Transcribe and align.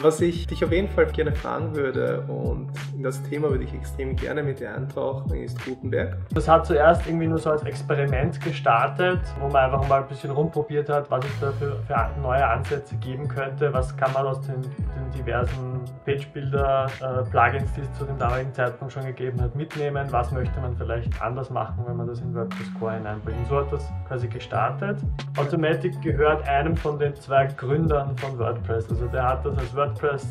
Was 0.00 0.20
ich 0.20 0.46
dich 0.46 0.64
auf 0.64 0.70
jeden 0.70 0.88
Fall 0.88 1.06
gerne 1.06 1.32
fragen 1.32 1.74
würde 1.74 2.20
und 2.28 2.70
in 2.94 3.02
das 3.02 3.20
Thema 3.24 3.50
würde 3.50 3.64
ich 3.64 3.74
extrem 3.74 4.14
gerne 4.14 4.44
mit 4.44 4.60
dir 4.60 4.72
eintauchen, 4.72 5.34
ist 5.34 5.64
Gutenberg. 5.64 6.16
Das 6.32 6.46
hat 6.48 6.66
zuerst 6.66 7.04
irgendwie 7.08 7.26
nur 7.26 7.38
so 7.38 7.50
als 7.50 7.64
Experiment 7.64 8.40
gestartet, 8.40 9.18
wo 9.40 9.48
man 9.48 9.64
einfach 9.64 9.88
mal 9.88 10.02
ein 10.02 10.08
bisschen 10.08 10.30
rumprobiert 10.30 10.88
hat, 10.88 11.10
was 11.10 11.24
es 11.24 11.40
da 11.40 11.50
für, 11.50 11.76
für 11.82 12.20
neue 12.22 12.46
Ansätze 12.46 12.94
geben 12.96 13.26
könnte, 13.26 13.72
was 13.72 13.96
kann 13.96 14.12
man 14.12 14.24
aus 14.28 14.40
den, 14.42 14.62
den 14.62 15.10
diversen 15.16 15.80
Page-Builder-Plugins, 16.04 17.72
die 17.74 17.80
es 17.80 17.92
zu 17.94 18.04
dem 18.04 18.18
damaligen 18.18 18.54
Zeitpunkt 18.54 18.92
schon 18.92 19.04
gegeben 19.04 19.40
hat, 19.40 19.56
mitnehmen, 19.56 20.06
was 20.10 20.30
möchte 20.30 20.60
man 20.60 20.76
vielleicht 20.76 21.20
anders 21.20 21.50
machen, 21.50 21.84
wenn 21.88 21.96
man 21.96 22.06
das 22.06 22.20
in 22.20 22.32
WordPress 22.36 22.72
Core 22.78 22.92
hineinbringt. 22.92 23.44
So 23.48 23.56
hat 23.56 23.72
das 23.72 23.84
quasi 24.06 24.28
gestartet. 24.28 24.98
Automatic 25.36 26.00
gehört 26.02 26.46
einem 26.46 26.76
von 26.76 27.00
den 27.00 27.16
zwei 27.16 27.46
Gründern 27.46 28.16
von 28.18 28.38
WordPress, 28.38 28.88
also 28.90 29.06
der 29.06 29.24
hat 29.24 29.44
das 29.44 29.58
als 29.58 29.74
WordPress 29.74 29.87
WordPress, 29.88 30.26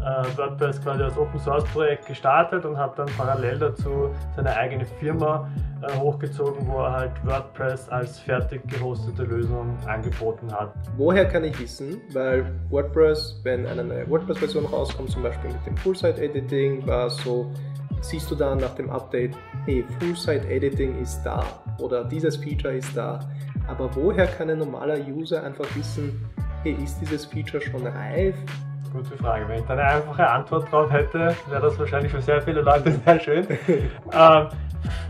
äh, 0.00 0.38
WordPress 0.38 0.80
quasi 0.80 1.02
als 1.02 1.16
Open 1.18 1.38
Source 1.38 1.64
Projekt 1.64 2.06
gestartet 2.06 2.64
und 2.64 2.76
hat 2.76 2.98
dann 2.98 3.08
parallel 3.16 3.58
dazu 3.58 4.10
seine 4.34 4.54
eigene 4.56 4.86
Firma 4.86 5.50
äh, 5.82 5.92
hochgezogen, 5.98 6.66
wo 6.66 6.78
er 6.78 6.92
halt 6.92 7.12
WordPress 7.24 7.88
als 7.90 8.18
fertig 8.20 8.62
gehostete 8.68 9.24
Lösung 9.24 9.76
angeboten 9.86 10.50
hat. 10.50 10.72
Woher 10.96 11.26
kann 11.26 11.44
ich 11.44 11.58
wissen, 11.60 12.00
weil 12.12 12.46
WordPress, 12.70 13.40
wenn 13.42 13.66
eine 13.66 13.84
neue 13.84 14.08
WordPress-Version 14.08 14.64
rauskommt, 14.66 15.10
zum 15.10 15.22
Beispiel 15.22 15.50
mit 15.50 15.66
dem 15.66 15.76
Full-Site-Editing, 15.76 16.86
war 16.86 17.10
so, 17.10 17.50
siehst 18.00 18.30
du 18.30 18.34
dann 18.34 18.58
nach 18.58 18.74
dem 18.74 18.88
Update, 18.90 19.36
hey, 19.66 19.84
Full-Site-Editing 20.00 21.00
ist 21.02 21.22
da 21.22 21.44
oder 21.78 22.04
dieses 22.04 22.36
Feature 22.36 22.74
ist 22.74 22.96
da. 22.96 23.20
Aber 23.68 23.94
woher 23.94 24.26
kann 24.26 24.48
ein 24.48 24.58
normaler 24.58 24.98
User 25.06 25.44
einfach 25.44 25.66
wissen, 25.76 26.24
hey, 26.62 26.76
ist 26.82 26.98
dieses 27.00 27.26
Feature 27.26 27.62
schon 27.62 27.86
reif? 27.86 28.34
Gute 28.92 29.16
Frage. 29.16 29.48
Wenn 29.48 29.60
ich 29.60 29.64
da 29.64 29.72
eine 29.72 29.84
einfache 29.84 30.28
Antwort 30.28 30.70
drauf 30.70 30.90
hätte, 30.90 31.34
wäre 31.48 31.62
das 31.62 31.78
wahrscheinlich 31.78 32.12
für 32.12 32.20
sehr 32.20 32.42
viele 32.42 32.60
Leute 32.60 32.92
sehr 33.04 33.20
schön. 33.20 33.46
ähm, 34.12 34.48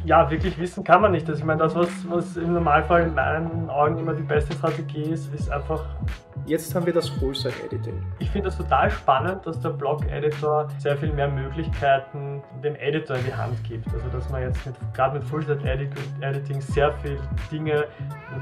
ja, 0.05 0.30
wirklich 0.30 0.56
wissen 0.58 0.84
kann 0.84 1.00
man 1.00 1.12
nicht. 1.12 1.28
Also 1.28 1.41
ich 1.41 1.44
meine, 1.44 1.61
das, 1.61 1.74
was, 1.74 1.89
was 2.08 2.36
im 2.36 2.52
Normalfall 2.52 3.02
in 3.02 3.14
meinen 3.14 3.69
Augen 3.70 3.98
immer 3.98 4.14
die 4.14 4.22
beste 4.22 4.52
Strategie 4.55 5.02
ist, 5.02 5.34
ist 5.34 5.50
einfach. 5.50 5.84
Jetzt 6.44 6.74
haben 6.74 6.86
wir 6.86 6.92
das 6.92 7.08
Full-Site-Editing. 7.08 8.05
Ich 8.19 8.28
finde 8.30 8.48
das 8.48 8.56
total 8.56 8.91
spannend, 8.91 9.47
dass 9.47 9.61
der 9.61 9.70
Blog-Editor 9.70 10.69
sehr 10.78 10.96
viel 10.96 11.12
mehr 11.12 11.28
Möglichkeiten 11.28 12.42
dem 12.64 12.74
Editor 12.77 13.17
in 13.17 13.27
die 13.27 13.34
Hand 13.34 13.62
gibt. 13.62 13.86
Also 13.94 14.08
dass 14.08 14.28
man 14.28 14.42
jetzt 14.42 14.58
gerade 14.92 15.19
mit 15.19 15.28
Full-Site-Editing 15.28 16.61
sehr 16.61 16.92
viel 16.94 17.17
Dinge 17.52 17.84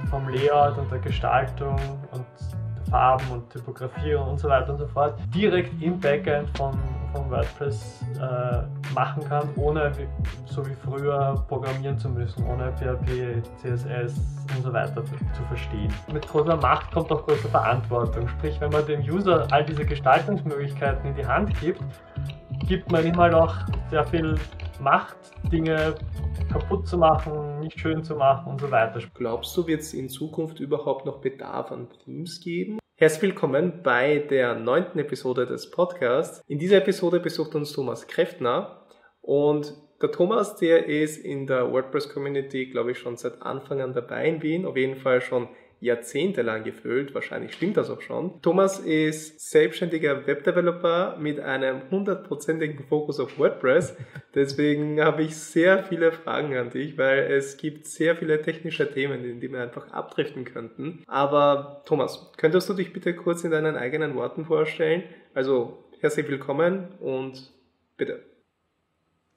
vom 0.08 0.28
Layout 0.30 0.78
und 0.78 0.90
der 0.90 1.00
Gestaltung 1.00 1.76
und 2.12 2.24
Farben 2.90 3.24
und 3.30 3.50
Typografie 3.50 4.14
und 4.14 4.38
so 4.38 4.48
weiter 4.48 4.72
und 4.72 4.78
so 4.78 4.86
fort 4.88 5.14
direkt 5.34 5.70
im 5.82 5.98
Backend 5.98 6.48
von, 6.56 6.76
von 7.12 7.30
WordPress 7.30 8.04
äh, 8.20 8.94
machen 8.94 9.24
kann, 9.28 9.48
ohne 9.56 9.92
so 10.46 10.66
wie 10.66 10.74
früher 10.74 11.44
programmieren 11.48 11.98
zu 11.98 12.08
müssen, 12.08 12.44
ohne 12.46 12.72
PHP, 12.72 13.42
CSS 13.58 14.14
und 14.56 14.64
so 14.64 14.72
weiter 14.72 15.04
zu 15.04 15.42
verstehen. 15.48 15.92
Mit 16.12 16.26
großer 16.26 16.56
Macht 16.56 16.92
kommt 16.92 17.10
auch 17.12 17.26
große 17.26 17.48
Verantwortung. 17.48 18.26
Sprich, 18.28 18.60
wenn 18.60 18.70
man 18.70 18.84
dem 18.86 19.00
User 19.00 19.46
all 19.50 19.64
diese 19.64 19.84
Gestaltungsmöglichkeiten 19.84 21.10
in 21.10 21.14
die 21.14 21.26
Hand 21.26 21.58
gibt, 21.60 21.80
gibt 22.66 22.90
man 22.90 23.06
ihm 23.06 23.16
halt 23.16 23.34
auch 23.34 23.54
sehr 23.90 24.04
viel 24.04 24.36
Macht, 24.80 25.16
Dinge 25.52 25.94
kaputt 26.50 26.86
zu 26.86 26.98
machen, 26.98 27.60
nicht 27.60 27.78
schön 27.78 28.02
zu 28.02 28.16
machen 28.16 28.50
und 28.50 28.60
so 28.60 28.70
weiter. 28.70 29.00
Glaubst 29.14 29.56
du, 29.56 29.66
wird 29.66 29.80
es 29.80 29.94
in 29.94 30.08
Zukunft 30.08 30.58
überhaupt 30.58 31.06
noch 31.06 31.20
Bedarf 31.20 31.70
an 31.70 31.88
Teams 32.04 32.40
geben? 32.40 32.79
Herzlich 33.00 33.22
willkommen 33.22 33.82
bei 33.82 34.18
der 34.18 34.56
neunten 34.56 34.98
Episode 34.98 35.46
des 35.46 35.70
Podcasts. 35.70 36.44
In 36.46 36.58
dieser 36.58 36.76
Episode 36.76 37.18
besucht 37.18 37.54
uns 37.54 37.72
Thomas 37.72 38.06
Kräftner 38.06 38.84
und 39.22 39.72
der 40.02 40.12
Thomas, 40.12 40.56
der 40.56 40.84
ist 40.84 41.16
in 41.16 41.46
der 41.46 41.72
WordPress 41.72 42.12
Community, 42.12 42.66
glaube 42.66 42.90
ich, 42.90 42.98
schon 42.98 43.16
seit 43.16 43.40
Anfang 43.40 43.80
an 43.80 43.94
dabei 43.94 44.28
in 44.28 44.42
Wien, 44.42 44.66
auf 44.66 44.76
jeden 44.76 44.96
Fall 44.96 45.22
schon 45.22 45.48
jahrzehntelang 45.80 46.62
gefüllt, 46.62 47.14
wahrscheinlich 47.14 47.54
stimmt 47.54 47.76
das 47.76 47.90
auch 47.90 48.02
schon. 48.02 48.40
Thomas 48.42 48.78
ist 48.78 49.40
selbstständiger 49.50 50.26
Webdeveloper 50.26 51.16
mit 51.18 51.40
einem 51.40 51.90
hundertprozentigen 51.90 52.84
Fokus 52.84 53.18
auf 53.18 53.38
WordPress. 53.38 53.96
Deswegen 54.34 55.02
habe 55.02 55.22
ich 55.22 55.36
sehr 55.36 55.82
viele 55.84 56.12
Fragen 56.12 56.56
an 56.56 56.70
dich, 56.70 56.98
weil 56.98 57.32
es 57.32 57.56
gibt 57.56 57.86
sehr 57.86 58.14
viele 58.14 58.42
technische 58.42 58.90
Themen, 58.92 59.24
in 59.24 59.40
die 59.40 59.50
wir 59.50 59.62
einfach 59.62 59.90
abdriften 59.90 60.44
könnten. 60.44 61.02
Aber 61.06 61.82
Thomas, 61.86 62.32
könntest 62.36 62.68
du 62.68 62.74
dich 62.74 62.92
bitte 62.92 63.14
kurz 63.14 63.42
in 63.44 63.50
deinen 63.50 63.76
eigenen 63.76 64.14
Worten 64.14 64.44
vorstellen? 64.44 65.04
Also 65.34 65.84
herzlich 66.00 66.28
willkommen 66.28 66.88
und 67.00 67.50
bitte. 67.96 68.22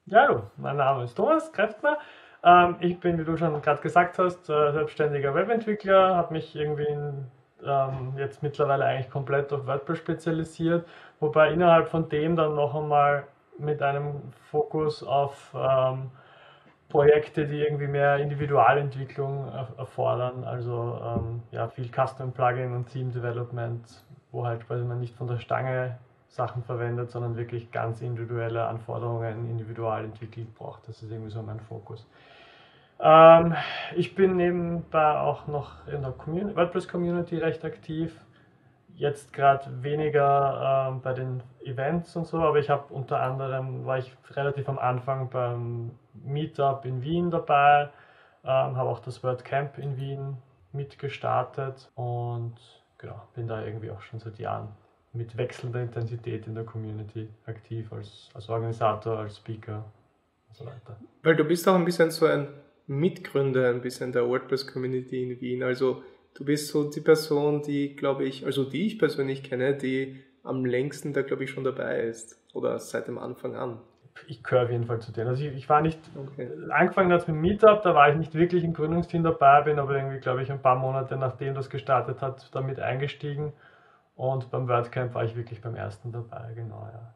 Ja, 0.06 0.26
hallo, 0.28 0.50
mein 0.58 0.76
Name 0.76 1.04
ist 1.04 1.14
Thomas 1.14 1.50
Kräftner. 1.50 1.98
Ähm, 2.44 2.76
ich 2.80 3.00
bin, 3.00 3.18
wie 3.18 3.24
du 3.24 3.36
schon 3.36 3.60
gerade 3.62 3.80
gesagt 3.80 4.18
hast, 4.18 4.50
äh, 4.50 4.72
selbstständiger 4.72 5.34
Webentwickler, 5.34 6.14
habe 6.16 6.34
mich 6.34 6.54
irgendwie 6.54 6.84
in, 6.84 7.26
ähm, 7.66 8.14
jetzt 8.18 8.42
mittlerweile 8.42 8.84
eigentlich 8.84 9.10
komplett 9.10 9.52
auf 9.52 9.66
WordPress 9.66 9.98
spezialisiert, 9.98 10.86
wobei 11.20 11.52
innerhalb 11.52 11.88
von 11.88 12.08
dem 12.10 12.36
dann 12.36 12.54
noch 12.54 12.74
einmal 12.74 13.24
mit 13.58 13.80
einem 13.82 14.20
Fokus 14.50 15.02
auf 15.02 15.54
ähm, 15.56 16.10
Projekte, 16.90 17.46
die 17.46 17.62
irgendwie 17.62 17.86
mehr 17.86 18.18
Individualentwicklung 18.18 19.50
erfordern, 19.78 20.44
also 20.44 21.00
ähm, 21.02 21.42
ja, 21.50 21.68
viel 21.68 21.88
Custom 21.88 22.32
Plugin 22.32 22.74
und 22.74 22.88
Theme 22.88 23.10
Development, 23.10 24.04
wo 24.32 24.46
halt 24.46 24.66
quasi 24.66 24.84
man 24.84 25.00
nicht 25.00 25.16
von 25.16 25.26
der 25.28 25.38
Stange 25.38 25.98
Sachen 26.28 26.62
verwendet, 26.64 27.10
sondern 27.10 27.36
wirklich 27.36 27.70
ganz 27.70 28.00
individuelle 28.02 28.66
Anforderungen 28.66 29.48
individual 29.48 30.04
entwickelt 30.04 30.52
braucht. 30.56 30.88
Das 30.88 31.02
ist 31.02 31.10
irgendwie 31.10 31.30
so 31.30 31.42
mein 31.42 31.60
Fokus. 31.60 32.06
Ähm, 33.04 33.54
ich 33.94 34.14
bin 34.14 34.36
nebenbei 34.36 35.18
auch 35.18 35.46
noch 35.46 35.86
in 35.86 36.00
der 36.00 36.14
WordPress-Community 36.16 37.36
recht 37.36 37.62
aktiv. 37.62 38.18
Jetzt 38.94 39.32
gerade 39.34 39.82
weniger 39.82 40.88
ähm, 40.88 41.02
bei 41.02 41.12
den 41.12 41.42
Events 41.64 42.16
und 42.16 42.26
so, 42.26 42.38
aber 42.38 42.58
ich 42.58 42.70
habe 42.70 42.94
unter 42.94 43.20
anderem, 43.20 43.84
war 43.84 43.98
ich 43.98 44.16
relativ 44.30 44.68
am 44.68 44.78
Anfang 44.78 45.28
beim 45.28 45.90
Meetup 46.14 46.86
in 46.86 47.02
Wien 47.02 47.30
dabei, 47.30 47.90
ähm, 48.42 48.76
habe 48.76 48.88
auch 48.88 49.00
das 49.00 49.22
WordCamp 49.22 49.76
in 49.78 49.98
Wien 49.98 50.38
mitgestartet 50.72 51.90
und 51.96 52.54
genau, 52.96 53.20
bin 53.34 53.48
da 53.48 53.62
irgendwie 53.62 53.90
auch 53.90 54.00
schon 54.00 54.20
seit 54.20 54.38
Jahren 54.38 54.68
mit 55.12 55.36
wechselnder 55.36 55.82
Intensität 55.82 56.46
in 56.46 56.54
der 56.54 56.64
Community 56.64 57.28
aktiv 57.46 57.92
als, 57.92 58.30
als 58.32 58.48
Organisator, 58.48 59.18
als 59.18 59.36
Speaker 59.36 59.84
und 60.48 60.56
so 60.56 60.64
weiter. 60.64 60.96
Weil 61.22 61.36
du 61.36 61.44
bist 61.44 61.68
auch 61.68 61.74
ein 61.74 61.84
bisschen 61.84 62.10
so 62.10 62.26
ein 62.26 62.48
Mitgründer 62.86 63.70
ein 63.70 63.80
bisschen 63.80 64.12
der 64.12 64.28
WordPress-Community 64.28 65.22
in 65.22 65.40
Wien. 65.40 65.62
Also 65.62 66.02
du 66.34 66.44
bist 66.44 66.68
so 66.68 66.90
die 66.90 67.00
Person, 67.00 67.62
die, 67.62 67.96
glaube 67.96 68.24
ich, 68.24 68.44
also 68.44 68.64
die 68.64 68.86
ich 68.86 68.98
persönlich 68.98 69.42
kenne, 69.42 69.74
die 69.74 70.22
am 70.42 70.64
längsten 70.64 71.12
da, 71.12 71.22
glaube 71.22 71.44
ich, 71.44 71.50
schon 71.50 71.64
dabei 71.64 72.00
ist. 72.00 72.40
Oder 72.52 72.78
seit 72.78 73.08
dem 73.08 73.18
Anfang 73.18 73.56
an. 73.56 73.80
Ich 74.28 74.44
gehöre 74.44 74.64
auf 74.64 74.70
jeden 74.70 74.84
Fall 74.84 75.00
zu 75.00 75.12
denen. 75.12 75.28
Also 75.28 75.44
ich, 75.44 75.54
ich 75.56 75.68
war 75.68 75.80
nicht, 75.80 75.98
okay. 76.16 76.48
angefangen 76.70 77.12
hat 77.12 77.22
es 77.22 77.26
mit 77.28 77.36
Meetup, 77.36 77.82
da 77.82 77.94
war 77.94 78.10
ich 78.10 78.16
nicht 78.16 78.34
wirklich 78.34 78.62
im 78.62 78.72
Gründungsteam 78.72 79.24
dabei, 79.24 79.62
bin 79.62 79.78
aber 79.78 79.96
irgendwie, 79.96 80.20
glaube 80.20 80.42
ich, 80.42 80.52
ein 80.52 80.62
paar 80.62 80.76
Monate 80.76 81.16
nachdem 81.16 81.54
das 81.54 81.68
gestartet 81.68 82.20
hat, 82.20 82.48
damit 82.54 82.78
eingestiegen. 82.78 83.52
Und 84.14 84.50
beim 84.52 84.68
WordCamp 84.68 85.14
war 85.14 85.24
ich 85.24 85.34
wirklich 85.34 85.60
beim 85.60 85.74
ersten 85.74 86.12
dabei, 86.12 86.52
genau, 86.54 86.88
ja. 86.92 87.14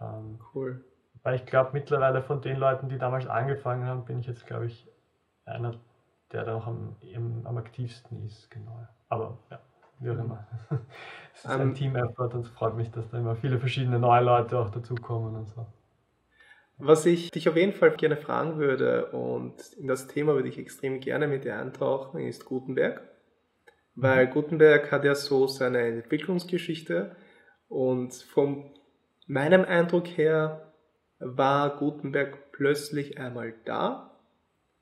Ähm, 0.00 0.40
cool. 0.54 0.84
Weil 1.22 1.36
ich 1.36 1.46
glaube, 1.46 1.70
mittlerweile 1.74 2.22
von 2.22 2.40
den 2.40 2.56
Leuten, 2.56 2.88
die 2.88 2.98
damals 2.98 3.28
angefangen 3.28 3.84
haben, 3.84 4.04
bin 4.04 4.18
ich 4.18 4.26
jetzt, 4.26 4.46
glaube 4.46 4.66
ich, 4.66 4.88
einer, 5.44 5.74
der 6.32 6.44
da 6.44 6.52
noch 6.54 6.66
am, 6.66 6.96
am 7.44 7.56
aktivsten 7.56 8.24
ist, 8.24 8.50
genau. 8.50 8.86
Aber 9.08 9.38
ja, 9.50 9.60
wie 10.00 10.10
auch 10.10 10.18
immer. 10.18 10.46
Es 11.32 11.44
ist 11.44 11.54
um, 11.54 11.60
ein 11.60 11.68
ähm, 11.68 11.74
Team-Effort 11.74 12.34
und 12.34 12.40
es 12.40 12.48
freut 12.48 12.76
mich, 12.76 12.90
dass 12.90 13.08
da 13.08 13.18
immer 13.18 13.36
viele 13.36 13.58
verschiedene 13.58 13.98
neue 13.98 14.22
Leute 14.22 14.58
auch 14.58 14.70
dazukommen 14.70 15.36
und 15.36 15.48
so. 15.48 15.66
Was 16.76 17.06
ich 17.06 17.30
dich 17.30 17.48
auf 17.48 17.56
jeden 17.56 17.72
Fall 17.72 17.92
gerne 17.92 18.16
fragen 18.16 18.58
würde 18.58 19.06
und 19.12 19.54
in 19.74 19.86
das 19.86 20.06
Thema 20.06 20.34
würde 20.34 20.48
ich 20.48 20.58
extrem 20.58 21.00
gerne 21.00 21.28
mit 21.28 21.44
dir 21.44 21.56
eintauchen, 21.56 22.20
ist 22.20 22.46
Gutenberg. 22.46 23.02
Weil 23.94 24.26
mhm. 24.26 24.30
Gutenberg 24.30 24.90
hat 24.90 25.04
ja 25.04 25.14
so 25.14 25.46
seine 25.46 25.80
Entwicklungsgeschichte 25.80 27.16
und 27.68 28.14
von 28.14 28.70
meinem 29.26 29.64
Eindruck 29.64 30.06
her 30.08 30.72
war 31.18 31.76
Gutenberg 31.76 32.50
plötzlich 32.52 33.18
einmal 33.18 33.54
da 33.64 34.09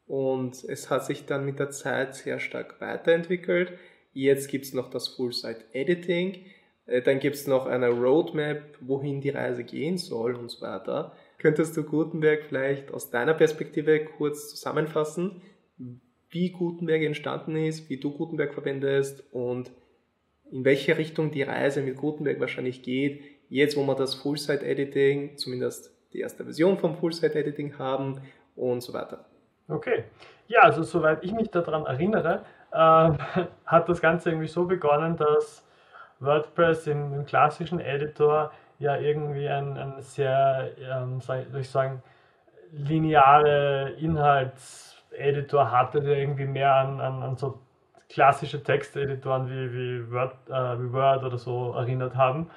und 0.08 0.64
es 0.64 0.90
hat 0.90 1.06
sich 1.06 1.26
dann 1.26 1.44
mit 1.44 1.58
der 1.58 1.70
Zeit 1.70 2.14
sehr 2.14 2.40
stark 2.40 2.81
weiterentwickelt. 2.81 3.72
Jetzt 4.14 4.50
gibt 4.50 4.64
es 4.64 4.75
noch 4.75 4.90
das 4.90 5.08
Full-Site-Editing, 5.08 6.44
äh, 6.87 7.02
dann 7.02 7.20
gibt 7.20 7.37
es 7.37 7.46
noch 7.46 7.66
eine 7.66 7.90
Roadmap, 7.90 8.62
wohin 8.81 9.20
die 9.20 9.28
Reise 9.31 9.62
gehen 9.62 9.99
soll 9.99 10.34
und 10.34 10.50
so 10.50 10.62
weiter. 10.62 11.12
Könntest 11.38 11.76
du 11.76 11.84
Gutenberg 11.84 12.43
vielleicht 12.49 12.93
aus 12.93 13.10
deiner 13.10 13.34
Perspektive 13.34 14.05
kurz 14.05 14.49
zusammenfassen, 14.49 15.43
wie 16.31 16.50
Gutenberg 16.50 17.02
entstanden 17.02 17.56
ist, 17.56 17.88
wie 17.88 17.99
du 17.99 18.11
Gutenberg 18.11 18.52
verwendest 18.54 19.22
und 19.31 19.70
in 20.50 20.64
welche 20.64 20.99
Richtung 20.99 21.31
die 21.31 21.43
Reise 21.43 21.82
mit 21.82 21.96
Gutenberg 21.96 22.40
wahrscheinlich 22.40 22.82
geht, 22.82 23.22
jetzt 23.50 23.76
wo 23.76 23.84
wir 23.84 23.94
das 23.94 24.14
Full-Site-Editing, 24.16 25.37
zumindest 25.37 25.93
die 26.12 26.20
erste 26.20 26.44
Version 26.44 26.78
vom 26.78 26.96
Full-Site-Editing 26.96 27.78
haben 27.78 28.22
und 28.56 28.82
so 28.82 28.93
weiter. 28.93 29.27
Okay. 29.68 30.04
Ja, 30.48 30.60
also 30.62 30.82
soweit 30.82 31.22
ich 31.24 31.32
mich 31.32 31.50
daran 31.50 31.84
erinnere, 31.86 32.42
äh, 32.72 32.76
hat 33.66 33.88
das 33.88 34.00
Ganze 34.00 34.30
irgendwie 34.30 34.48
so 34.48 34.64
begonnen, 34.66 35.16
dass 35.16 35.64
WordPress 36.20 36.86
im, 36.86 37.14
im 37.14 37.26
klassischen 37.26 37.80
Editor 37.80 38.50
ja 38.78 38.96
irgendwie 38.96 39.48
ein, 39.48 39.76
ein 39.76 40.00
sehr, 40.00 40.70
ähm, 40.80 41.20
soll 41.20 41.46
ich 41.58 41.68
sagen, 41.70 42.02
lineare 42.72 43.90
Inhaltseditor 43.98 45.70
hatte, 45.70 46.00
der 46.00 46.18
irgendwie 46.18 46.46
mehr 46.46 46.74
an, 46.74 47.00
an, 47.00 47.22
an 47.22 47.36
so 47.36 47.60
klassische 48.08 48.62
Texteditoren 48.62 49.48
wie, 49.50 49.72
wie, 49.72 50.12
Word, 50.12 50.34
äh, 50.48 50.52
wie 50.80 50.92
Word 50.92 51.24
oder 51.24 51.38
so 51.38 51.72
erinnert 51.74 52.16
haben. 52.16 52.50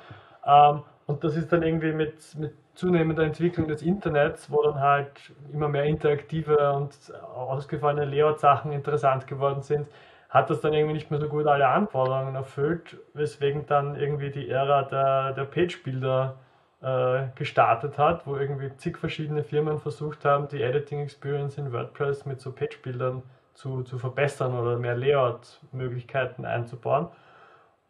Ähm, 0.46 0.84
und 1.12 1.24
das 1.24 1.36
ist 1.36 1.52
dann 1.52 1.62
irgendwie 1.64 1.92
mit, 1.92 2.16
mit 2.38 2.54
zunehmender 2.74 3.24
Entwicklung 3.24 3.68
des 3.68 3.82
Internets, 3.82 4.50
wo 4.50 4.64
dann 4.64 4.80
halt 4.80 5.12
immer 5.52 5.68
mehr 5.68 5.84
interaktive 5.84 6.74
und 6.74 6.96
ausgefallene 7.36 8.06
Layout-Sachen 8.06 8.72
interessant 8.72 9.28
geworden 9.28 9.62
sind, 9.62 9.88
hat 10.30 10.50
das 10.50 10.62
dann 10.62 10.74
irgendwie 10.74 10.94
nicht 10.94 11.12
mehr 11.12 11.20
so 11.20 11.28
gut 11.28 11.48
alle 11.48 11.68
Anforderungen 11.68 12.36
erfüllt, 12.36 12.98
weswegen 13.14 13.66
dann 13.66 13.96
irgendwie 13.96 14.32
die 14.32 14.50
Ära 14.50 14.84
der, 14.84 15.34
der 15.34 15.44
Page-Builder 15.44 16.38
äh, 16.82 17.24
gestartet 17.36 17.98
hat, 17.98 18.26
wo 18.26 18.38
irgendwie 18.38 18.76
zig 18.78 18.98
verschiedene 18.98 19.44
Firmen 19.44 19.80
versucht 19.80 20.24
haben, 20.24 20.48
die 20.48 20.62
Editing-Experience 20.62 21.58
in 21.58 21.74
WordPress 21.74 22.26
mit 22.26 22.40
so 22.40 22.54
Page-Bildern 22.54 23.22
zu, 23.54 23.84
zu 23.84 23.98
verbessern 23.98 24.58
oder 24.58 24.78
mehr 24.78 24.96
Layout-Möglichkeiten 24.96 26.46
einzubauen. 26.46 27.10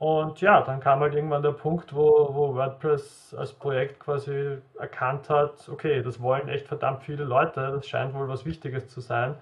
Und 0.02 0.42
ja, 0.42 0.62
dann 0.62 0.80
kam 0.80 1.00
halt 1.02 1.14
irgendwann 1.14 1.44
der 1.44 1.52
Punkt, 1.52 1.94
wo, 1.94 2.34
wo 2.34 2.56
WordPress 2.56 3.36
als 3.38 3.54
Projekt 3.54 4.00
quasi 4.00 4.58
erkannt 4.80 5.30
hat, 5.30 5.70
okay, 5.70 6.02
das 6.02 6.20
wollen 6.20 6.50
echt 6.50 6.68
verdammt 6.68 7.04
viele 7.04 7.24
Leute, 7.24 7.70
das 7.72 7.88
scheint 7.88 8.16
wohl 8.16 8.28
was 8.28 8.44
Wichtiges 8.44 8.88
zu 8.88 9.00
sein. 9.00 9.36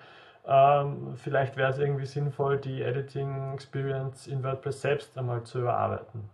Ähm, 0.45 1.15
vielleicht 1.15 1.55
wäre 1.55 1.71
es 1.71 1.77
irgendwie 1.77 2.05
sinnvoll, 2.05 2.57
die 2.57 2.81
Editing 2.81 3.53
Experience 3.53 4.27
in 4.27 4.43
WordPress 4.43 4.81
selbst 4.81 5.17
einmal 5.17 5.43
zu 5.43 5.59
überarbeiten. 5.61 6.29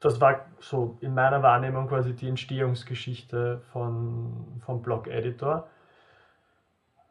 Das 0.00 0.20
war 0.20 0.44
so 0.58 0.98
in 1.00 1.14
meiner 1.14 1.42
Wahrnehmung 1.42 1.88
quasi 1.88 2.14
die 2.14 2.28
Entstehungsgeschichte 2.28 3.62
von, 3.72 4.60
vom 4.66 4.82
Blog 4.82 5.06
Editor. 5.06 5.68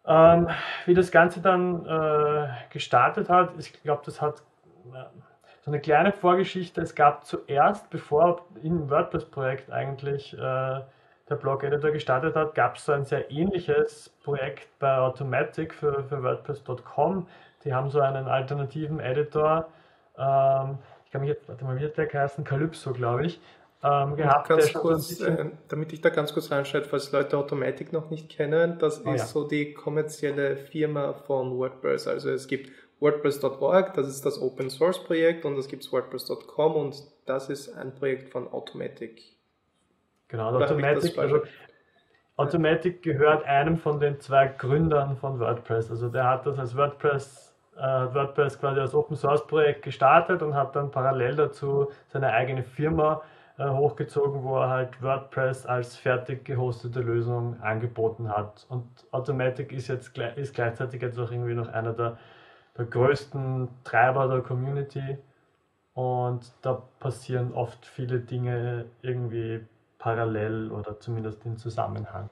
Ähm, 0.05 0.49
wie 0.85 0.93
das 0.93 1.09
Ganze 1.09 1.41
dann 1.41 1.83
äh, 1.87 2.49
gestartet 2.69 3.27
hat, 3.27 3.53
ich 3.57 3.73
glaube, 3.81 4.03
das 4.05 4.21
hat 4.21 4.43
so 5.61 5.71
eine 5.71 5.79
kleine 5.79 6.11
Vorgeschichte. 6.11 6.81
Es 6.81 6.95
gab 6.95 7.25
zuerst, 7.25 7.89
bevor 7.89 8.45
im 8.63 8.89
WordPress-Projekt 8.89 9.71
eigentlich 9.71 10.33
äh, 10.33 10.37
der 10.37 11.35
Blog-Editor 11.35 11.91
gestartet 11.91 12.35
hat, 12.35 12.55
gab 12.55 12.77
es 12.77 12.85
so 12.85 12.91
ein 12.91 13.05
sehr 13.05 13.29
ähnliches 13.29 14.09
Projekt 14.23 14.67
bei 14.79 14.97
Automatic 14.97 15.73
für, 15.73 16.03
für 16.03 16.23
WordPress.com. 16.23 17.27
Die 17.63 17.73
haben 17.73 17.89
so 17.89 17.99
einen 17.99 18.27
alternativen 18.27 18.99
Editor. 18.99 19.67
Ähm, 20.17 20.79
ich 21.05 21.11
kann 21.11 21.21
mich 21.21 21.29
jetzt, 21.29 21.47
warte 21.47 21.65
mal, 21.65 21.77
wie 21.79 21.85
hat 21.85 21.97
der 21.97 22.07
geheißen? 22.07 22.43
Calypso, 22.43 22.93
glaube 22.93 23.25
ich. 23.25 23.39
Ähm, 23.81 24.17
gehabt, 24.17 24.49
ganz 24.49 24.73
kurz, 24.73 25.21
äh, 25.21 25.51
damit 25.69 25.93
ich 25.93 26.01
da 26.01 26.09
ganz 26.09 26.33
kurz 26.33 26.51
reinschaue, 26.51 26.83
falls 26.83 27.13
Leute 27.13 27.37
Automatic 27.37 27.93
noch 27.93 28.09
nicht 28.09 28.27
kennen, 28.27 28.77
das 28.77 29.05
oh, 29.05 29.13
ist 29.13 29.21
ja. 29.21 29.25
so 29.25 29.47
die 29.47 29.73
kommerzielle 29.73 30.57
Firma 30.57 31.13
von 31.13 31.57
WordPress. 31.57 32.07
Also 32.07 32.29
es 32.29 32.47
gibt 32.47 32.71
WordPress.org, 32.99 33.93
das 33.93 34.07
ist 34.07 34.25
das 34.25 34.41
Open 34.41 34.69
Source 34.69 35.03
Projekt 35.03 35.45
und 35.45 35.57
es 35.57 35.67
gibt 35.67 35.89
WordPress.com 35.91 36.75
und 36.75 37.03
das 37.25 37.49
ist 37.49 37.69
ein 37.77 37.93
Projekt 37.95 38.29
von 38.29 38.51
Automatic. 38.51 39.21
Genau, 40.27 40.53
Automatic, 40.53 41.17
also 41.17 41.41
Automatic 42.35 43.01
gehört 43.01 43.45
einem 43.45 43.77
von 43.77 43.99
den 43.99 44.19
zwei 44.19 44.47
Gründern 44.47 45.17
von 45.17 45.39
WordPress. 45.39 45.91
Also 45.91 46.09
der 46.09 46.25
hat 46.25 46.45
das 46.45 46.59
als 46.59 46.75
WordPress, 46.75 47.53
äh, 47.77 47.81
WordPress 47.81 48.59
quasi 48.59 48.79
als 48.79 48.93
Open 48.93 49.15
Source 49.15 49.45
Projekt 49.47 49.81
gestartet 49.81 50.41
und 50.41 50.53
hat 50.53 50.75
dann 50.75 50.91
parallel 50.91 51.35
dazu 51.35 51.91
seine 52.07 52.31
eigene 52.31 52.63
Firma 52.63 53.21
äh, 53.57 53.67
hochgezogen, 53.67 54.43
wo 54.43 54.57
er 54.57 54.69
halt 54.69 55.01
WordPress 55.01 55.65
als 55.65 55.97
fertig 55.97 56.45
gehostete 56.45 57.01
Lösung 57.01 57.59
angeboten 57.61 58.29
hat. 58.29 58.65
Und 58.69 58.85
Automatic 59.11 59.73
ist 59.73 59.87
jetzt 59.87 60.17
ist 60.17 60.55
gleichzeitig 60.55 61.01
jetzt 61.01 61.19
auch 61.19 61.31
irgendwie 61.31 61.55
noch 61.55 61.67
einer 61.67 61.93
der 61.93 62.17
der 62.79 62.87
größten 62.87 63.67
Treiber 63.83 64.27
der 64.27 64.41
Community 64.41 65.17
und 65.93 66.51
da 66.61 66.81
passieren 66.99 67.53
oft 67.53 67.85
viele 67.85 68.19
Dinge 68.19 68.85
irgendwie 69.01 69.59
parallel 69.97 70.71
oder 70.71 70.99
zumindest 70.99 71.45
in 71.45 71.57
Zusammenhang. 71.57 72.29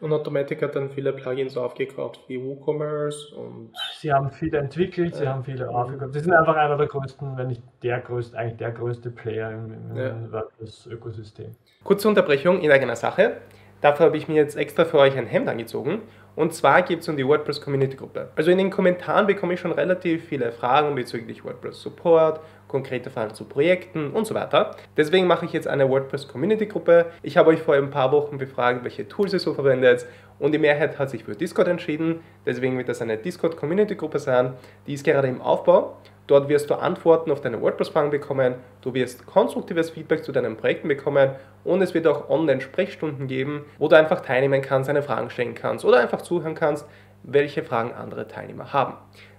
Und 0.00 0.12
Automatic 0.12 0.62
hat 0.62 0.76
dann 0.76 0.90
viele 0.90 1.12
Plugins 1.12 1.56
aufgekauft, 1.56 2.20
wie 2.28 2.40
WooCommerce 2.40 3.34
und. 3.34 3.72
Sie 3.98 4.12
haben 4.12 4.30
viele 4.30 4.58
entwickelt, 4.58 5.16
sie 5.16 5.24
äh, 5.24 5.26
haben 5.26 5.42
viele 5.42 5.68
aufgekauft. 5.68 6.12
Sie 6.12 6.20
sind 6.20 6.32
einfach 6.32 6.54
einer 6.54 6.76
der 6.76 6.86
größten, 6.86 7.36
wenn 7.36 7.48
nicht 7.48 7.62
der 7.82 7.98
größte, 7.98 8.38
eigentlich 8.38 8.58
der 8.58 8.70
größte 8.70 9.10
Player 9.10 9.50
im, 9.50 9.72
im 9.72 9.96
ja. 9.96 10.32
WordPress-Ökosystem. 10.32 11.50
Kurze 11.82 12.08
Unterbrechung 12.08 12.60
in 12.60 12.70
eigener 12.70 12.94
Sache. 12.94 13.38
Dafür 13.80 14.06
habe 14.06 14.16
ich 14.16 14.28
mir 14.28 14.36
jetzt 14.36 14.56
extra 14.56 14.84
für 14.84 14.98
euch 14.98 15.18
ein 15.18 15.26
Hemd 15.26 15.48
angezogen 15.48 16.02
und 16.38 16.54
zwar 16.54 16.82
geht 16.82 17.00
es 17.00 17.08
um 17.08 17.16
die 17.16 17.26
WordPress 17.26 17.60
Community 17.60 17.96
Gruppe. 17.96 18.28
Also 18.36 18.52
in 18.52 18.58
den 18.58 18.70
Kommentaren 18.70 19.26
bekomme 19.26 19.54
ich 19.54 19.60
schon 19.60 19.72
relativ 19.72 20.24
viele 20.24 20.52
Fragen 20.52 20.94
bezüglich 20.94 21.44
WordPress 21.44 21.82
Support, 21.82 22.38
konkrete 22.68 23.10
Fragen 23.10 23.34
zu 23.34 23.44
Projekten 23.44 24.12
und 24.12 24.24
so 24.24 24.36
weiter. 24.36 24.76
Deswegen 24.96 25.26
mache 25.26 25.46
ich 25.46 25.52
jetzt 25.52 25.66
eine 25.66 25.90
WordPress 25.90 26.28
Community 26.28 26.66
Gruppe. 26.66 27.06
Ich 27.24 27.36
habe 27.36 27.50
euch 27.50 27.58
vor 27.58 27.74
ein 27.74 27.90
paar 27.90 28.12
Wochen 28.12 28.38
befragt, 28.38 28.84
welche 28.84 29.08
Tools 29.08 29.32
ihr 29.32 29.40
so 29.40 29.52
verwendet 29.52 30.06
und 30.38 30.52
die 30.52 30.58
Mehrheit 30.58 30.96
hat 31.00 31.10
sich 31.10 31.24
für 31.24 31.34
Discord 31.34 31.66
entschieden. 31.66 32.20
Deswegen 32.46 32.78
wird 32.78 32.88
das 32.88 33.02
eine 33.02 33.16
Discord 33.16 33.56
Community 33.56 33.96
Gruppe 33.96 34.20
sein. 34.20 34.52
Die 34.86 34.94
ist 34.94 35.04
gerade 35.04 35.26
im 35.26 35.42
Aufbau 35.42 35.96
Dort 36.28 36.50
wirst 36.50 36.68
du 36.68 36.74
Antworten 36.74 37.30
auf 37.30 37.40
deine 37.40 37.60
WordPress-Fragen 37.60 38.10
bekommen, 38.10 38.56
du 38.82 38.92
wirst 38.92 39.26
konstruktives 39.26 39.88
Feedback 39.88 40.22
zu 40.22 40.30
deinen 40.30 40.58
Projekten 40.58 40.86
bekommen 40.86 41.30
und 41.64 41.80
es 41.80 41.94
wird 41.94 42.06
auch 42.06 42.28
Online-Sprechstunden 42.28 43.26
geben, 43.28 43.64
wo 43.78 43.88
du 43.88 43.96
einfach 43.96 44.20
teilnehmen 44.20 44.60
kannst, 44.60 44.90
deine 44.90 45.02
Fragen 45.02 45.30
stellen 45.30 45.54
kannst 45.54 45.86
oder 45.86 46.00
einfach 46.00 46.20
zuhören 46.20 46.54
kannst, 46.54 46.86
welche 47.22 47.62
Fragen 47.62 47.92
andere 47.92 48.28
Teilnehmer 48.28 48.74
haben. 48.74 48.94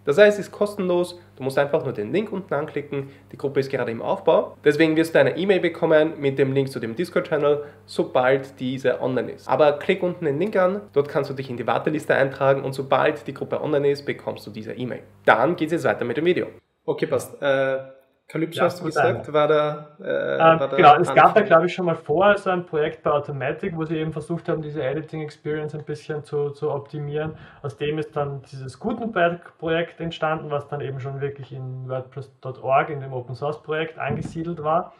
Das 0.06 0.18
heißt, 0.18 0.40
es 0.40 0.48
ist 0.48 0.52
kostenlos, 0.52 1.20
du 1.36 1.44
musst 1.44 1.60
einfach 1.60 1.84
nur 1.84 1.94
den 1.94 2.12
Link 2.12 2.32
unten 2.32 2.56
anklicken, 2.56 3.10
die 3.32 3.38
Gruppe 3.38 3.60
ist 3.60 3.70
gerade 3.70 3.92
im 3.92 4.02
Aufbau. 4.02 4.58
Deswegen 4.66 4.96
wirst 4.96 5.14
du 5.14 5.20
eine 5.20 5.38
E-Mail 5.38 5.60
bekommen 5.60 6.14
mit 6.20 6.40
dem 6.40 6.54
Link 6.54 6.72
zu 6.72 6.80
dem 6.80 6.96
Discord-Channel, 6.96 7.66
sobald 7.86 8.60
diese 8.60 9.00
online 9.00 9.34
ist. 9.34 9.48
Aber 9.48 9.74
klick 9.74 10.02
unten 10.02 10.26
den 10.26 10.40
Link 10.40 10.56
an, 10.56 10.82
dort 10.94 11.08
kannst 11.08 11.30
du 11.30 11.36
dich 11.36 11.52
in 11.52 11.58
die 11.58 11.68
Warteliste 11.68 12.16
eintragen 12.16 12.64
und 12.64 12.74
sobald 12.74 13.28
die 13.28 13.34
Gruppe 13.36 13.62
online 13.62 13.92
ist, 13.92 14.08
bekommst 14.08 14.48
du 14.48 14.50
diese 14.50 14.74
E-Mail. 14.74 15.04
Dann 15.26 15.56
geht 15.56 15.68
es 15.68 15.74
jetzt 15.74 15.84
weiter 15.84 16.06
mit 16.06 16.18
dem 16.18 16.26
Video. 16.26 16.48
Okay, 16.90 17.06
passt. 17.06 17.40
Äh, 17.40 17.82
Calypso 18.28 18.62
ja, 18.62 18.66
hast 18.66 18.80
du 18.80 18.86
gesagt, 18.86 19.32
war 19.32 19.48
da. 19.48 19.90
Äh, 20.02 20.34
ähm, 20.34 20.60
war 20.60 20.70
genau, 20.70 20.96
es 20.96 21.14
gab 21.14 21.36
da 21.36 21.42
glaube 21.42 21.68
ich 21.68 21.74
schon 21.76 21.86
mal 21.86 21.96
vorher 21.96 22.36
so 22.36 22.50
ein 22.50 22.66
Projekt 22.66 23.04
bei 23.04 23.12
Automatic, 23.12 23.78
wo 23.78 23.86
sie 23.86 23.98
eben 23.98 24.12
versucht 24.12 24.50
haben, 24.50 24.64
diese 24.64 24.84
Editing 24.84 25.22
Experience 25.22 25.76
ein 25.76 25.84
bisschen 25.84 26.24
zu, 26.24 26.50
zu 26.50 26.72
optimieren. 26.72 27.38
Aus 27.62 27.78
dem 27.78 28.00
ist 28.00 28.16
dann 28.16 28.42
dieses 28.52 28.80
Gutenberg-Projekt 28.80 30.00
entstanden, 30.00 30.50
was 30.50 30.68
dann 30.68 30.82
eben 30.82 31.00
schon 31.00 31.22
wirklich 31.22 31.54
in 31.54 31.88
WordPress.org, 31.88 32.90
in 32.90 33.02
dem 33.02 33.14
Open 33.14 33.36
Source 33.36 33.62
Projekt 33.62 34.00
angesiedelt 34.00 34.64
war. 34.64 34.94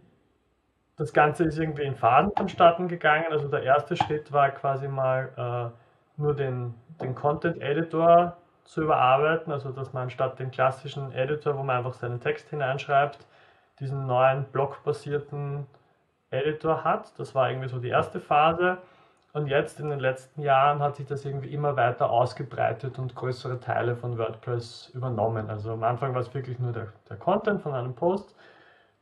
das 0.97 1.13
Ganze 1.13 1.45
ist 1.45 1.57
irgendwie 1.57 1.83
in 1.83 1.95
Phasen 1.95 2.31
vonstatten 2.35 2.87
gegangen. 2.87 3.25
Also 3.31 3.47
der 3.47 3.63
erste 3.63 3.95
Schritt 3.95 4.31
war 4.31 4.49
quasi 4.51 4.87
mal 4.87 5.73
äh, 5.77 6.21
nur 6.21 6.35
den, 6.35 6.73
den 6.99 7.15
Content 7.15 7.61
Editor 7.61 8.37
zu 8.63 8.81
überarbeiten, 8.83 9.51
also 9.51 9.71
dass 9.71 9.93
man 9.93 10.09
statt 10.09 10.39
dem 10.39 10.51
klassischen 10.51 11.11
Editor, 11.11 11.57
wo 11.57 11.63
man 11.63 11.77
einfach 11.77 11.93
seinen 11.93 12.19
Text 12.19 12.49
hineinschreibt, 12.49 13.25
diesen 13.79 14.05
neuen 14.05 14.45
blockbasierten 14.45 15.65
Editor 16.29 16.83
hat. 16.83 17.17
Das 17.19 17.35
war 17.35 17.49
irgendwie 17.49 17.67
so 17.67 17.79
die 17.79 17.89
erste 17.89 18.19
Phase. 18.19 18.77
Und 19.33 19.47
jetzt 19.47 19.79
in 19.79 19.89
den 19.89 19.99
letzten 19.99 20.41
Jahren 20.41 20.81
hat 20.81 20.97
sich 20.97 21.05
das 21.07 21.23
irgendwie 21.23 21.53
immer 21.53 21.77
weiter 21.77 22.09
ausgebreitet 22.09 22.99
und 22.99 23.15
größere 23.15 23.59
Teile 23.61 23.95
von 23.95 24.17
WordPress 24.17 24.91
übernommen. 24.93 25.49
Also 25.49 25.71
am 25.71 25.83
Anfang 25.83 26.13
war 26.13 26.21
es 26.21 26.33
wirklich 26.33 26.59
nur 26.59 26.73
der, 26.73 26.87
der 27.09 27.15
Content 27.15 27.61
von 27.61 27.73
einem 27.73 27.93
Post. 27.95 28.35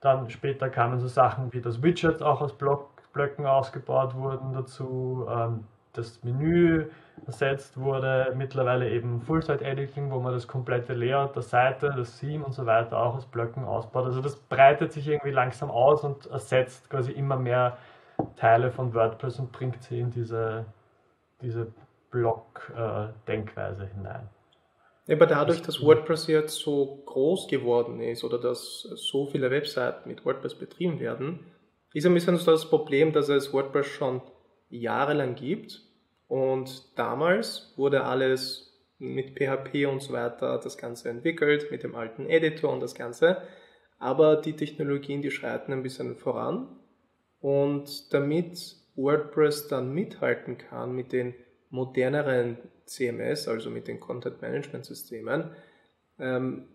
Dann 0.02 0.30
später 0.30 0.70
kamen 0.70 1.00
so 1.00 1.08
Sachen 1.08 1.52
wie 1.52 1.62
das 1.62 1.82
Widget 1.82 2.22
auch 2.22 2.42
aus 2.42 2.56
Block, 2.58 2.90
Blöcken 3.12 3.48
ausgebaut 3.48 4.14
wurden 4.14 4.54
dazu. 4.54 5.26
Ähm, 5.30 5.66
das 5.94 6.24
Menü 6.24 6.86
ersetzt 7.26 7.78
wurde, 7.80 8.34
mittlerweile 8.36 8.90
eben 8.90 9.22
Full-Site-Editing, 9.22 10.12
wo 10.12 10.20
man 10.20 10.34
das 10.34 10.48
komplette 10.48 10.94
Layout 10.94 11.36
der 11.36 11.42
Seite, 11.42 11.92
das 11.98 12.20
Theme 12.20 12.46
und 12.46 12.54
so 12.54 12.66
weiter 12.66 12.98
auch 12.98 13.16
aus 13.16 13.26
Blöcken 13.26 13.66
ausbaut. 13.66 14.06
Also 14.06 14.22
das 14.22 14.36
breitet 14.36 14.94
sich 14.94 15.08
irgendwie 15.08 15.32
langsam 15.32 15.72
aus 15.72 16.04
und 16.04 16.28
ersetzt 16.28 16.90
quasi 16.90 17.12
immer 17.12 17.36
mehr 17.38 17.78
Teile 18.36 18.72
von 18.72 18.94
WordPress 18.94 19.40
und 19.40 19.52
bringt 19.52 19.84
sie 19.84 20.00
in 20.00 20.12
diese, 20.12 20.66
diese 21.42 21.74
Block-Denkweise 22.12 23.86
hinein. 23.88 24.30
Aber 25.10 25.26
dadurch, 25.26 25.62
dass 25.62 25.82
WordPress 25.82 26.28
jetzt 26.28 26.56
so 26.56 27.02
groß 27.06 27.48
geworden 27.48 28.00
ist 28.00 28.24
oder 28.24 28.38
dass 28.38 28.82
so 28.82 29.26
viele 29.26 29.50
Webseiten 29.50 30.08
mit 30.08 30.24
WordPress 30.24 30.56
betrieben 30.56 31.00
werden, 31.00 31.40
ist 31.94 32.06
ein 32.06 32.14
bisschen 32.14 32.38
so 32.38 32.52
das 32.52 32.70
Problem, 32.70 33.12
dass 33.12 33.30
es 33.30 33.52
WordPress 33.52 33.88
schon 33.88 34.22
jahrelang 34.70 35.34
gibt 35.34 35.82
und 36.28 36.98
damals 36.98 37.74
wurde 37.76 38.04
alles 38.04 38.70
mit 39.00 39.32
PHP 39.32 39.88
und 39.88 40.02
so 40.02 40.14
weiter 40.14 40.60
das 40.64 40.78
Ganze 40.78 41.10
entwickelt, 41.10 41.72
mit 41.72 41.84
dem 41.84 41.96
alten 41.96 42.28
Editor 42.28 42.72
und 42.72 42.82
das 42.82 42.94
Ganze. 42.94 43.42
Aber 43.98 44.36
die 44.36 44.56
Technologien, 44.56 45.22
die 45.22 45.32
schreiten 45.32 45.74
ein 45.74 45.84
bisschen 45.84 46.16
voran. 46.16 46.79
Und 47.42 48.14
damit 48.14 48.76
WordPress 48.96 49.68
dann 49.68 49.94
mithalten 49.94 50.58
kann 50.58 50.94
mit 50.94 51.14
den 51.14 51.34
moderneren 51.70 52.58
CMS, 52.86 53.48
also 53.48 53.70
mit 53.70 53.88
den 53.88 54.00
Content 54.00 54.42
Management 54.42 54.86
Systemen, 54.86 55.52
ähm, 56.20 56.66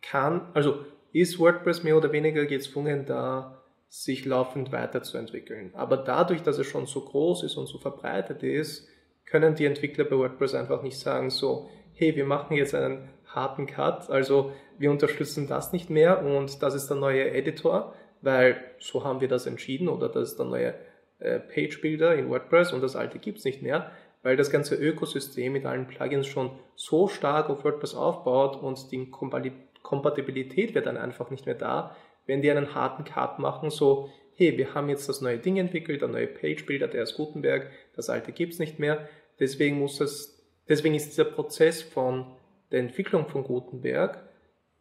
kann, 0.00 0.48
also 0.54 0.84
ist 1.12 1.38
WordPress 1.38 1.82
mehr 1.82 1.96
oder 1.96 2.12
weniger 2.12 2.46
gezwungen, 2.46 3.04
da 3.06 3.62
sich 3.88 4.24
laufend 4.24 4.72
weiterzuentwickeln. 4.72 5.70
Aber 5.74 5.96
dadurch, 5.96 6.42
dass 6.42 6.58
es 6.58 6.66
schon 6.66 6.86
so 6.86 7.00
groß 7.00 7.44
ist 7.44 7.56
und 7.56 7.66
so 7.66 7.78
verbreitet 7.78 8.42
ist, 8.42 8.88
können 9.24 9.54
die 9.54 9.64
Entwickler 9.64 10.04
bei 10.04 10.16
WordPress 10.16 10.54
einfach 10.54 10.82
nicht 10.82 10.98
sagen, 10.98 11.30
so, 11.30 11.68
hey, 11.94 12.14
wir 12.14 12.26
machen 12.26 12.56
jetzt 12.56 12.74
einen 12.74 13.08
harten 13.26 13.66
Cut, 13.66 14.10
also 14.10 14.52
wir 14.78 14.90
unterstützen 14.90 15.46
das 15.46 15.72
nicht 15.72 15.90
mehr 15.90 16.24
und 16.24 16.62
das 16.62 16.74
ist 16.74 16.88
der 16.88 16.96
neue 16.96 17.30
Editor, 17.32 17.94
weil 18.22 18.56
so 18.78 19.04
haben 19.04 19.20
wir 19.20 19.28
das 19.28 19.46
entschieden 19.46 19.88
oder 19.88 20.08
das 20.08 20.30
ist 20.30 20.38
der 20.38 20.46
neue 20.46 20.74
äh, 21.18 21.40
Page 21.40 21.80
Builder 21.80 22.14
in 22.14 22.28
WordPress 22.28 22.72
und 22.72 22.82
das 22.82 22.96
alte 22.96 23.18
gibt's 23.18 23.44
nicht 23.44 23.62
mehr, 23.62 23.90
weil 24.22 24.36
das 24.36 24.50
ganze 24.50 24.74
Ökosystem 24.74 25.52
mit 25.52 25.64
allen 25.64 25.86
Plugins 25.86 26.26
schon 26.26 26.50
so 26.74 27.08
stark 27.08 27.48
auf 27.48 27.64
WordPress 27.64 27.94
aufbaut 27.94 28.62
und 28.62 28.90
die 28.92 29.10
Kompatibilität 29.10 30.74
wird 30.74 30.86
dann 30.86 30.96
einfach 30.96 31.30
nicht 31.30 31.46
mehr 31.46 31.54
da, 31.54 31.96
wenn 32.26 32.42
die 32.42 32.50
einen 32.50 32.74
harten 32.74 33.04
Cut 33.04 33.38
machen, 33.38 33.70
so, 33.70 34.10
hey, 34.34 34.58
wir 34.58 34.74
haben 34.74 34.88
jetzt 34.88 35.08
das 35.08 35.20
neue 35.20 35.38
Ding 35.38 35.56
entwickelt, 35.56 36.02
der 36.02 36.08
neue 36.08 36.26
Page 36.26 36.66
Builder, 36.66 36.88
der 36.88 37.04
ist 37.04 37.16
Gutenberg, 37.16 37.70
das 37.94 38.10
alte 38.10 38.32
gibt's 38.32 38.58
nicht 38.58 38.78
mehr. 38.78 39.08
Deswegen 39.40 39.78
muss 39.78 40.00
es, 40.00 40.44
deswegen 40.68 40.94
ist 40.94 41.08
dieser 41.08 41.24
Prozess 41.24 41.82
von 41.82 42.36
der 42.70 42.80
Entwicklung 42.80 43.28
von 43.28 43.44
Gutenberg 43.44 44.28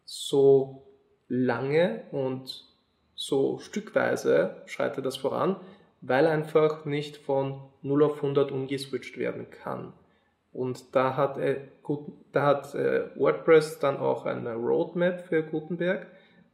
so 0.04 0.88
lange 1.28 2.04
und 2.12 2.75
so 3.16 3.60
stückweise 3.60 4.62
schreitet 4.66 5.06
das 5.06 5.18
voran, 5.18 5.56
weil 6.02 6.28
einfach 6.28 6.86
nicht 6.86 7.18
von 7.18 7.62
0 7.82 8.04
auf 8.04 8.16
100 8.18 8.52
umgeswitcht 8.52 9.18
werden 9.18 9.50
kann. 9.50 9.94
Und 10.52 10.96
da 10.96 11.18
hat, 11.18 11.38
äh, 11.38 11.62
da 12.32 12.44
hat 12.44 12.76
äh, 12.76 13.10
WordPress 13.18 13.80
dann 13.80 13.98
auch 13.98 14.26
eine 14.26 14.54
Roadmap 14.54 15.28
für 15.28 15.44
Gutenberg. 15.44 16.08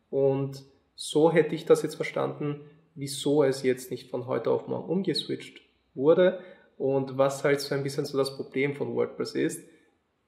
Und 0.10 0.64
so 0.96 1.32
hätte 1.32 1.54
ich 1.54 1.66
das 1.66 1.84
jetzt 1.84 1.96
verstanden, 1.96 2.62
wieso 2.96 3.44
es 3.44 3.64
jetzt 3.64 3.92
nicht 3.92 4.10
von 4.10 4.28
heute 4.28 4.52
auf 4.52 4.68
morgen 4.68 4.90
umgeswitcht 4.90 5.62
wurde. 5.94 6.40
Und 6.78 7.18
was 7.18 7.44
halt 7.44 7.60
so 7.62 7.76
ein 7.76 7.84
bisschen 7.84 8.06
so 8.06 8.18
das 8.18 8.36
Problem 8.36 8.76
von 8.76 8.96
WordPress 8.96 9.36
ist, 9.36 9.70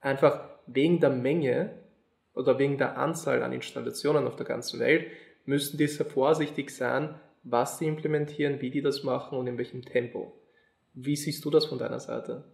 einfach 0.00 0.48
wegen 0.66 1.00
der 1.00 1.10
Menge 1.10 1.78
oder 2.34 2.58
wegen 2.58 2.78
der 2.78 2.96
Anzahl 2.96 3.42
an 3.42 3.52
Installationen 3.52 4.26
auf 4.26 4.36
der 4.36 4.46
ganzen 4.46 4.78
Welt 4.80 5.06
müssen 5.46 5.78
die 5.78 5.86
sehr 5.86 6.06
vorsichtig 6.06 6.70
sein, 6.70 7.14
was 7.42 7.78
sie 7.78 7.86
implementieren, 7.86 8.60
wie 8.60 8.70
die 8.70 8.82
das 8.82 9.04
machen 9.04 9.38
und 9.38 9.46
in 9.46 9.58
welchem 9.58 9.82
Tempo. 9.82 10.32
Wie 10.94 11.16
siehst 11.16 11.44
du 11.44 11.50
das 11.50 11.66
von 11.66 11.78
deiner 11.78 12.00
Seite? 12.00 12.44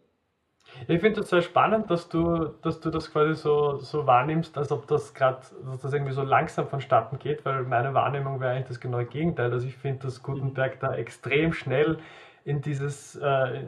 Ich 0.88 1.00
finde 1.00 1.20
das 1.20 1.30
sehr 1.30 1.42
spannend, 1.42 1.90
dass 1.90 2.08
du, 2.08 2.46
dass 2.62 2.80
du 2.80 2.90
das 2.90 3.10
quasi 3.10 3.34
so, 3.34 3.78
so 3.78 4.06
wahrnimmst, 4.06 4.56
als 4.56 4.70
ob 4.72 4.86
das 4.86 5.14
gerade, 5.14 5.40
das 5.82 5.92
irgendwie 5.92 6.12
so 6.12 6.22
langsam 6.22 6.68
vonstatten 6.68 7.18
geht, 7.18 7.44
weil 7.44 7.64
meine 7.64 7.94
Wahrnehmung 7.94 8.40
wäre 8.40 8.52
eigentlich 8.52 8.68
das 8.68 8.80
genaue 8.80 9.04
Gegenteil. 9.04 9.52
Also 9.52 9.66
ich 9.66 9.76
finde, 9.76 10.04
dass 10.04 10.22
Gutenberg 10.22 10.78
da 10.80 10.94
extrem 10.94 11.52
schnell 11.52 11.98
in 12.44 12.60
dieses 12.62 13.16
äh, 13.16 13.20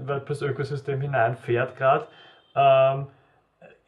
WordPress-Ökosystem 0.06 1.00
hineinfährt 1.00 1.76
gerade. 1.76 2.06
Ähm, 2.54 3.06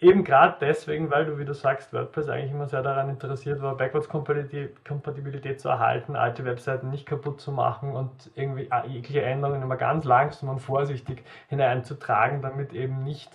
Eben 0.05 0.23
gerade 0.23 0.57
deswegen, 0.61 1.11
weil 1.11 1.25
du, 1.25 1.39
wie 1.39 1.47
du 1.47 1.55
sagst, 1.55 1.95
WordPress 1.95 2.29
eigentlich 2.29 2.51
immer 2.51 2.67
sehr 2.67 2.83
daran 2.83 3.09
interessiert 3.09 3.63
war, 3.63 3.75
Backwards-Kompatibilität 3.75 5.59
zu 5.59 5.71
erhalten, 5.71 6.15
alte 6.15 6.45
Webseiten 6.45 6.91
nicht 6.91 7.07
kaputt 7.07 7.41
zu 7.41 7.51
machen 7.51 7.97
und 7.97 8.11
irgendwie 8.35 8.69
äh, 8.71 8.87
jegliche 8.87 9.23
Änderungen 9.23 9.63
immer 9.63 9.77
ganz 9.77 10.05
langsam 10.05 10.51
und 10.51 10.59
vorsichtig 10.59 11.25
hineinzutragen, 11.49 12.43
damit 12.43 12.75
eben 12.75 13.03
nicht 13.03 13.31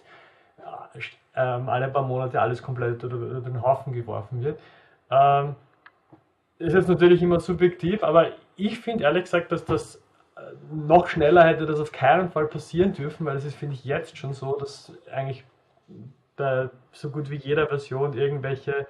äh, 0.59 0.99
ähm, 1.35 1.69
alle 1.69 1.87
paar 1.87 2.03
Monate 2.03 2.39
alles 2.39 2.61
komplett 2.61 3.01
über, 3.01 3.41
den 3.41 3.63
Haufen 3.63 3.91
geworfen 3.91 4.43
wird. 4.43 4.59
Ähm, 5.09 5.55
ist 6.59 6.75
jetzt 6.75 6.87
natürlich 6.87 7.23
immer 7.23 7.39
subjektiv, 7.39 8.03
aber 8.03 8.27
ich 8.57 8.79
finde 8.79 9.05
ehrlich 9.05 9.23
gesagt, 9.23 9.51
dass 9.51 9.65
das 9.65 9.95
äh, 10.35 10.41
noch 10.71 11.07
schneller 11.07 11.45
hätte 11.45 11.65
das 11.65 11.79
auf 11.79 11.91
keinen 11.91 12.29
Fall 12.29 12.45
passieren 12.45 12.93
dürfen, 12.93 13.25
weil 13.25 13.37
es 13.37 13.45
ist, 13.45 13.55
finde 13.55 13.73
ich, 13.73 13.85
jetzt 13.85 14.19
schon 14.19 14.33
so, 14.33 14.55
dass 14.55 14.93
eigentlich 15.11 15.43
bei 16.39 16.69
so 16.91 17.11
gut 17.11 17.29
wie 17.29 17.35
jeder 17.35 17.67
Version 17.67 18.17
irgendwelche 18.17 18.87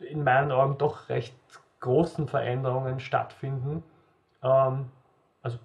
in 0.00 0.24
meinen 0.24 0.50
Augen 0.50 0.76
doch 0.78 1.08
recht 1.08 1.34
großen 1.80 2.26
Veränderungen 2.26 2.98
stattfinden. 2.98 3.84
Ähm, 4.42 4.86
also 5.42 5.58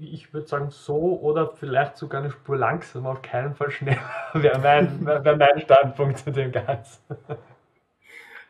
ich 0.00 0.32
würde 0.34 0.48
sagen 0.48 0.70
so 0.70 1.20
oder 1.20 1.48
vielleicht 1.48 1.96
sogar 1.96 2.22
eine 2.22 2.30
Spur 2.30 2.56
langsam, 2.56 3.06
auf 3.06 3.22
keinen 3.22 3.54
Fall 3.54 3.70
schneller 3.70 4.00
wäre 4.32 4.58
mein, 4.58 5.06
wär 5.06 5.36
mein 5.36 5.60
Standpunkt 5.60 6.18
zu 6.18 6.32
dem 6.32 6.50
Ganzen. 6.50 7.02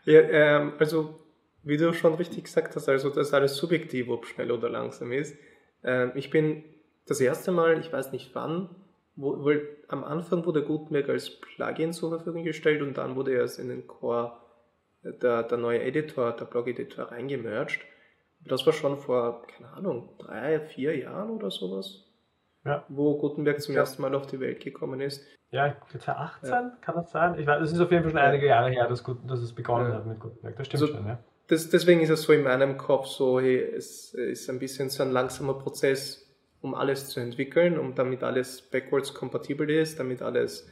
Ja, 0.04 0.20
ähm, 0.20 0.72
also 0.78 1.14
wie 1.62 1.76
du 1.76 1.92
schon 1.92 2.14
richtig 2.14 2.44
gesagt 2.44 2.76
hast, 2.76 2.88
also 2.88 3.08
das 3.08 3.28
ist 3.28 3.34
alles 3.34 3.56
subjektiv, 3.56 4.08
ob 4.08 4.26
schnell 4.26 4.50
oder 4.50 4.68
langsam 4.68 5.12
ist. 5.12 5.36
Ähm, 5.82 6.12
ich 6.14 6.30
bin 6.30 6.64
das 7.06 7.20
erste 7.20 7.52
Mal, 7.52 7.78
ich 7.78 7.92
weiß 7.92 8.12
nicht 8.12 8.34
wann, 8.34 8.68
wo, 9.16 9.44
weil 9.44 9.68
am 9.88 10.04
Anfang 10.04 10.44
wurde 10.44 10.64
Gutenberg 10.64 11.08
als 11.08 11.40
Plugin 11.40 11.92
zur 11.92 12.10
Verfügung 12.10 12.44
gestellt 12.44 12.82
und 12.82 12.98
dann 12.98 13.16
wurde 13.16 13.32
erst 13.32 13.58
in 13.58 13.68
den 13.68 13.86
Core 13.86 14.32
der, 15.04 15.42
der 15.42 15.58
neue 15.58 15.82
Editor, 15.82 16.32
der 16.32 16.46
Blog-Editor 16.46 17.12
reingemerged. 17.12 17.80
Das 18.46 18.64
war 18.66 18.72
schon 18.72 18.98
vor, 18.98 19.46
keine 19.46 19.72
Ahnung, 19.72 20.10
drei, 20.18 20.60
vier 20.60 20.96
Jahren 20.96 21.30
oder 21.30 21.50
sowas. 21.50 22.04
Ja. 22.64 22.84
Wo 22.88 23.18
Gutenberg 23.18 23.60
zum 23.60 23.74
ja. 23.74 23.80
ersten 23.80 24.02
Mal 24.02 24.14
auf 24.14 24.26
die 24.26 24.40
Welt 24.40 24.60
gekommen 24.60 25.00
ist. 25.00 25.24
Ja, 25.50 25.76
2018 25.90 26.50
ja. 26.50 26.72
kann 26.80 26.94
das 26.96 27.10
sein? 27.10 27.38
Ich 27.38 27.46
weiß, 27.46 27.62
es 27.62 27.72
ist 27.72 27.80
auf 27.80 27.90
jeden 27.90 28.02
Fall 28.02 28.12
schon 28.12 28.20
einige 28.20 28.46
Jahre 28.46 28.70
her, 28.70 28.88
dass, 28.88 29.04
Gut, 29.04 29.18
dass 29.26 29.40
es 29.40 29.52
begonnen 29.52 29.92
hat 29.92 30.06
mit 30.06 30.18
Gutenberg. 30.18 30.56
Das 30.56 30.66
stimmt 30.66 30.82
also, 30.82 30.94
schon, 30.94 31.06
ja. 31.06 31.18
Das, 31.46 31.68
deswegen 31.68 32.00
ist 32.00 32.08
es 32.08 32.22
so 32.22 32.32
in 32.32 32.42
meinem 32.42 32.78
Kopf 32.78 33.06
so, 33.06 33.38
hey, 33.38 33.60
es 33.60 34.14
ist 34.14 34.48
ein 34.48 34.58
bisschen 34.58 34.88
so 34.88 35.02
ein 35.02 35.12
langsamer 35.12 35.54
Prozess, 35.54 36.23
um 36.64 36.74
alles 36.74 37.10
zu 37.10 37.20
entwickeln, 37.20 37.78
um 37.78 37.94
damit 37.94 38.22
alles 38.22 38.62
backwards 38.62 39.12
kompatibel 39.12 39.68
ist, 39.68 39.98
damit 40.00 40.22
alles, 40.22 40.66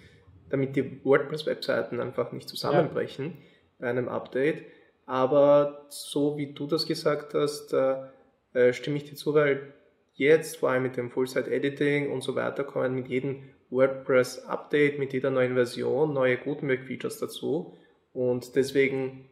damit 0.49 0.75
die 0.75 1.05
WordPress-Webseiten 1.05 2.01
einfach 2.01 2.33
nicht 2.33 2.49
zusammenbrechen 2.49 3.27
ja. 3.27 3.33
bei 3.79 3.91
einem 3.91 4.09
Update. 4.09 4.65
Aber 5.05 5.85
so 5.91 6.39
wie 6.39 6.55
du 6.55 6.67
das 6.67 6.87
gesagt 6.87 7.35
hast, 7.35 7.75
äh, 7.75 8.73
stimme 8.73 8.97
ich 8.97 9.05
dir 9.05 9.17
zu, 9.17 9.35
weil 9.35 9.75
jetzt 10.15 10.57
vor 10.57 10.71
allem 10.71 10.85
mit 10.85 10.97
dem 10.97 11.11
Full-Site-Editing 11.11 12.11
und 12.11 12.23
so 12.23 12.35
weiter 12.37 12.65
kommen 12.65 12.95
mit 12.95 13.09
jedem 13.09 13.51
WordPress-Update 13.69 14.99
mit 14.99 15.13
jeder 15.13 15.31
neuen 15.31 15.53
Version 15.53 16.15
neue 16.15 16.39
Gutenberg-Features 16.39 17.19
dazu. 17.19 17.77
Und 18.15 18.57
deswegen 18.57 19.29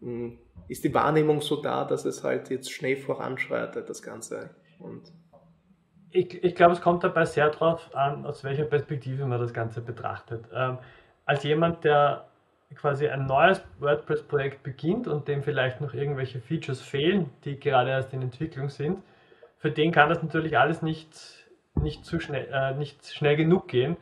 hm, 0.00 0.38
ist 0.68 0.84
die 0.84 0.92
Wahrnehmung 0.92 1.40
so 1.40 1.62
da, 1.62 1.86
dass 1.86 2.04
es 2.04 2.24
halt 2.24 2.50
jetzt 2.50 2.70
schnell 2.70 2.98
voranschreitet, 2.98 3.88
das 3.88 4.02
Ganze. 4.02 4.50
Und 4.78 5.10
ich, 6.10 6.42
ich 6.42 6.54
glaube, 6.54 6.72
es 6.72 6.80
kommt 6.80 7.04
dabei 7.04 7.24
sehr 7.24 7.50
darauf 7.50 7.94
an, 7.94 8.24
aus 8.24 8.44
welcher 8.44 8.64
Perspektive 8.64 9.26
man 9.26 9.40
das 9.40 9.52
Ganze 9.52 9.80
betrachtet. 9.80 10.44
Ähm, 10.54 10.78
als 11.26 11.42
jemand, 11.44 11.84
der 11.84 12.24
quasi 12.74 13.08
ein 13.08 13.26
neues 13.26 13.62
WordPress-Projekt 13.80 14.62
beginnt 14.62 15.08
und 15.08 15.28
dem 15.28 15.42
vielleicht 15.42 15.80
noch 15.80 15.94
irgendwelche 15.94 16.40
Features 16.40 16.80
fehlen, 16.80 17.30
die 17.44 17.58
gerade 17.58 17.90
erst 17.90 18.12
in 18.12 18.22
Entwicklung 18.22 18.68
sind, 18.68 19.02
für 19.58 19.70
den 19.70 19.90
kann 19.90 20.08
das 20.08 20.22
natürlich 20.22 20.56
alles 20.58 20.82
nicht, 20.82 21.46
nicht, 21.74 22.04
zu 22.04 22.20
schnell, 22.20 22.48
äh, 22.52 22.74
nicht 22.74 23.06
schnell 23.06 23.36
genug 23.36 23.68
gehen. 23.68 23.96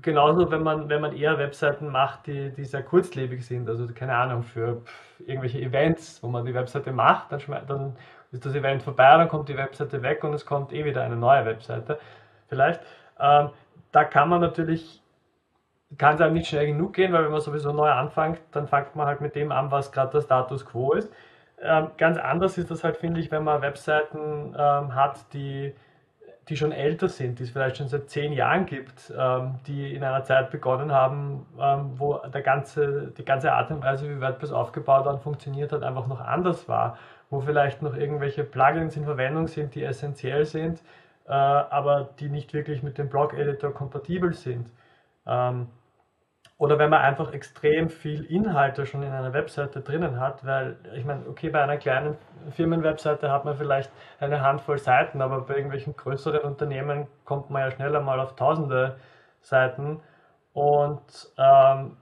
Genauso, 0.00 0.50
wenn 0.50 0.62
man, 0.62 0.88
wenn 0.88 1.00
man 1.00 1.14
eher 1.14 1.38
Webseiten 1.38 1.88
macht, 1.88 2.26
die, 2.26 2.50
die 2.50 2.64
sehr 2.64 2.82
kurzlebig 2.82 3.44
sind, 3.44 3.68
also 3.68 3.86
keine 3.92 4.14
Ahnung, 4.14 4.42
für 4.42 4.82
irgendwelche 5.26 5.60
Events, 5.60 6.22
wo 6.22 6.28
man 6.28 6.46
die 6.46 6.54
Webseite 6.54 6.92
macht, 6.92 7.32
dann, 7.32 7.66
dann 7.66 7.96
ist 8.34 8.44
das 8.44 8.54
Event 8.54 8.82
vorbei, 8.82 9.16
dann 9.16 9.28
kommt 9.28 9.48
die 9.48 9.56
Webseite 9.56 10.02
weg 10.02 10.24
und 10.24 10.34
es 10.34 10.44
kommt 10.44 10.72
eh 10.72 10.84
wieder 10.84 11.02
eine 11.02 11.16
neue 11.16 11.46
Webseite. 11.46 11.98
Vielleicht. 12.48 12.80
Ähm, 13.18 13.50
da 13.92 14.04
kann 14.04 14.28
man 14.28 14.40
natürlich 14.40 15.00
kann 15.98 16.14
es 16.14 16.20
einem 16.20 16.34
nicht 16.34 16.48
schnell 16.48 16.66
genug 16.66 16.94
gehen, 16.94 17.12
weil 17.12 17.24
wenn 17.24 17.32
man 17.32 17.40
sowieso 17.40 17.72
neu 17.72 17.90
anfängt, 17.90 18.40
dann 18.52 18.66
fängt 18.66 18.96
man 18.96 19.06
halt 19.06 19.20
mit 19.20 19.34
dem 19.34 19.52
an, 19.52 19.70
was 19.70 19.92
gerade 19.92 20.12
der 20.12 20.22
Status 20.22 20.66
quo 20.66 20.92
ist. 20.92 21.12
Ähm, 21.62 21.88
ganz 21.96 22.18
anders 22.18 22.58
ist 22.58 22.70
das 22.70 22.84
halt, 22.84 22.96
finde 22.96 23.20
ich, 23.20 23.30
wenn 23.30 23.44
man 23.44 23.62
Webseiten 23.62 24.54
ähm, 24.58 24.94
hat, 24.94 25.32
die, 25.32 25.72
die 26.48 26.56
schon 26.56 26.72
älter 26.72 27.08
sind, 27.08 27.38
die 27.38 27.44
es 27.44 27.50
vielleicht 27.50 27.76
schon 27.76 27.88
seit 27.88 28.10
zehn 28.10 28.32
Jahren 28.32 28.66
gibt, 28.66 29.12
ähm, 29.16 29.60
die 29.66 29.94
in 29.94 30.02
einer 30.02 30.24
Zeit 30.24 30.50
begonnen 30.50 30.92
haben, 30.92 31.46
ähm, 31.58 31.92
wo 31.96 32.18
der 32.18 32.42
ganze, 32.42 33.12
die 33.16 33.24
ganze 33.24 33.52
Art 33.52 33.70
und 33.70 33.82
Weise, 33.82 34.08
wie 34.10 34.20
WordPress 34.20 34.52
aufgebaut 34.52 35.06
und 35.06 35.22
funktioniert 35.22 35.72
hat, 35.72 35.82
einfach 35.82 36.06
noch 36.06 36.20
anders 36.20 36.68
war, 36.68 36.98
wo 37.30 37.40
vielleicht 37.40 37.82
noch 37.82 37.96
irgendwelche 37.96 38.44
Plugins 38.44 38.96
in 38.96 39.04
Verwendung 39.04 39.46
sind, 39.46 39.74
die 39.74 39.84
essentiell 39.84 40.44
sind, 40.44 40.80
äh, 41.26 41.32
aber 41.32 42.10
die 42.18 42.28
nicht 42.28 42.52
wirklich 42.54 42.82
mit 42.82 42.98
dem 42.98 43.08
Blog-Editor 43.08 43.72
kompatibel 43.72 44.32
sind. 44.34 44.70
Ähm, 45.26 45.68
oder 46.56 46.78
wenn 46.78 46.88
man 46.90 47.00
einfach 47.00 47.32
extrem 47.32 47.88
viel 47.88 48.24
Inhalte 48.24 48.86
schon 48.86 49.02
in 49.02 49.10
einer 49.10 49.32
Webseite 49.32 49.80
drinnen 49.80 50.20
hat, 50.20 50.46
weil 50.46 50.76
ich 50.94 51.04
meine, 51.04 51.26
okay, 51.28 51.50
bei 51.50 51.62
einer 51.62 51.78
kleinen 51.78 52.16
Firmenwebseite 52.50 53.30
hat 53.30 53.44
man 53.44 53.56
vielleicht 53.56 53.90
eine 54.20 54.40
Handvoll 54.40 54.78
Seiten, 54.78 55.20
aber 55.20 55.40
bei 55.40 55.56
irgendwelchen 55.56 55.96
größeren 55.96 56.40
Unternehmen 56.42 57.08
kommt 57.24 57.50
man 57.50 57.62
ja 57.62 57.70
schneller 57.72 58.00
mal 58.00 58.20
auf 58.20 58.36
tausende 58.36 58.96
Seiten. 59.40 60.00
Und 60.52 61.32
ähm, 61.38 61.96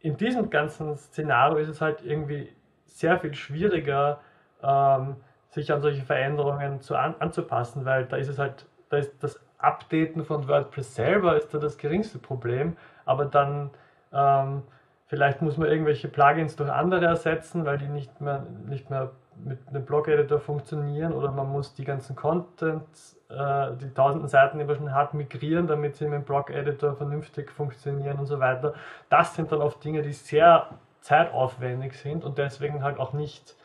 in 0.00 0.16
diesem 0.16 0.50
ganzen 0.50 0.96
Szenario 0.96 1.56
ist 1.58 1.68
es 1.68 1.80
halt 1.80 2.04
irgendwie 2.04 2.52
sehr 2.98 3.18
viel 3.18 3.34
schwieriger, 3.34 4.20
ähm, 4.62 5.16
sich 5.50 5.72
an 5.72 5.80
solche 5.80 6.02
Veränderungen 6.02 6.80
zu 6.80 6.96
an, 6.96 7.14
anzupassen, 7.20 7.84
weil 7.84 8.06
da 8.06 8.16
ist 8.16 8.28
es 8.28 8.38
halt, 8.38 8.66
da 8.90 8.96
ist 8.96 9.22
das 9.22 9.40
Updaten 9.58 10.24
von 10.24 10.48
WordPress 10.48 10.94
selber 10.94 11.36
ist 11.36 11.52
da 11.54 11.58
das 11.58 11.78
geringste 11.78 12.18
Problem, 12.18 12.76
aber 13.04 13.24
dann 13.24 13.70
ähm, 14.12 14.62
vielleicht 15.06 15.42
muss 15.42 15.56
man 15.56 15.68
irgendwelche 15.68 16.08
Plugins 16.08 16.56
durch 16.56 16.70
andere 16.70 17.06
ersetzen, 17.06 17.64
weil 17.64 17.78
die 17.78 17.88
nicht 17.88 18.20
mehr, 18.20 18.46
nicht 18.66 18.90
mehr 18.90 19.12
mit 19.44 19.60
einem 19.68 19.84
Blog-Editor 19.84 20.40
funktionieren 20.40 21.12
oder 21.12 21.30
man 21.30 21.48
muss 21.50 21.74
die 21.74 21.84
ganzen 21.84 22.16
Content, 22.16 22.82
äh, 23.28 23.76
die 23.80 23.94
tausenden 23.94 24.28
Seiten, 24.28 24.58
die 24.58 24.64
man 24.64 24.76
schon 24.76 24.92
hat, 24.92 25.14
migrieren, 25.14 25.68
damit 25.68 25.96
sie 25.96 26.04
mit 26.04 26.14
dem 26.14 26.24
Blog-Editor 26.24 26.96
vernünftig 26.96 27.52
funktionieren 27.52 28.18
und 28.18 28.26
so 28.26 28.40
weiter. 28.40 28.74
Das 29.08 29.36
sind 29.36 29.52
dann 29.52 29.60
oft 29.60 29.82
Dinge, 29.84 30.02
die 30.02 30.12
sehr 30.12 30.68
zeitaufwendig 31.00 31.94
sind 31.98 32.24
und 32.24 32.38
deswegen 32.38 32.82
halt 32.82 32.98
auch 32.98 33.12
nicht 33.12 33.56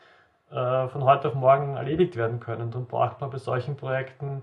äh, 0.50 0.88
von 0.88 1.04
heute 1.04 1.28
auf 1.28 1.34
morgen 1.34 1.76
erledigt 1.76 2.16
werden 2.16 2.40
können. 2.40 2.70
Dann 2.70 2.86
braucht 2.86 3.20
man 3.20 3.30
bei 3.30 3.38
solchen 3.38 3.76
Projekten, 3.76 4.42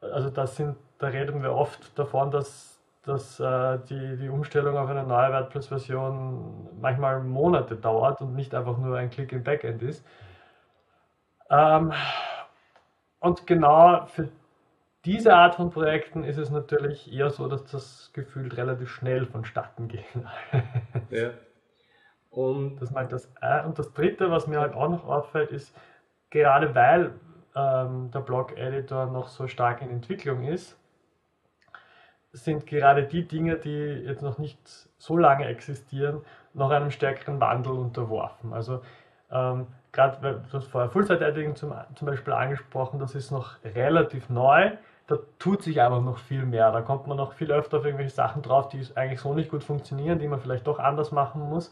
also 0.00 0.30
das 0.30 0.56
sind, 0.56 0.76
da 0.98 1.08
reden 1.08 1.42
wir 1.42 1.52
oft 1.52 1.98
davon, 1.98 2.30
dass 2.30 2.74
dass 3.06 3.38
äh, 3.38 3.78
die, 3.88 4.16
die 4.16 4.28
Umstellung 4.28 4.76
auf 4.78 4.88
eine 4.88 5.04
neue 5.04 5.32
WordPress-Version 5.32 6.70
manchmal 6.80 7.20
Monate 7.20 7.76
dauert 7.76 8.20
und 8.22 8.34
nicht 8.34 8.54
einfach 8.54 8.78
nur 8.78 8.96
ein 8.96 9.10
Klick 9.10 9.32
im 9.32 9.44
Backend 9.44 9.82
ist. 9.82 10.04
Ähm, 11.50 11.92
und 13.20 13.46
genau 13.46 14.06
für 14.06 14.28
diese 15.04 15.34
Art 15.34 15.56
von 15.56 15.70
Projekten 15.70 16.24
ist 16.24 16.38
es 16.38 16.50
natürlich 16.50 17.12
eher 17.12 17.28
so, 17.28 17.46
dass 17.46 17.64
das 17.66 18.10
gefühlt 18.14 18.56
relativ 18.56 18.90
schnell 18.90 19.26
vonstatten 19.26 19.88
geht. 19.88 20.04
ja. 21.10 21.30
Und 22.34 22.76
das, 22.80 22.90
mal 22.90 23.06
das, 23.06 23.30
und 23.64 23.78
das 23.78 23.92
Dritte, 23.92 24.30
was 24.30 24.46
mir 24.46 24.60
halt 24.60 24.74
auch 24.74 24.88
noch 24.88 25.06
auffällt, 25.06 25.52
ist, 25.52 25.74
gerade 26.30 26.74
weil 26.74 27.12
ähm, 27.54 28.10
der 28.12 28.20
Blog-Editor 28.20 29.06
noch 29.06 29.28
so 29.28 29.46
stark 29.46 29.82
in 29.82 29.90
Entwicklung 29.90 30.44
ist, 30.44 30.76
sind 32.32 32.66
gerade 32.66 33.04
die 33.04 33.28
Dinge, 33.28 33.56
die 33.56 33.70
jetzt 33.70 34.22
noch 34.22 34.38
nicht 34.38 34.58
so 34.98 35.16
lange 35.16 35.46
existieren, 35.46 36.22
noch 36.52 36.70
einem 36.70 36.90
stärkeren 36.90 37.40
Wandel 37.40 37.72
unterworfen. 37.72 38.52
Also 38.52 38.82
ähm, 39.30 39.68
gerade, 39.92 40.42
du 40.50 40.58
hast 40.58 40.66
vorher 40.66 40.90
Full-Site-Editing 40.90 41.54
zum, 41.54 41.72
zum 41.94 42.06
Beispiel 42.06 42.32
angesprochen, 42.32 42.98
das 42.98 43.14
ist 43.14 43.30
noch 43.30 43.56
relativ 43.64 44.28
neu, 44.28 44.72
da 45.06 45.18
tut 45.38 45.62
sich 45.62 45.80
einfach 45.80 46.00
noch 46.00 46.18
viel 46.18 46.44
mehr. 46.44 46.72
Da 46.72 46.80
kommt 46.80 47.06
man 47.06 47.16
noch 47.16 47.34
viel 47.34 47.52
öfter 47.52 47.78
auf 47.78 47.84
irgendwelche 47.84 48.14
Sachen 48.14 48.42
drauf, 48.42 48.68
die 48.68 48.84
eigentlich 48.94 49.20
so 49.20 49.34
nicht 49.34 49.50
gut 49.50 49.62
funktionieren, 49.62 50.18
die 50.18 50.28
man 50.28 50.40
vielleicht 50.40 50.66
doch 50.66 50.78
anders 50.78 51.12
machen 51.12 51.42
muss. 51.48 51.70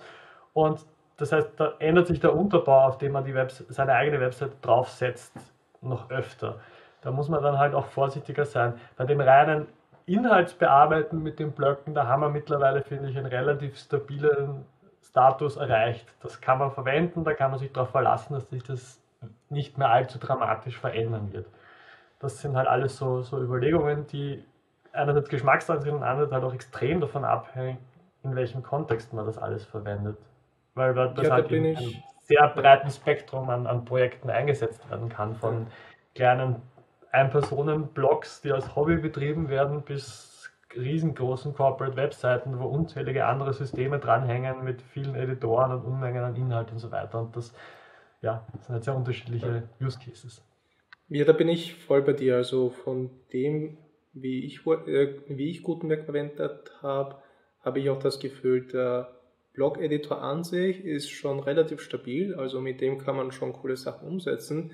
Und 0.53 0.85
das 1.17 1.33
heißt, 1.33 1.53
da 1.57 1.75
ändert 1.79 2.07
sich 2.07 2.21
der 2.21 2.35
Unterbau, 2.35 2.87
auf 2.87 2.99
dem 2.99 3.13
man 3.13 3.25
die 3.25 3.35
Webs 3.35 3.65
seine 3.69 3.93
eigene 3.95 4.21
Website 4.21 4.53
draufsetzt, 4.63 5.33
noch 5.81 6.11
öfter. 6.11 6.61
Da 7.03 7.11
muss 7.11 7.29
man 7.29 7.43
dann 7.43 7.59
halt 7.59 7.75
auch 7.75 7.87
vorsichtiger 7.87 8.45
sein. 8.45 8.75
Bei 8.97 9.05
dem 9.05 9.21
reinen 9.21 9.67
Inhaltsbearbeiten 10.07 11.23
mit 11.23 11.39
den 11.39 11.53
Blöcken, 11.53 11.95
da 11.95 12.07
haben 12.07 12.23
wir 12.23 12.29
mittlerweile, 12.29 12.83
finde 12.83 13.09
ich, 13.11 13.17
einen 13.17 13.27
relativ 13.27 13.79
stabilen 13.79 14.65
Status 15.03 15.57
erreicht. 15.57 16.07
Das 16.23 16.41
kann 16.41 16.59
man 16.59 16.71
verwenden, 16.71 17.25
da 17.25 17.35
kann 17.35 17.51
man 17.51 17.61
sich 17.61 17.73
darauf 17.73 17.91
verlassen, 17.91 18.35
dass 18.35 18.49
sich 18.51 18.63
das 18.63 19.01
nicht 19.49 19.79
mehr 19.79 19.91
allzu 19.91 20.19
dramatisch 20.19 20.79
verändern 20.79 21.33
wird. 21.33 21.47
Das 22.19 22.41
sind 22.41 22.57
halt 22.57 22.69
alles 22.69 22.97
so, 22.97 23.23
so 23.23 23.41
Überlegungen, 23.41 24.07
die 24.07 24.45
einerseits 24.93 25.29
Geschmackssache 25.29 25.83
sind 25.83 25.95
und 25.95 26.03
andererseits 26.03 26.33
halt 26.33 26.45
auch 26.45 26.55
extrem 26.55 27.01
davon 27.01 27.25
abhängen, 27.25 27.79
in 28.23 28.35
welchem 28.35 28.63
Kontext 28.63 29.13
man 29.13 29.27
das 29.27 29.39
alles 29.39 29.65
verwendet. 29.65 30.17
Weil 30.75 30.95
das 30.95 31.27
ja, 31.27 31.33
halt 31.33 31.51
in 31.53 31.77
einem 31.77 32.03
sehr 32.23 32.49
breiten 32.49 32.91
Spektrum 32.91 33.51
an, 33.51 33.67
an 33.67 33.85
Projekten 33.85 34.31
eingesetzt 34.31 34.89
werden 34.91 35.09
kann, 35.09 35.35
von 35.35 35.67
kleinen 36.15 36.63
ein-Personen-Blogs, 37.11 38.41
die 38.41 38.53
als 38.53 38.75
Hobby 38.75 38.97
betrieben 38.97 39.49
werden, 39.49 39.83
bis 39.83 40.51
riesengroßen 40.75 41.55
Corporate-Webseiten, 41.55 42.59
wo 42.59 42.67
unzählige 42.67 43.27
andere 43.27 43.53
Systeme 43.53 43.99
dranhängen 43.99 44.65
mit 44.65 44.81
vielen 44.81 45.15
Editoren 45.15 45.73
und 45.73 45.85
Unmengen 45.85 46.25
an 46.25 46.37
Inhalt 46.37 46.73
und 46.73 46.79
so 46.79 46.91
weiter. 46.91 47.21
Und 47.21 47.37
das, 47.37 47.55
ja, 48.23 48.47
das 48.53 48.67
sind 48.67 48.75
halt 48.75 48.85
sehr 48.85 48.97
unterschiedliche 48.97 49.69
Use 49.81 49.99
Cases. 49.99 50.43
Ja, 51.09 51.27
da 51.27 51.33
bin 51.33 51.49
ich 51.49 51.75
voll 51.75 52.01
bei 52.01 52.15
dir. 52.15 52.37
Also 52.37 52.71
von 52.71 53.11
dem, 53.35 53.77
wie 54.15 54.47
ich, 54.47 54.67
äh, 54.67 55.19
wie 55.29 55.51
ich 55.51 55.63
Gutenberg 55.63 56.05
verwendet 56.05 56.73
habe, 56.81 57.17
habe 57.61 57.81
ich 57.81 57.91
auch 57.91 57.99
das 57.99 58.19
Gefühl, 58.19 58.67
der 58.67 59.11
Blog-Editor 59.53 60.21
an 60.23 60.45
sich 60.45 60.85
ist 60.85 61.11
schon 61.11 61.41
relativ 61.41 61.81
stabil. 61.81 62.35
Also 62.35 62.61
mit 62.61 62.81
dem 62.81 62.99
kann 62.99 63.17
man 63.17 63.33
schon 63.33 63.53
coole 63.53 63.77
Sachen 63.77 64.09
umsetzen. 64.09 64.73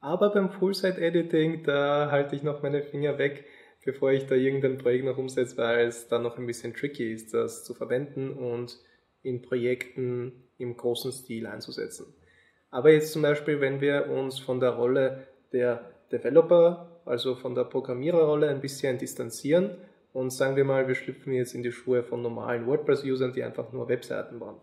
Aber 0.00 0.30
beim 0.30 0.50
Full-Site-Editing, 0.50 1.64
da 1.64 2.10
halte 2.10 2.36
ich 2.36 2.42
noch 2.42 2.62
meine 2.62 2.82
Finger 2.82 3.18
weg, 3.18 3.46
bevor 3.84 4.12
ich 4.12 4.26
da 4.26 4.34
irgendein 4.34 4.78
Projekt 4.78 5.06
noch 5.06 5.18
umsetze, 5.18 5.56
weil 5.56 5.86
es 5.86 6.08
dann 6.08 6.22
noch 6.22 6.38
ein 6.38 6.46
bisschen 6.46 6.74
tricky 6.74 7.12
ist, 7.12 7.34
das 7.34 7.64
zu 7.64 7.74
verwenden 7.74 8.32
und 8.32 8.78
in 9.22 9.42
Projekten 9.42 10.44
im 10.58 10.76
großen 10.76 11.10
Stil 11.10 11.46
einzusetzen. 11.46 12.14
Aber 12.70 12.92
jetzt 12.92 13.12
zum 13.12 13.22
Beispiel, 13.22 13.60
wenn 13.60 13.80
wir 13.80 14.10
uns 14.10 14.38
von 14.38 14.60
der 14.60 14.70
Rolle 14.70 15.26
der 15.52 15.90
Developer, 16.12 17.00
also 17.04 17.34
von 17.34 17.54
der 17.54 17.64
Programmiererrolle 17.64 18.48
ein 18.48 18.60
bisschen 18.60 18.98
distanzieren 18.98 19.78
und 20.18 20.30
sagen 20.30 20.56
wir 20.56 20.64
mal, 20.64 20.88
wir 20.88 20.94
schlüpfen 20.94 21.32
jetzt 21.32 21.54
in 21.54 21.62
die 21.62 21.72
Schuhe 21.72 22.02
von 22.02 22.22
normalen 22.22 22.66
WordPress-Usern, 22.66 23.32
die 23.32 23.42
einfach 23.42 23.72
nur 23.72 23.88
Webseiten 23.88 24.38
bauen. 24.38 24.56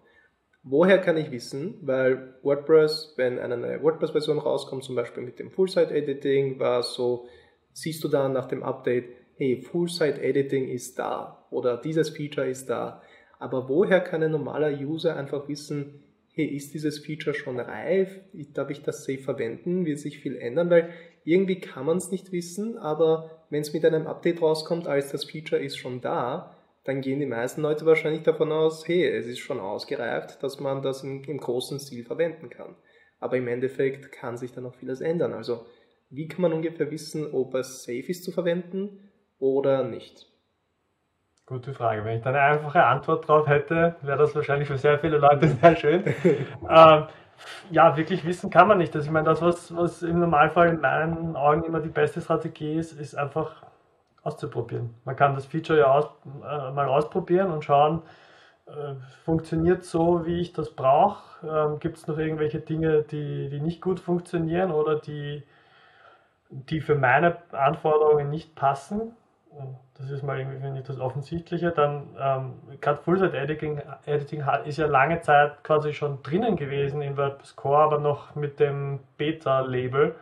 Woher 0.64 0.98
kann 0.98 1.18
ich 1.18 1.32
wissen, 1.32 1.76
weil 1.82 2.36
WordPress, 2.42 3.14
wenn 3.18 3.38
eine 3.38 3.56
neue 3.56 3.82
WordPress-Version 3.84 4.40
rauskommt, 4.40 4.84
zum 4.84 4.96
Beispiel 4.96 5.24
mit 5.24 5.38
dem 5.38 5.52
Full-Site-Editing, 5.52 6.60
war 6.60 6.82
so, 6.82 7.28
siehst 7.72 8.04
du 8.04 8.08
dann 8.08 8.34
nach 8.34 8.48
dem 8.48 8.64
Update, 8.64 9.06
hey, 9.36 9.62
Full-Site-Editing 9.62 10.68
ist 10.70 10.98
da 10.98 11.46
oder 11.52 11.78
dieses 11.78 12.10
Feature 12.10 12.48
ist 12.48 12.70
da. 12.70 13.02
Aber 13.38 13.70
woher 13.70 14.00
kann 14.00 14.24
ein 14.24 14.32
normaler 14.32 14.72
User 14.80 15.16
einfach 15.16 15.48
wissen, 15.48 16.04
hey, 16.34 16.46
ist 16.46 16.74
dieses 16.74 17.00
Feature 17.00 17.36
schon 17.36 17.60
reif? 17.60 18.20
Darf 18.54 18.70
ich 18.70 18.82
das 18.82 19.06
safe 19.06 19.20
verwenden? 19.20 19.86
Wird 19.86 20.00
sich 20.00 20.20
viel 20.20 20.36
ändern? 20.36 20.70
Weil 20.70 20.90
irgendwie 21.26 21.60
kann 21.60 21.86
man 21.86 21.98
es 21.98 22.12
nicht 22.12 22.32
wissen, 22.32 22.78
aber 22.78 23.32
wenn 23.50 23.62
es 23.62 23.74
mit 23.74 23.84
einem 23.84 24.08
Update 24.08 24.42
rauskommt, 24.42 24.88
als 24.88 25.12
das 25.12 25.26
Feature 25.26 25.62
ist 25.62 25.78
schon 25.78 26.00
da, 26.00 26.56
dann 26.84 27.02
gehen 27.02 27.20
die 27.20 27.26
meisten 27.26 27.62
Leute 27.62 27.86
wahrscheinlich 27.86 28.22
davon 28.22 28.52
aus, 28.52 28.88
hey, 28.88 29.06
es 29.08 29.26
ist 29.26 29.40
schon 29.40 29.60
ausgereift, 29.60 30.42
dass 30.44 30.60
man 30.60 30.84
das 30.84 31.04
im, 31.04 31.24
im 31.24 31.40
großen 31.40 31.80
Stil 31.80 32.06
verwenden 32.06 32.50
kann. 32.50 32.76
Aber 33.20 33.38
im 33.38 33.48
Endeffekt 33.48 34.12
kann 34.12 34.38
sich 34.38 34.54
dann 34.54 34.66
noch 34.66 34.76
vieles 34.76 35.02
ändern. 35.02 35.34
Also 35.34 35.66
wie 36.10 36.28
kann 36.28 36.42
man 36.42 36.54
ungefähr 36.54 36.92
wissen, 36.92 37.34
ob 37.34 37.56
es 37.56 37.84
safe 37.84 38.08
ist 38.08 38.24
zu 38.24 38.32
verwenden 38.32 39.10
oder 39.40 39.84
nicht? 39.84 40.28
Gute 41.48 41.74
Frage. 41.74 42.06
Wenn 42.06 42.18
ich 42.18 42.24
da 42.24 42.30
eine 42.30 42.42
einfache 42.42 42.84
Antwort 42.84 43.28
drauf 43.28 43.48
hätte, 43.48 43.96
wäre 44.02 44.18
das 44.18 44.36
wahrscheinlich 44.36 44.68
für 44.68 44.78
sehr 44.78 45.00
viele 45.00 45.18
Leute 45.18 45.48
sehr 45.62 45.76
schön. 45.76 46.04
ähm, 46.70 47.04
ja, 47.72 47.98
wirklich 47.98 48.26
wissen 48.26 48.50
kann 48.50 48.68
man 48.68 48.78
nicht. 48.78 48.96
Also 48.96 49.06
ich 49.08 49.12
meine, 49.12 49.26
das, 49.26 49.42
was, 49.42 49.76
was 49.76 50.04
im 50.04 50.20
Normalfall 50.20 50.70
in 50.70 50.82
meinen 50.82 51.36
Augen 51.36 51.64
immer 51.64 51.80
die 51.80 51.90
beste 51.90 52.22
Strategie 52.22 52.76
ist, 52.76 52.94
ist 52.94 53.16
einfach 53.16 53.64
auszuprobieren. 54.24 54.96
Man 55.06 55.16
kann 55.16 55.36
das 55.36 55.46
Feature 55.46 55.80
ja 55.80 55.86
aus, 55.88 56.06
äh, 56.26 56.72
mal 56.72 56.88
ausprobieren 56.88 57.52
und 57.52 57.64
schauen, 57.64 58.02
äh, 58.68 58.96
funktioniert 59.24 59.84
so, 59.86 60.26
wie 60.26 60.42
ich 60.42 60.54
das 60.54 60.72
brauche. 60.72 61.48
Ähm, 61.48 61.80
Gibt 61.80 61.98
es 61.98 62.08
noch 62.08 62.18
irgendwelche 62.18 62.60
Dinge, 62.60 63.04
die, 63.04 63.50
die 63.50 63.62
nicht 63.62 63.82
gut 63.82 64.00
funktionieren 64.00 64.72
oder 64.72 65.00
die, 65.00 65.44
die 66.50 66.82
für 66.82 66.96
meine 66.96 67.38
Anforderungen 67.52 68.30
nicht 68.30 68.56
passen? 68.56 69.16
Das 69.98 70.10
ist 70.10 70.24
mal 70.24 70.38
irgendwie, 70.38 70.60
finde 70.60 70.82
ich, 70.82 70.86
das 70.86 71.00
Offensichtliche. 71.00 71.72
Dann, 71.72 72.10
ähm, 72.20 72.54
gerade 72.82 73.02
Full-Site-Editing 73.02 73.82
Editing 74.06 74.44
ist 74.66 74.78
ja 74.78 74.88
lange 74.88 75.22
Zeit 75.22 75.64
quasi 75.64 75.94
schon 75.94 76.22
drinnen 76.22 76.58
gewesen 76.58 77.02
in 77.02 77.16
WordPress 77.16 77.56
Core, 77.56 77.84
aber 77.84 78.00
noch 78.00 78.36
mit 78.36 78.60
dem 78.60 79.00
Beta-Label. 79.18 80.16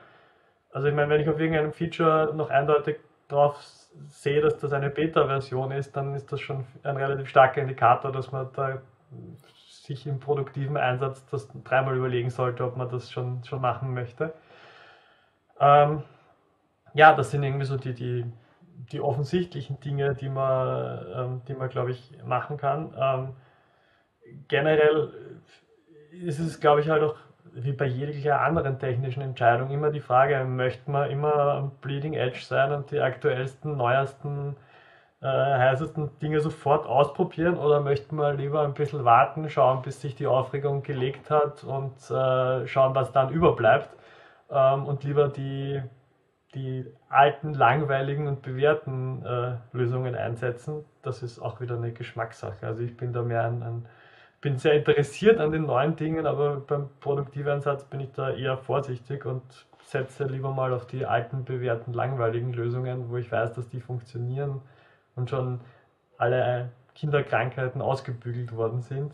Also 0.72 0.88
ich 0.88 0.94
meine, 0.94 1.10
wenn 1.10 1.22
ich 1.22 1.30
auf 1.30 1.40
irgendeinem 1.40 1.74
Feature 1.74 2.34
noch 2.36 2.50
eindeutig 2.52 2.98
drauf 3.28 3.60
sehe, 4.08 4.42
dass 4.42 4.58
das 4.60 4.74
eine 4.74 4.90
Beta-Version 4.90 5.72
ist, 5.72 5.96
dann 5.96 6.14
ist 6.16 6.32
das 6.32 6.40
schon 6.40 6.66
ein 6.84 6.98
relativ 6.98 7.30
starker 7.30 7.62
Indikator, 7.62 8.12
dass 8.12 8.32
man 8.32 8.50
da 8.54 8.82
sich 9.84 10.08
im 10.08 10.20
produktiven 10.20 10.78
Einsatz 10.78 11.26
das 11.28 11.50
dreimal 11.64 11.98
überlegen 11.98 12.30
sollte, 12.30 12.64
ob 12.64 12.78
man 12.78 12.90
das 12.90 13.12
schon, 13.12 13.44
schon 13.44 13.62
machen 13.62 13.94
möchte. 13.94 14.34
Ähm, 15.60 16.04
ja, 16.94 17.14
das 17.14 17.32
sind 17.32 17.44
irgendwie 17.44 17.66
so 17.66 17.78
die, 17.78 17.94
die 17.94 18.26
die 18.92 19.02
offensichtlichen 19.02 19.80
Dinge, 19.80 20.16
die 20.16 20.30
man, 20.30 21.06
ähm, 21.16 21.42
die 21.48 21.54
man 21.54 21.70
glaube 21.70 21.92
ich, 21.92 22.12
machen 22.26 22.58
kann. 22.58 22.94
Ähm, 23.00 23.30
generell 24.48 25.12
ist 26.12 26.40
es, 26.40 26.60
glaube 26.60 26.82
ich, 26.82 26.90
halt 26.90 27.04
auch 27.04 27.16
wie 27.54 27.74
bei 27.74 27.86
jeglicher 27.86 28.42
anderen 28.42 28.80
technischen 28.80 29.22
Entscheidung 29.22 29.70
immer 29.70 29.92
die 29.92 30.00
Frage, 30.00 30.44
möchte 30.46 30.90
man 30.90 31.10
immer 31.12 31.36
am 31.36 31.72
Bleeding 31.82 32.14
Edge 32.14 32.40
sein 32.42 32.72
und 32.72 32.92
die 32.92 33.00
aktuellsten, 33.00 33.78
neuesten, 33.78 34.56
äh, 35.22 35.28
heißesten 35.28 36.20
Dinge 36.20 36.40
sofort 36.40 36.86
ausprobieren 36.86 37.58
oder 37.58 37.80
möchte 37.82 38.16
man 38.16 38.38
lieber 38.38 38.64
ein 38.64 38.74
bisschen 38.74 39.06
warten, 39.06 39.50
schauen, 39.50 39.82
bis 39.82 40.02
sich 40.02 40.16
die 40.16 40.28
Aufregung 40.28 40.84
gelegt 40.84 41.30
hat 41.30 41.64
und 41.64 41.96
äh, 42.10 42.68
schauen, 42.68 42.96
was 42.96 43.12
dann 43.12 43.30
überbleibt 43.30 43.90
ähm, 44.50 44.86
und 44.86 45.04
lieber 45.04 45.30
die 45.30 45.82
die 46.54 46.86
alten, 47.10 47.54
langweiligen 47.54 48.28
und 48.28 48.42
bewährten 48.42 49.26
äh, 49.26 49.56
Lösungen 49.72 50.16
einsetzen, 50.16 50.86
das 51.02 51.24
ist 51.24 51.40
auch 51.40 51.62
wieder 51.62 51.76
eine 51.76 51.92
Geschmackssache. 51.92 52.66
Also 52.66 52.84
ich 52.84 52.96
bin 52.96 53.14
da 53.14 53.22
mehr 53.24 53.44
ein, 53.44 53.64
ein 53.64 53.86
bin 54.44 54.58
sehr 54.58 54.74
interessiert 54.74 55.40
an 55.40 55.52
den 55.52 55.66
neuen 55.66 55.96
Dingen, 55.96 56.28
aber 56.28 56.58
beim 56.58 56.90
Produktiveinsatz 57.00 57.86
bin 57.86 58.02
ich 58.02 58.12
da 58.12 58.30
eher 58.30 58.58
vorsichtig 58.58 59.26
und 59.26 59.42
setze 59.86 60.26
lieber 60.26 60.52
mal 60.52 60.74
auf 60.74 60.86
die 60.86 61.06
alten, 61.06 61.46
bewährten, 61.46 61.94
langweiligen 61.94 62.52
Lösungen, 62.52 63.10
wo 63.10 63.18
ich 63.18 63.32
weiß, 63.32 63.54
dass 63.54 63.70
die 63.70 63.80
funktionieren 63.80 64.62
und 65.16 65.30
schon 65.30 65.62
alle 66.18 66.70
Kinderkrankheiten 66.94 67.82
ausgebügelt 67.82 68.54
worden 68.56 68.82
sind. 68.82 69.14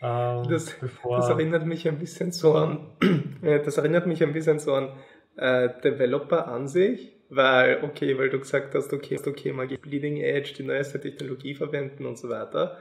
Ähm, 0.00 0.48
das, 0.48 0.76
das, 0.80 1.28
erinnert 1.28 1.66
mich 1.66 1.88
ein 1.88 1.98
bisschen 1.98 2.30
so 2.30 2.54
an, 2.54 2.86
das 3.42 3.76
erinnert 3.78 4.06
mich 4.06 4.22
ein 4.22 4.32
bisschen 4.32 4.60
so 4.60 4.74
an 4.74 4.90
äh, 5.36 5.68
Developer 5.82 6.48
an 6.48 6.68
sich, 6.68 7.16
weil, 7.28 7.82
okay, 7.82 8.18
weil 8.18 8.30
du 8.30 8.38
gesagt 8.38 8.74
hast, 8.74 8.92
okay, 8.92 9.18
okay, 9.26 9.52
mag 9.52 9.70
ich 9.70 9.80
Bleeding 9.80 10.18
Edge, 10.18 10.54
die 10.58 10.62
neueste 10.64 11.00
Technologie 11.00 11.54
verwenden 11.54 12.06
und 12.06 12.18
so 12.18 12.28
weiter. 12.28 12.78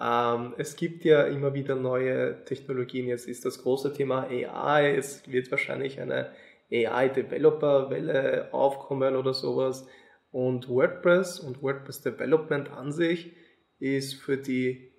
Ähm, 0.00 0.54
es 0.56 0.76
gibt 0.76 1.04
ja 1.04 1.24
immer 1.24 1.54
wieder 1.54 1.74
neue 1.74 2.44
Technologien. 2.44 3.08
Jetzt 3.08 3.28
ist 3.28 3.44
das 3.44 3.62
große 3.62 3.92
Thema 3.92 4.28
AI. 4.28 4.94
Es 4.96 5.30
wird 5.30 5.50
wahrscheinlich 5.50 6.00
eine 6.00 6.30
AI-Developer-Welle 6.70 8.52
aufkommen 8.52 9.16
oder 9.16 9.34
sowas. 9.34 9.86
Und 10.30 10.68
WordPress 10.68 11.40
und 11.40 11.62
WordPress 11.62 12.02
Development 12.02 12.70
an 12.70 12.92
sich 12.92 13.32
ist 13.78 14.14
für 14.14 14.38
die, 14.38 14.92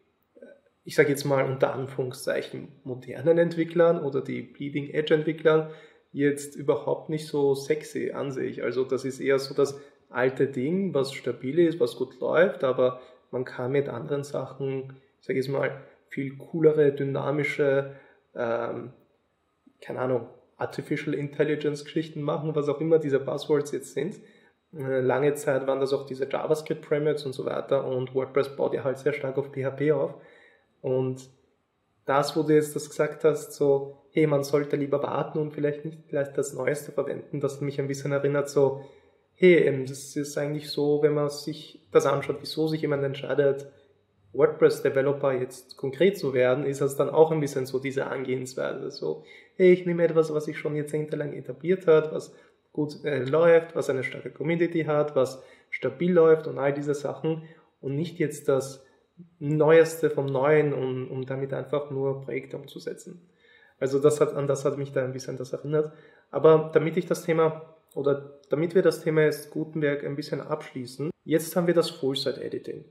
ich 0.83 0.95
sage 0.95 1.09
jetzt 1.09 1.23
mal 1.23 1.45
unter 1.45 1.73
Anführungszeichen, 1.73 2.67
modernen 2.83 3.39
Entwicklern 3.39 3.99
oder 3.99 4.21
die 4.21 4.41
Bleeding 4.43 4.89
Edge 4.89 5.15
Entwicklern 5.15 5.71
jetzt 6.13 6.55
überhaupt 6.55 7.09
nicht 7.09 7.27
so 7.27 7.55
sexy 7.55 8.11
an 8.11 8.31
sich. 8.31 8.63
Also 8.63 8.85
das 8.85 9.03
ist 9.03 9.19
eher 9.19 9.39
so 9.39 9.53
das 9.53 9.79
alte 10.09 10.47
Ding, 10.47 10.93
was 10.93 11.13
stabil 11.13 11.59
ist, 11.59 11.79
was 11.79 11.97
gut 11.97 12.19
läuft, 12.19 12.63
aber 12.63 13.01
man 13.31 13.45
kann 13.45 13.71
mit 13.71 13.89
anderen 13.89 14.23
Sachen, 14.23 14.93
sage 15.19 15.39
ich 15.39 15.49
mal, 15.49 15.81
viel 16.07 16.37
coolere, 16.37 16.91
dynamische, 16.93 17.95
ähm, 18.35 18.93
keine 19.81 19.99
Ahnung, 19.99 20.27
Artificial 20.57 21.15
Intelligence 21.15 21.83
Geschichten 21.83 22.21
machen, 22.21 22.55
was 22.55 22.69
auch 22.69 22.79
immer 22.79 22.99
diese 22.99 23.19
Buzzwords 23.19 23.71
jetzt 23.71 23.95
sind. 23.95 24.19
Äh, 24.75 25.01
lange 25.01 25.33
Zeit 25.33 25.65
waren 25.65 25.79
das 25.79 25.93
auch 25.93 26.05
diese 26.05 26.29
JavaScript 26.29 26.85
Frameworks 26.85 27.25
und 27.25 27.33
so 27.33 27.45
weiter 27.45 27.85
und 27.85 28.13
WordPress 28.13 28.55
baut 28.55 28.75
ja 28.75 28.83
halt 28.83 28.99
sehr 28.99 29.13
stark 29.13 29.37
auf 29.39 29.51
PHP 29.51 29.91
auf. 29.91 30.13
Und 30.81 31.27
das, 32.05 32.35
wo 32.35 32.43
du 32.43 32.53
jetzt 32.53 32.75
das 32.75 32.89
gesagt 32.89 33.23
hast, 33.23 33.53
so, 33.53 34.02
hey, 34.13 34.27
man 34.27 34.43
sollte 34.43 34.75
lieber 34.75 35.01
warten 35.01 35.39
und 35.39 35.51
vielleicht 35.51 35.85
nicht 35.85 36.07
gleich 36.07 36.31
das 36.33 36.53
Neueste 36.53 36.91
verwenden, 36.91 37.39
das 37.39 37.61
mich 37.61 37.79
ein 37.79 37.87
bisschen 37.87 38.11
erinnert, 38.11 38.47
so, 38.47 38.85
hey, 39.33 39.85
das 39.87 40.15
ist 40.15 40.37
eigentlich 40.37 40.69
so, 40.69 41.01
wenn 41.01 41.15
man 41.15 41.29
sich 41.29 41.81
das 41.91 42.05
anschaut, 42.05 42.37
wieso 42.39 42.67
sich 42.67 42.81
jemand 42.81 43.03
entscheidet, 43.03 43.67
WordPress-Developer 44.33 45.33
jetzt 45.33 45.77
konkret 45.77 46.17
zu 46.17 46.33
werden, 46.33 46.65
ist 46.65 46.81
das 46.81 46.95
dann 46.95 47.09
auch 47.09 47.31
ein 47.31 47.39
bisschen 47.39 47.65
so 47.65 47.79
diese 47.79 48.07
Angehensweise. 48.07 48.91
So, 48.91 49.23
hey, 49.55 49.73
ich 49.73 49.85
nehme 49.85 50.03
etwas, 50.03 50.33
was 50.33 50.45
sich 50.45 50.57
schon 50.57 50.75
jahrzehntelang 50.75 51.33
etabliert 51.33 51.87
hat, 51.87 52.11
was 52.13 52.35
gut 52.71 53.03
äh, 53.05 53.23
läuft, 53.23 53.75
was 53.75 53.89
eine 53.89 54.03
starke 54.03 54.31
Community 54.31 54.83
hat, 54.83 55.15
was 55.15 55.43
stabil 55.69 56.11
läuft 56.11 56.47
und 56.47 56.57
all 56.57 56.73
diese 56.73 56.95
Sachen 56.95 57.43
und 57.81 57.95
nicht 57.95 58.19
jetzt 58.19 58.47
das 58.47 58.83
Neueste 59.39 60.09
vom 60.09 60.25
Neuen, 60.25 60.73
um, 60.73 61.09
um 61.09 61.25
damit 61.25 61.53
einfach 61.53 61.91
nur 61.91 62.21
Projekte 62.21 62.57
umzusetzen. 62.57 63.21
Also 63.79 63.99
das 63.99 64.21
hat, 64.21 64.33
an 64.33 64.47
das 64.47 64.65
hat 64.65 64.77
mich 64.77 64.91
da 64.91 65.03
ein 65.03 65.13
bisschen 65.13 65.37
das 65.37 65.53
erinnert. 65.53 65.91
Aber 66.31 66.71
damit 66.73 66.97
ich 66.97 67.05
das 67.05 67.23
Thema 67.23 67.61
oder 67.95 68.39
damit 68.49 68.75
wir 68.75 68.81
das 68.81 69.01
Thema 69.01 69.21
jetzt 69.21 69.51
Gutenberg 69.51 70.03
ein 70.03 70.15
bisschen 70.15 70.41
abschließen, 70.41 71.11
jetzt 71.23 71.55
haben 71.55 71.67
wir 71.67 71.73
das 71.73 71.89
Full-Site-Editing. 71.89 72.85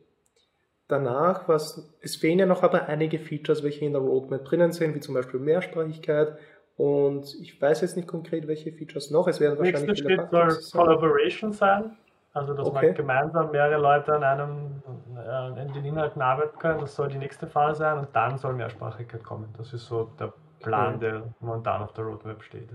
Danach, 0.88 1.48
was, 1.48 1.90
es 2.00 2.16
fehlen 2.16 2.38
ja 2.38 2.46
noch 2.46 2.62
aber 2.62 2.86
einige 2.86 3.18
Features, 3.18 3.62
welche 3.62 3.84
in 3.84 3.92
der 3.92 4.02
Roadmap 4.02 4.44
drinnen 4.44 4.72
sind, 4.72 4.94
wie 4.94 5.00
zum 5.00 5.14
Beispiel 5.14 5.40
Mehrsprachigkeit. 5.40 6.36
Und 6.76 7.34
ich 7.40 7.60
weiß 7.60 7.80
jetzt 7.80 7.96
nicht 7.96 8.08
konkret, 8.08 8.46
welche 8.46 8.72
Features 8.72 9.10
noch. 9.10 9.28
Es 9.28 9.40
werden 9.40 9.58
wahrscheinlich 9.58 10.02
Nächster 10.02 10.30
Schritt 10.30 10.30
soll 10.30 10.84
Collaboration 10.84 11.52
sein. 11.52 11.96
Also, 12.34 12.54
dass 12.54 12.66
okay. 12.66 12.86
man 12.86 12.94
gemeinsam 12.94 13.50
mehrere 13.50 13.80
Leute 13.80 14.14
an 14.14 14.24
einem, 14.24 14.82
äh, 15.16 15.62
in 15.62 15.72
den 15.74 15.84
Inhalten 15.84 16.22
arbeiten 16.22 16.58
können, 16.58 16.80
das 16.80 16.94
soll 16.94 17.08
die 17.08 17.18
nächste 17.18 17.46
Phase 17.46 17.80
sein 17.80 17.98
und 17.98 18.08
dann 18.14 18.38
soll 18.38 18.54
Mehrsprachigkeit 18.54 19.22
kommen. 19.22 19.52
Das 19.58 19.74
ist 19.74 19.86
so 19.86 20.10
der 20.18 20.32
Plan, 20.62 21.00
der 21.00 21.34
momentan 21.40 21.82
auf 21.82 21.92
der 21.92 22.04
Roadmap 22.04 22.42
steht. 22.42 22.68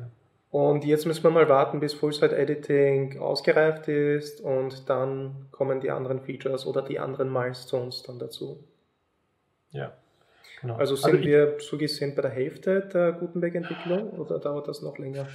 Und 0.50 0.86
jetzt 0.86 1.06
müssen 1.06 1.24
wir 1.24 1.30
mal 1.30 1.50
warten, 1.50 1.80
bis 1.80 1.94
Full-Site-Editing 1.94 3.20
ausgereift 3.20 3.88
ist 3.90 4.42
und 4.42 4.90
dann 4.90 5.48
kommen 5.52 5.82
die 5.82 5.92
anderen 5.92 6.22
Features 6.22 6.66
oder 6.66 6.82
die 6.82 7.00
anderen 7.00 7.32
Milestones 7.32 8.04
dann 8.04 8.18
dazu. 8.18 8.64
Ja, 9.72 9.92
genau. 10.62 10.78
Also 10.78 10.96
sind 10.96 11.16
also 11.16 11.26
wir 11.26 11.56
so 11.60 11.78
gesehen 11.78 12.16
bei 12.16 12.22
der 12.22 12.32
Hälfte 12.32 12.82
der 12.82 13.12
Gutenberg-Entwicklung 13.12 14.12
oder 14.12 14.40
dauert 14.40 14.68
das 14.68 14.82
noch 14.82 14.98
länger? 14.98 15.28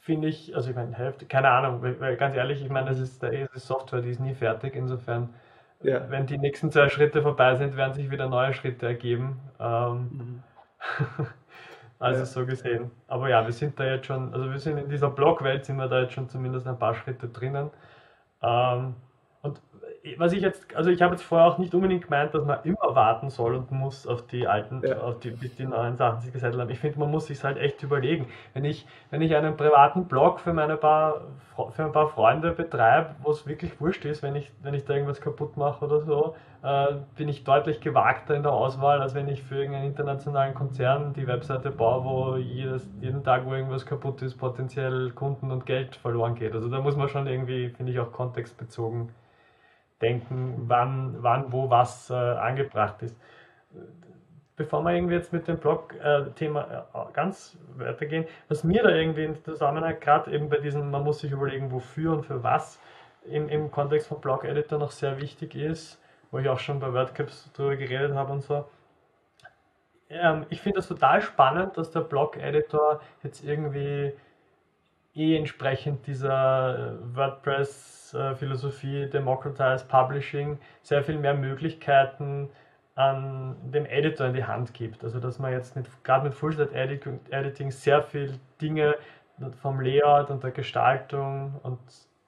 Finde 0.00 0.28
ich, 0.28 0.56
also 0.56 0.70
ich 0.70 0.76
meine, 0.76 0.94
Hälfte, 0.96 1.26
keine 1.26 1.50
Ahnung, 1.50 1.82
weil, 1.82 2.16
ganz 2.16 2.34
ehrlich, 2.34 2.62
ich 2.62 2.70
meine, 2.70 2.88
das 2.88 2.98
ist, 2.98 3.22
der 3.22 3.54
ist 3.54 3.66
Software, 3.66 4.00
die 4.00 4.10
ist 4.10 4.20
nie 4.20 4.34
fertig, 4.34 4.74
insofern 4.74 5.34
ja. 5.82 6.10
wenn 6.10 6.26
die 6.26 6.38
nächsten 6.38 6.72
zwei 6.72 6.88
Schritte 6.88 7.22
vorbei 7.22 7.54
sind, 7.54 7.76
werden 7.76 7.94
sich 7.94 8.10
wieder 8.10 8.28
neue 8.28 8.52
Schritte 8.52 8.86
ergeben. 8.86 9.38
Ähm, 9.60 10.08
mhm. 10.10 10.42
also 11.98 12.20
ja. 12.20 12.26
so 12.26 12.46
gesehen. 12.46 12.90
Aber 13.06 13.28
ja, 13.28 13.44
wir 13.44 13.52
sind 13.52 13.78
da 13.78 13.84
jetzt 13.84 14.06
schon, 14.06 14.32
also 14.32 14.50
wir 14.50 14.58
sind 14.58 14.78
in 14.78 14.88
dieser 14.88 15.10
Blogwelt, 15.10 15.64
sind 15.64 15.76
wir 15.76 15.88
da 15.88 16.02
jetzt 16.02 16.14
schon 16.14 16.28
zumindest 16.28 16.66
ein 16.66 16.78
paar 16.78 16.94
Schritte 16.94 17.28
drinnen. 17.28 17.70
Ähm, 18.42 18.94
und 19.42 19.60
was 20.16 20.32
ich 20.32 20.42
jetzt, 20.42 20.74
also 20.76 20.90
ich 20.90 21.02
habe 21.02 21.14
jetzt 21.14 21.24
vorher 21.24 21.46
auch 21.46 21.58
nicht 21.58 21.74
unbedingt 21.74 22.04
gemeint, 22.04 22.34
dass 22.34 22.44
man 22.44 22.58
immer 22.64 22.94
warten 22.94 23.30
soll 23.30 23.54
und 23.54 23.70
muss 23.70 24.06
auf 24.06 24.26
die 24.26 24.46
alten, 24.46 24.82
ja. 24.86 24.98
auf 24.98 25.18
die, 25.18 25.32
die 25.32 25.64
neuen 25.64 25.96
Sachen 25.96 26.20
sich 26.20 26.32
gesettelt 26.32 26.60
haben. 26.60 26.70
Ich 26.70 26.78
finde, 26.78 26.98
man 27.00 27.10
muss 27.10 27.26
sich 27.26 27.42
halt 27.42 27.58
echt 27.58 27.82
überlegen. 27.82 28.26
Wenn 28.54 28.64
ich, 28.64 28.86
wenn 29.10 29.22
ich 29.22 29.34
einen 29.34 29.56
privaten 29.56 30.06
Blog 30.06 30.40
für 30.40 30.52
meine 30.52 30.76
paar, 30.76 31.22
für 31.72 31.84
ein 31.84 31.92
paar 31.92 32.08
Freunde 32.08 32.52
betreibe, 32.52 33.16
wo 33.22 33.30
es 33.30 33.46
wirklich 33.46 33.80
wurscht 33.80 34.04
ist, 34.04 34.22
wenn 34.22 34.36
ich, 34.36 34.52
wenn 34.62 34.74
ich 34.74 34.84
da 34.84 34.94
irgendwas 34.94 35.20
kaputt 35.20 35.56
mache 35.56 35.84
oder 35.84 36.00
so, 36.00 36.34
äh, 36.62 36.94
bin 37.16 37.28
ich 37.28 37.44
deutlich 37.44 37.80
gewagter 37.80 38.34
in 38.34 38.42
der 38.42 38.52
Auswahl, 38.52 39.00
als 39.00 39.14
wenn 39.14 39.28
ich 39.28 39.42
für 39.42 39.56
irgendeinen 39.56 39.86
internationalen 39.86 40.54
Konzern 40.54 41.12
die 41.12 41.26
Webseite 41.26 41.70
baue, 41.70 42.04
wo 42.04 42.36
jedes, 42.36 42.88
jeden 43.00 43.24
Tag, 43.24 43.46
wo 43.46 43.54
irgendwas 43.54 43.86
kaputt 43.86 44.22
ist, 44.22 44.36
potenziell 44.36 45.10
Kunden 45.10 45.50
und 45.50 45.66
Geld 45.66 45.96
verloren 45.96 46.34
geht. 46.34 46.54
Also 46.54 46.68
da 46.68 46.80
muss 46.80 46.96
man 46.96 47.08
schon 47.08 47.26
irgendwie, 47.26 47.70
finde 47.70 47.92
ich, 47.92 47.98
auch 47.98 48.12
kontextbezogen 48.12 49.10
denken, 50.00 50.64
wann, 50.66 51.16
wann 51.20 51.52
wo 51.52 51.70
was 51.70 52.10
äh, 52.10 52.14
angebracht 52.14 53.02
ist. 53.02 53.16
Bevor 54.56 54.82
wir 54.82 54.92
irgendwie 54.92 55.14
jetzt 55.14 55.32
mit 55.32 55.46
dem 55.46 55.58
Blog-Thema 55.58 56.86
äh, 56.92 57.12
ganz 57.12 57.56
weitergehen, 57.76 58.26
was 58.48 58.64
mir 58.64 58.82
da 58.82 58.90
irgendwie 58.90 59.24
in 59.24 59.36
Zusammenhang, 59.36 60.00
gerade 60.00 60.32
eben 60.32 60.48
bei 60.48 60.58
diesem, 60.58 60.90
man 60.90 61.04
muss 61.04 61.20
sich 61.20 61.30
überlegen, 61.30 61.70
wofür 61.70 62.12
und 62.12 62.26
für 62.26 62.42
was, 62.42 62.80
im, 63.24 63.48
im 63.48 63.70
Kontext 63.70 64.08
von 64.08 64.20
Blog-Editor 64.20 64.78
noch 64.78 64.90
sehr 64.90 65.20
wichtig 65.20 65.54
ist, 65.54 66.00
wo 66.30 66.38
ich 66.38 66.48
auch 66.48 66.58
schon 66.58 66.80
bei 66.80 66.92
WordCaps 66.92 67.50
darüber 67.56 67.76
geredet 67.76 68.14
habe 68.14 68.32
und 68.32 68.42
so. 68.42 68.64
Ähm, 70.10 70.46
ich 70.48 70.60
finde 70.60 70.78
das 70.78 70.88
total 70.88 71.20
spannend, 71.20 71.76
dass 71.76 71.90
der 71.90 72.00
Blog-Editor 72.00 73.00
jetzt 73.22 73.44
irgendwie 73.44 74.12
eh 75.18 75.36
entsprechend 75.36 76.06
dieser 76.06 76.78
äh, 76.78 77.16
WordPress-Philosophie 77.16 79.10
Democratize 79.10 79.84
Publishing 79.86 80.58
sehr 80.82 81.02
viel 81.02 81.18
mehr 81.18 81.34
Möglichkeiten 81.34 82.48
an 82.94 83.56
dem 83.70 83.86
Editor 83.86 84.28
in 84.28 84.34
die 84.34 84.44
Hand 84.44 84.74
gibt. 84.74 85.04
Also 85.04 85.20
dass 85.20 85.38
man 85.38 85.52
jetzt 85.52 85.76
gerade 86.02 86.24
mit 86.24 86.34
Full-Site-Editing 86.34 87.70
sehr 87.70 88.02
viel 88.02 88.38
Dinge 88.60 88.96
vom 89.62 89.80
Layout 89.80 90.30
und 90.30 90.42
der 90.42 90.50
Gestaltung 90.50 91.60
und 91.62 91.78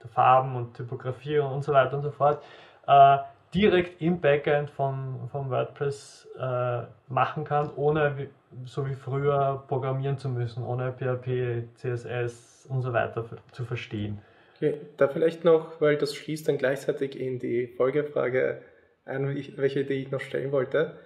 der 0.02 0.10
Farben 0.10 0.54
und 0.54 0.76
Typografie 0.76 1.38
und 1.38 1.62
so 1.62 1.72
weiter 1.72 1.96
und 1.96 2.02
so 2.02 2.10
fort 2.10 2.42
äh, 2.86 3.18
direkt 3.54 4.00
im 4.00 4.20
Backend 4.20 4.70
vom, 4.70 5.28
vom 5.30 5.50
WordPress 5.50 6.28
äh, 6.38 6.82
machen 7.08 7.44
kann, 7.44 7.70
ohne 7.74 8.28
so 8.64 8.86
wie 8.86 8.94
früher 8.94 9.64
programmieren 9.68 10.18
zu 10.18 10.28
müssen, 10.28 10.62
ohne 10.62 10.92
PHP, 10.92 11.68
CSS 11.76 12.66
und 12.68 12.82
so 12.82 12.92
weiter 12.92 13.24
zu 13.52 13.64
verstehen. 13.64 14.18
Okay, 14.56 14.74
da 14.96 15.08
vielleicht 15.08 15.44
noch, 15.44 15.80
weil 15.80 15.96
das 15.96 16.14
schließt 16.14 16.48
dann 16.48 16.58
gleichzeitig 16.58 17.18
in 17.18 17.38
die 17.38 17.66
Folgefrage 17.66 18.62
ein, 19.04 19.26
welche 19.56 19.84
die 19.84 19.94
ich 19.94 20.10
noch 20.10 20.20
stellen 20.20 20.52
wollte. 20.52 20.96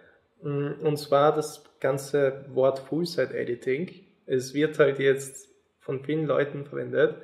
Mm, 0.43 0.73
und 0.83 0.97
zwar 0.97 1.35
das 1.35 1.65
ganze 1.81 2.45
Wort 2.49 2.81
Full-Site-Editing. 2.81 3.91
Es 4.27 4.55
wird 4.55 4.79
halt 4.79 4.99
jetzt 4.99 5.49
von 5.79 6.03
vielen 6.03 6.27
Leuten 6.27 6.65
verwendet 6.65 7.17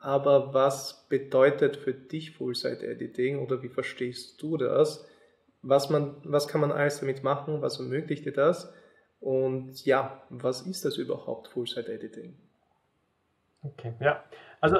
aber 0.00 0.54
was 0.54 1.06
bedeutet 1.08 1.76
für 1.76 1.92
dich 1.92 2.32
Full-Site-Editing 2.32 3.38
oder 3.38 3.62
wie 3.62 3.68
verstehst 3.68 4.42
du 4.42 4.56
das? 4.56 5.06
Was, 5.62 5.90
man, 5.90 6.16
was 6.24 6.48
kann 6.48 6.62
man 6.62 6.72
alles 6.72 7.00
damit 7.00 7.22
machen? 7.22 7.60
Was 7.60 7.78
ermöglicht 7.78 8.24
dir 8.24 8.32
das? 8.32 8.72
Und 9.20 9.84
ja, 9.84 10.22
was 10.30 10.62
ist 10.62 10.84
das 10.84 10.96
überhaupt, 10.96 11.48
Full-Site-Editing? 11.48 12.34
Okay, 13.62 13.92
ja. 14.00 14.24
Also 14.60 14.78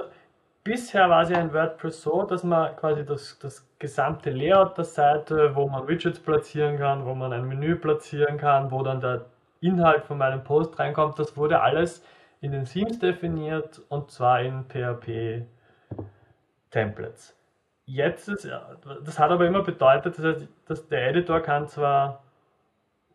bisher 0.64 1.08
war 1.10 1.22
es 1.22 1.30
ja 1.30 1.40
in 1.40 1.52
WordPress 1.52 2.02
so, 2.02 2.22
dass 2.24 2.42
man 2.42 2.74
quasi 2.76 3.04
das, 3.04 3.38
das 3.38 3.68
gesamte 3.78 4.30
Layout 4.30 4.78
der 4.78 4.84
Seite, 4.84 5.54
wo 5.54 5.68
man 5.68 5.86
Widgets 5.86 6.18
platzieren 6.18 6.78
kann, 6.78 7.04
wo 7.04 7.14
man 7.14 7.32
ein 7.32 7.46
Menü 7.46 7.76
platzieren 7.76 8.38
kann, 8.38 8.70
wo 8.70 8.82
dann 8.82 9.00
der 9.00 9.26
Inhalt 9.60 10.04
von 10.04 10.16
meinem 10.16 10.42
Post 10.42 10.78
reinkommt, 10.78 11.18
das 11.18 11.36
wurde 11.36 11.60
alles 11.60 12.02
in 12.40 12.52
den 12.52 12.64
Themes 12.64 12.98
definiert 12.98 13.82
und 13.90 14.10
zwar 14.10 14.40
in 14.40 14.64
PHP 14.64 15.44
Templates. 16.70 17.36
Jetzt 17.84 18.28
ist, 18.28 18.48
das 19.04 19.18
hat 19.18 19.30
aber 19.30 19.46
immer 19.46 19.62
bedeutet, 19.62 20.16
dass 20.66 20.88
der 20.88 21.08
Editor 21.08 21.40
kann 21.40 21.68
zwar 21.68 22.22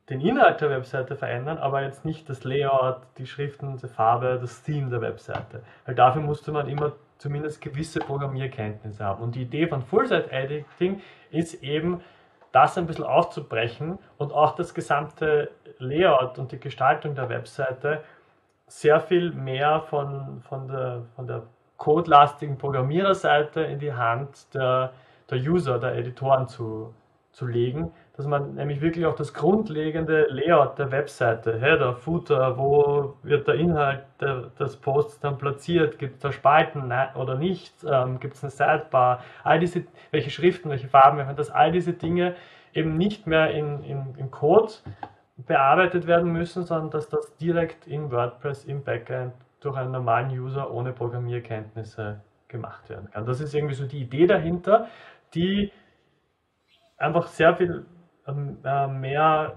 den 0.09 0.21
Inhalt 0.21 0.61
der 0.61 0.69
Webseite 0.69 1.15
verändern, 1.15 1.57
aber 1.57 1.81
jetzt 1.81 2.05
nicht 2.05 2.29
das 2.29 2.43
Layout, 2.43 3.01
die 3.17 3.25
Schriften, 3.25 3.77
die 3.77 3.87
Farbe, 3.87 4.37
das 4.39 4.61
Theme 4.61 4.89
der 4.89 5.01
Webseite. 5.01 5.63
Weil 5.85 5.95
dafür 5.95 6.21
musste 6.21 6.51
man 6.51 6.67
immer 6.67 6.93
zumindest 7.17 7.61
gewisse 7.61 7.99
Programmierkenntnisse 7.99 9.03
haben. 9.03 9.23
Und 9.23 9.35
die 9.35 9.43
Idee 9.43 9.67
von 9.67 9.81
Full-Site-Editing 9.81 11.01
ist 11.31 11.63
eben, 11.63 12.01
das 12.51 12.77
ein 12.77 12.85
bisschen 12.85 13.03
aufzubrechen 13.03 13.99
und 14.17 14.31
auch 14.31 14.55
das 14.55 14.73
gesamte 14.73 15.51
Layout 15.77 16.39
und 16.39 16.53
die 16.53 16.59
Gestaltung 16.59 17.13
der 17.13 17.27
Webseite 17.27 18.01
sehr 18.67 19.01
viel 19.01 19.31
mehr 19.31 19.81
von, 19.81 20.41
von 20.47 20.69
der, 20.69 21.03
von 21.17 21.27
der 21.27 21.43
codelastigen 21.75 22.57
Programmiererseite 22.57 23.59
in 23.59 23.79
die 23.79 23.91
Hand 23.91 24.53
der, 24.53 24.93
der 25.29 25.37
User, 25.39 25.79
der 25.79 25.95
Editoren 25.95 26.47
zu, 26.47 26.93
zu 27.31 27.45
legen, 27.45 27.91
dass 28.17 28.27
man 28.27 28.55
nämlich 28.55 28.81
wirklich 28.81 29.05
auch 29.05 29.15
das 29.15 29.33
grundlegende 29.33 30.27
Layout 30.29 30.79
der 30.79 30.91
Webseite, 30.91 31.59
Header, 31.59 31.95
Footer, 31.95 32.57
wo 32.57 33.17
wird 33.23 33.47
der 33.47 33.55
Inhalt 33.55 34.05
der, 34.21 34.51
des 34.57 34.77
Posts 34.77 35.19
dann 35.19 35.37
platziert, 35.37 35.99
gibt 35.99 36.15
es 36.15 36.21
da 36.21 36.31
Spalten? 36.31 36.93
Oder 37.15 37.35
nicht, 37.35 37.73
ähm, 37.83 38.19
gibt 38.19 38.35
es 38.35 38.43
eine 38.43 38.51
Sidebar, 38.51 39.21
all 39.43 39.59
diese, 39.59 39.83
welche 40.11 40.29
Schriften, 40.29 40.69
welche 40.69 40.87
Farben, 40.87 41.35
dass 41.35 41.49
all 41.49 41.71
diese 41.71 41.93
Dinge 41.93 42.35
eben 42.73 42.97
nicht 42.97 43.27
mehr 43.27 43.51
in, 43.51 43.83
in, 43.83 44.15
in 44.17 44.31
Code 44.31 44.71
bearbeitet 45.37 46.07
werden 46.07 46.31
müssen, 46.31 46.63
sondern 46.63 46.91
dass 46.91 47.09
das 47.09 47.35
direkt 47.35 47.85
in 47.85 48.11
WordPress 48.11 48.63
im 48.63 48.83
Backend 48.83 49.33
durch 49.59 49.75
einen 49.75 49.91
normalen 49.91 50.29
User 50.29 50.71
ohne 50.71 50.93
Programmierkenntnisse 50.93 52.21
gemacht 52.47 52.89
werden 52.89 53.09
kann. 53.11 53.25
Das 53.25 53.41
ist 53.41 53.53
irgendwie 53.53 53.73
so 53.73 53.85
die 53.85 54.01
Idee 54.01 54.27
dahinter, 54.27 54.87
die 55.33 55.71
einfach 56.97 57.27
sehr 57.27 57.55
viel 57.55 57.85
mehr 58.33 59.55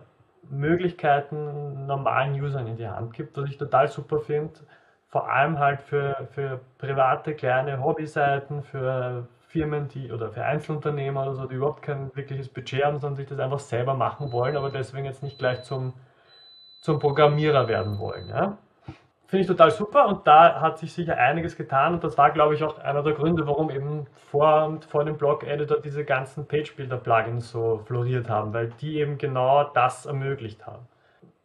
Möglichkeiten 0.50 1.86
normalen 1.86 2.40
Usern 2.40 2.66
in 2.66 2.76
die 2.76 2.88
Hand 2.88 3.12
gibt, 3.14 3.36
was 3.36 3.48
ich 3.50 3.58
total 3.58 3.88
super 3.88 4.20
finde. 4.20 4.60
Vor 5.08 5.30
allem 5.30 5.58
halt 5.58 5.82
für, 5.82 6.28
für 6.32 6.60
private 6.78 7.34
kleine 7.34 7.82
Hobbyseiten, 7.82 8.62
für 8.62 9.26
Firmen, 9.48 9.88
die 9.88 10.12
oder 10.12 10.30
für 10.30 10.44
Einzelunternehmer 10.44 11.22
oder 11.22 11.34
so, 11.34 11.46
die 11.46 11.54
überhaupt 11.54 11.82
kein 11.82 12.14
wirkliches 12.14 12.48
Budget 12.48 12.84
haben, 12.84 12.98
sondern 12.98 13.16
sich 13.16 13.26
das 13.26 13.38
einfach 13.38 13.58
selber 13.58 13.94
machen 13.94 14.30
wollen, 14.32 14.56
aber 14.56 14.70
deswegen 14.70 15.06
jetzt 15.06 15.22
nicht 15.22 15.38
gleich 15.38 15.62
zum, 15.62 15.94
zum 16.80 16.98
Programmierer 16.98 17.66
werden 17.68 17.98
wollen. 17.98 18.28
Ja? 18.28 18.58
Finde 19.28 19.42
ich 19.42 19.46
total 19.46 19.70
super 19.70 20.08
und 20.08 20.26
da 20.26 20.58
hat 20.58 20.78
sich 20.78 20.90
sicher 20.90 21.18
einiges 21.18 21.54
getan 21.54 21.92
und 21.92 22.02
das 22.02 22.16
war, 22.16 22.30
glaube 22.30 22.54
ich, 22.54 22.64
auch 22.64 22.78
einer 22.78 23.02
der 23.02 23.12
Gründe, 23.12 23.46
warum 23.46 23.70
eben 23.70 24.06
vor, 24.30 24.78
vor 24.88 25.04
dem 25.04 25.18
Blog-Editor 25.18 25.80
diese 25.80 26.02
ganzen 26.02 26.46
Page-Builder-Plugins 26.48 27.50
so 27.50 27.82
floriert 27.84 28.30
haben, 28.30 28.54
weil 28.54 28.70
die 28.80 28.98
eben 28.98 29.18
genau 29.18 29.64
das 29.64 30.06
ermöglicht 30.06 30.66
haben. 30.66 30.88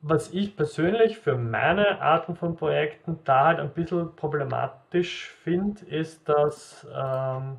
Was 0.01 0.31
ich 0.31 0.55
persönlich 0.55 1.17
für 1.17 1.35
meine 1.35 2.01
Arten 2.01 2.37
von 2.37 2.55
Projekten 2.55 3.19
da 3.25 3.47
halt 3.47 3.59
ein 3.59 3.71
bisschen 3.71 4.15
problematisch 4.15 5.31
finde, 5.43 5.83
ist, 5.85 6.29
dass 6.29 6.87
ähm, 6.95 7.57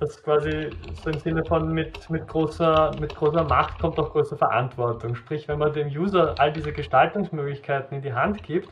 das 0.00 0.20
quasi 0.20 0.70
so 1.00 1.10
im 1.10 1.18
Sinne 1.20 1.44
von 1.44 1.72
mit, 1.72 2.10
mit, 2.10 2.26
großer, 2.26 2.90
mit 2.98 3.14
großer 3.14 3.44
Macht 3.44 3.78
kommt 3.78 4.00
auch 4.00 4.10
große 4.10 4.36
Verantwortung. 4.36 5.14
Sprich, 5.14 5.46
wenn 5.46 5.60
man 5.60 5.72
dem 5.72 5.86
User 5.86 6.34
all 6.38 6.52
diese 6.52 6.72
Gestaltungsmöglichkeiten 6.72 7.98
in 7.98 8.02
die 8.02 8.14
Hand 8.14 8.42
gibt, 8.42 8.68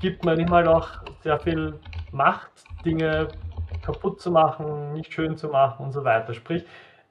gibt 0.00 0.24
man 0.24 0.50
halt 0.50 0.66
auch 0.66 0.88
sehr 1.20 1.38
viel 1.38 1.78
Macht, 2.12 2.50
Dinge 2.84 3.28
kaputt 3.82 4.20
zu 4.20 4.30
machen, 4.30 4.92
nicht 4.92 5.12
schön 5.12 5.36
zu 5.36 5.48
machen 5.48 5.84
und 5.84 5.92
so 5.92 6.04
weiter. 6.04 6.34
Sprich, 6.34 6.64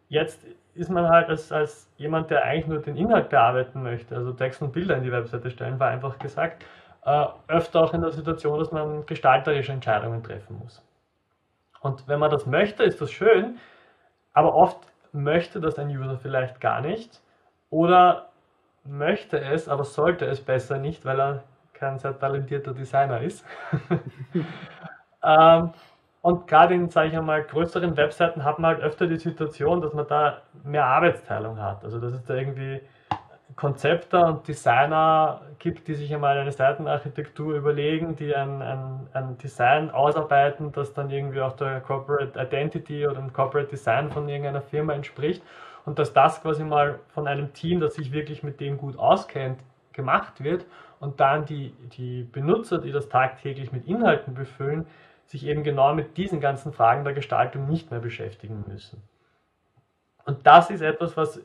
jetzt 0.10 0.46
ist 0.74 0.90
man 0.90 1.08
halt 1.08 1.30
als, 1.30 1.52
als 1.52 1.92
jemand, 1.98 2.30
der 2.30 2.44
eigentlich 2.44 2.68
nur 2.68 2.80
den 2.80 2.96
Inhalt 2.96 3.30
bearbeiten 3.30 3.84
möchte, 3.84 4.16
also 4.16 4.34
Text 4.34 4.62
und 4.62 4.72
Bilder 4.72 4.98
in 4.98 5.04
die 5.04 5.12
Webseite 5.12 5.50
stellen, 5.50 5.80
war 5.80 5.90
einfach 5.90 6.18
gesagt, 6.20 6.66
äh, 7.06 7.26
öfter 7.48 7.82
auch 7.82 7.94
in 7.94 8.02
der 8.02 8.12
Situation, 8.12 8.60
dass 8.60 8.72
man 8.72 9.06
gestalterische 9.06 9.72
Entscheidungen 9.72 10.24
treffen 10.24 10.58
muss. 10.60 10.84
Und 11.82 12.08
wenn 12.08 12.20
man 12.20 12.30
das 12.30 12.46
möchte, 12.46 12.84
ist 12.84 13.00
das 13.02 13.12
schön, 13.12 13.58
aber 14.34 14.54
oft 14.54 14.80
möchte 15.12 15.60
das 15.60 15.80
ein 15.80 15.90
User 15.90 16.18
vielleicht 16.18 16.60
gar 16.60 16.82
nicht 16.82 17.22
oder 17.70 18.30
möchte 18.84 19.40
es, 19.40 19.68
aber 19.68 19.84
sollte 19.84 20.26
es 20.26 20.42
besser 20.42 20.78
nicht, 20.78 21.06
weil 21.06 21.20
er 21.20 21.44
kein 21.80 21.98
sehr 21.98 22.18
talentierter 22.18 22.74
Designer 22.74 23.22
ist. 23.22 23.46
ähm, 25.24 25.72
und 26.22 26.48
gerade 26.48 26.74
in, 26.74 26.90
sage 26.90 27.10
ich 27.10 27.18
einmal, 27.18 27.44
größeren 27.44 27.96
Webseiten 27.96 28.44
hat 28.44 28.60
man 28.60 28.76
halt 28.76 28.84
öfter 28.84 29.08
die 29.08 29.18
Situation, 29.18 29.82
dass 29.82 29.94
man 29.94 30.08
da 30.08 30.42
mehr 30.64 30.86
Arbeitsteilung 30.86 31.62
hat. 31.62 31.84
Also 31.84 32.00
dass 32.00 32.14
es 32.14 32.24
da 32.26 32.36
irgendwie 32.36 32.82
Konzepter 33.56 34.28
und 34.28 34.48
Designer 34.48 35.42
gibt, 35.60 35.88
die 35.88 35.94
sich 35.94 36.14
einmal 36.14 36.38
eine 36.38 36.52
Seitenarchitektur 36.52 37.56
überlegen, 37.56 38.16
die 38.16 38.36
ein, 38.36 38.62
ein, 38.62 39.08
ein 39.14 39.38
Design 39.38 39.90
ausarbeiten, 39.90 40.72
das 40.72 40.94
dann 40.94 41.10
irgendwie 41.10 41.42
auch 41.42 41.54
der 41.54 41.80
Corporate 41.82 42.40
Identity 42.40 43.08
oder 43.08 43.16
dem 43.16 43.34
Corporate 43.34 43.70
Design 43.70 44.12
von 44.12 44.28
irgendeiner 44.30 44.62
Firma 44.62 44.94
entspricht 44.94 45.42
und 45.86 46.00
dass 46.00 46.14
das 46.14 46.42
quasi 46.42 46.64
mal 46.64 47.00
von 47.10 47.28
einem 47.28 47.54
Team, 47.54 47.80
das 47.80 47.96
sich 47.96 48.12
wirklich 48.12 48.44
mit 48.44 48.60
dem 48.60 48.78
gut 48.78 48.98
auskennt, 48.98 49.60
gemacht 49.94 50.44
wird 50.44 50.66
und 51.00 51.20
dann 51.20 51.46
die, 51.46 51.74
die 51.98 52.24
Benutzer, 52.24 52.80
die 52.80 52.92
das 52.92 53.10
tagtäglich 53.10 53.72
mit 53.72 53.88
Inhalten 53.88 54.34
befüllen, 54.34 54.86
sich 55.26 55.46
eben 55.46 55.64
genau 55.64 55.94
mit 55.94 56.18
diesen 56.18 56.42
ganzen 56.42 56.74
Fragen 56.74 57.04
der 57.04 57.14
Gestaltung 57.14 57.68
nicht 57.68 57.92
mehr 57.92 58.00
beschäftigen 58.00 58.66
müssen. 58.68 59.02
Und 60.26 60.46
das 60.46 60.70
ist 60.70 60.82
etwas, 60.82 61.16
was 61.16 61.42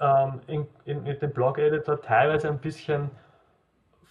ähm, 0.00 0.40
in, 0.46 0.66
in, 0.84 1.02
mit 1.04 1.22
dem 1.22 1.32
Blog-Editor 1.32 2.02
teilweise 2.02 2.48
ein 2.48 2.58
bisschen 2.58 3.10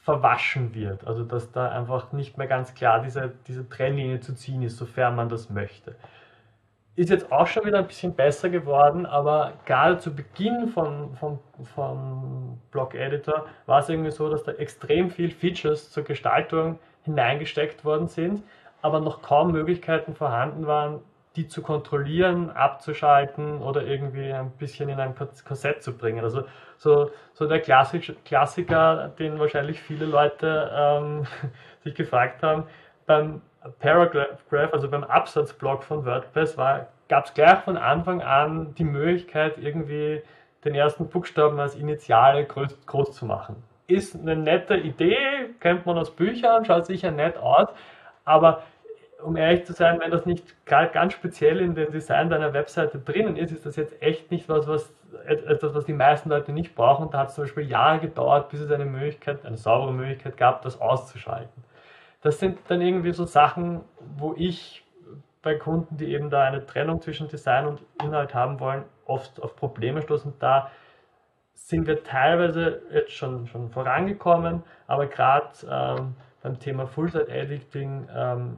verwaschen 0.03 0.73
wird. 0.73 1.05
Also 1.05 1.23
dass 1.23 1.51
da 1.51 1.69
einfach 1.69 2.11
nicht 2.11 2.37
mehr 2.37 2.47
ganz 2.47 2.73
klar 2.73 3.01
diese, 3.01 3.33
diese 3.47 3.67
Trennlinie 3.69 4.19
zu 4.19 4.33
ziehen 4.33 4.63
ist, 4.63 4.77
sofern 4.77 5.15
man 5.15 5.29
das 5.29 5.49
möchte. 5.49 5.95
Ist 6.95 7.09
jetzt 7.09 7.31
auch 7.31 7.47
schon 7.47 7.65
wieder 7.65 7.79
ein 7.79 7.87
bisschen 7.87 8.13
besser 8.13 8.49
geworden, 8.49 9.07
aber 9.07 9.53
gerade 9.65 9.97
zu 9.97 10.15
Beginn 10.15 10.67
von, 10.67 11.15
von, 11.15 11.39
von 11.73 12.59
Blog 12.69 12.93
Editor 12.93 13.47
war 13.65 13.79
es 13.79 13.89
irgendwie 13.89 14.11
so, 14.11 14.29
dass 14.29 14.43
da 14.43 14.51
extrem 14.51 15.09
viel 15.09 15.31
Features 15.31 15.89
zur 15.91 16.03
Gestaltung 16.03 16.77
hineingesteckt 17.03 17.83
worden 17.83 18.07
sind, 18.07 18.43
aber 18.83 18.99
noch 18.99 19.23
kaum 19.23 19.51
Möglichkeiten 19.53 20.13
vorhanden 20.13 20.67
waren, 20.67 20.99
die 21.35 21.47
zu 21.47 21.63
kontrollieren, 21.63 22.51
abzuschalten 22.51 23.63
oder 23.63 23.83
irgendwie 23.85 24.31
ein 24.31 24.51
bisschen 24.51 24.87
in 24.89 24.99
ein 24.99 25.15
Korsett 25.45 25.81
zu 25.81 25.97
bringen. 25.97 26.23
Also 26.23 26.43
so, 26.77 27.09
so 27.33 27.47
der 27.47 27.59
Klassik, 27.59 28.23
Klassiker, 28.23 29.07
den 29.17 29.39
wahrscheinlich 29.39 29.81
viele 29.81 30.05
Leute 30.05 30.69
ähm, 30.71 31.25
sich 31.83 31.95
gefragt 31.95 32.43
haben, 32.43 32.65
beim 33.07 33.41
Paragraph, 33.79 34.39
also 34.71 34.89
beim 34.89 35.03
Absatzblock 35.03 35.83
von 35.83 36.05
WordPress, 36.05 36.55
gab 36.55 37.25
es 37.25 37.33
gleich 37.33 37.59
von 37.59 37.77
Anfang 37.77 38.21
an 38.21 38.75
die 38.75 38.83
Möglichkeit, 38.83 39.57
irgendwie 39.57 40.21
den 40.65 40.75
ersten 40.75 41.07
Buchstaben 41.07 41.59
als 41.59 41.75
Initiale 41.75 42.45
groß, 42.45 42.85
groß 42.85 43.13
zu 43.13 43.25
machen. 43.25 43.55
Ist 43.87 44.15
eine 44.15 44.35
nette 44.35 44.75
Idee, 44.75 45.49
kennt 45.59 45.85
man 45.85 45.97
aus 45.97 46.11
Büchern, 46.11 46.65
schaut 46.65 46.85
sicher 46.85 47.11
nett 47.11 47.37
aus, 47.37 47.67
aber 48.25 48.63
um 49.21 49.37
ehrlich 49.37 49.65
zu 49.65 49.73
sein, 49.73 49.99
wenn 49.99 50.11
das 50.11 50.25
nicht 50.25 50.53
ganz 50.65 51.13
speziell 51.13 51.59
in 51.61 51.75
dem 51.75 51.91
Design 51.91 52.29
deiner 52.29 52.53
Webseite 52.53 52.99
drinnen 52.99 53.37
ist, 53.37 53.51
ist 53.51 53.65
das 53.65 53.75
jetzt 53.75 54.01
echt 54.01 54.31
nicht 54.31 54.49
was, 54.49 54.67
was 54.67 54.93
etwas, 55.25 55.73
was 55.73 55.85
die 55.85 55.93
meisten 55.93 56.29
Leute 56.29 56.51
nicht 56.51 56.75
brauchen. 56.75 57.09
Da 57.11 57.19
hat 57.19 57.29
es 57.29 57.35
zum 57.35 57.45
Beispiel 57.45 57.69
Jahre 57.69 57.99
gedauert, 57.99 58.49
bis 58.49 58.59
es 58.59 58.71
eine 58.71 58.85
Möglichkeit, 58.85 59.45
eine 59.45 59.57
saubere 59.57 59.93
Möglichkeit 59.93 60.35
gab, 60.35 60.61
das 60.63 60.81
auszuschalten. 60.81 61.63
Das 62.23 62.39
sind 62.39 62.59
dann 62.69 62.81
irgendwie 62.81 63.11
so 63.11 63.25
Sachen, 63.25 63.81
wo 64.17 64.33
ich 64.37 64.83
bei 65.41 65.55
Kunden, 65.55 65.97
die 65.97 66.13
eben 66.13 66.29
da 66.29 66.45
eine 66.45 66.65
Trennung 66.65 67.01
zwischen 67.01 67.27
Design 67.27 67.67
und 67.67 67.83
Inhalt 68.01 68.33
haben 68.33 68.61
wollen, 68.61 68.85
oft 69.05 69.41
auf 69.41 69.57
Probleme 69.57 70.01
stoßen. 70.01 70.33
Da 70.39 70.71
sind 71.53 71.85
wir 71.85 72.01
teilweise 72.03 72.81
jetzt 72.91 73.11
schon, 73.11 73.45
schon 73.47 73.69
vorangekommen, 73.69 74.63
aber 74.87 75.07
gerade 75.07 75.49
ähm, 75.69 76.15
beim 76.41 76.59
Thema 76.59 76.87
Full-Site-Editing 76.87 78.07
ähm, 78.15 78.57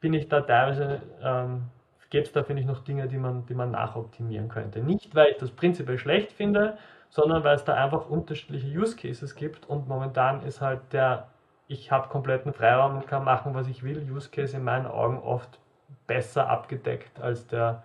bin 0.00 0.14
ich 0.14 0.26
da 0.28 0.40
teilweise, 0.40 1.02
ähm, 1.22 1.64
gibt 2.08 2.28
es 2.28 2.32
da, 2.32 2.42
finde 2.42 2.62
ich, 2.62 2.66
noch 2.66 2.82
Dinge, 2.82 3.08
die 3.08 3.18
man, 3.18 3.44
die 3.44 3.54
man 3.54 3.70
nachoptimieren 3.70 4.48
könnte. 4.48 4.80
Nicht, 4.80 5.14
weil 5.14 5.32
ich 5.32 5.36
das 5.36 5.50
prinzipiell 5.50 5.98
schlecht 5.98 6.32
finde, 6.32 6.78
sondern 7.10 7.44
weil 7.44 7.56
es 7.56 7.64
da 7.64 7.74
einfach 7.74 8.08
unterschiedliche 8.08 8.66
Use 8.68 8.96
Cases 8.96 9.34
gibt 9.34 9.68
und 9.68 9.86
momentan 9.86 10.42
ist 10.44 10.62
halt 10.62 10.80
der, 10.92 11.28
ich 11.70 11.92
habe 11.92 12.08
kompletten 12.08 12.52
Freiraum 12.52 12.96
und 12.96 13.06
kann 13.06 13.24
machen, 13.24 13.54
was 13.54 13.68
ich 13.68 13.84
will, 13.84 14.04
Use 14.10 14.28
Case 14.28 14.56
in 14.56 14.64
meinen 14.64 14.86
Augen 14.86 15.18
oft 15.18 15.60
besser 16.08 16.48
abgedeckt 16.48 17.20
als 17.20 17.46
der, 17.46 17.84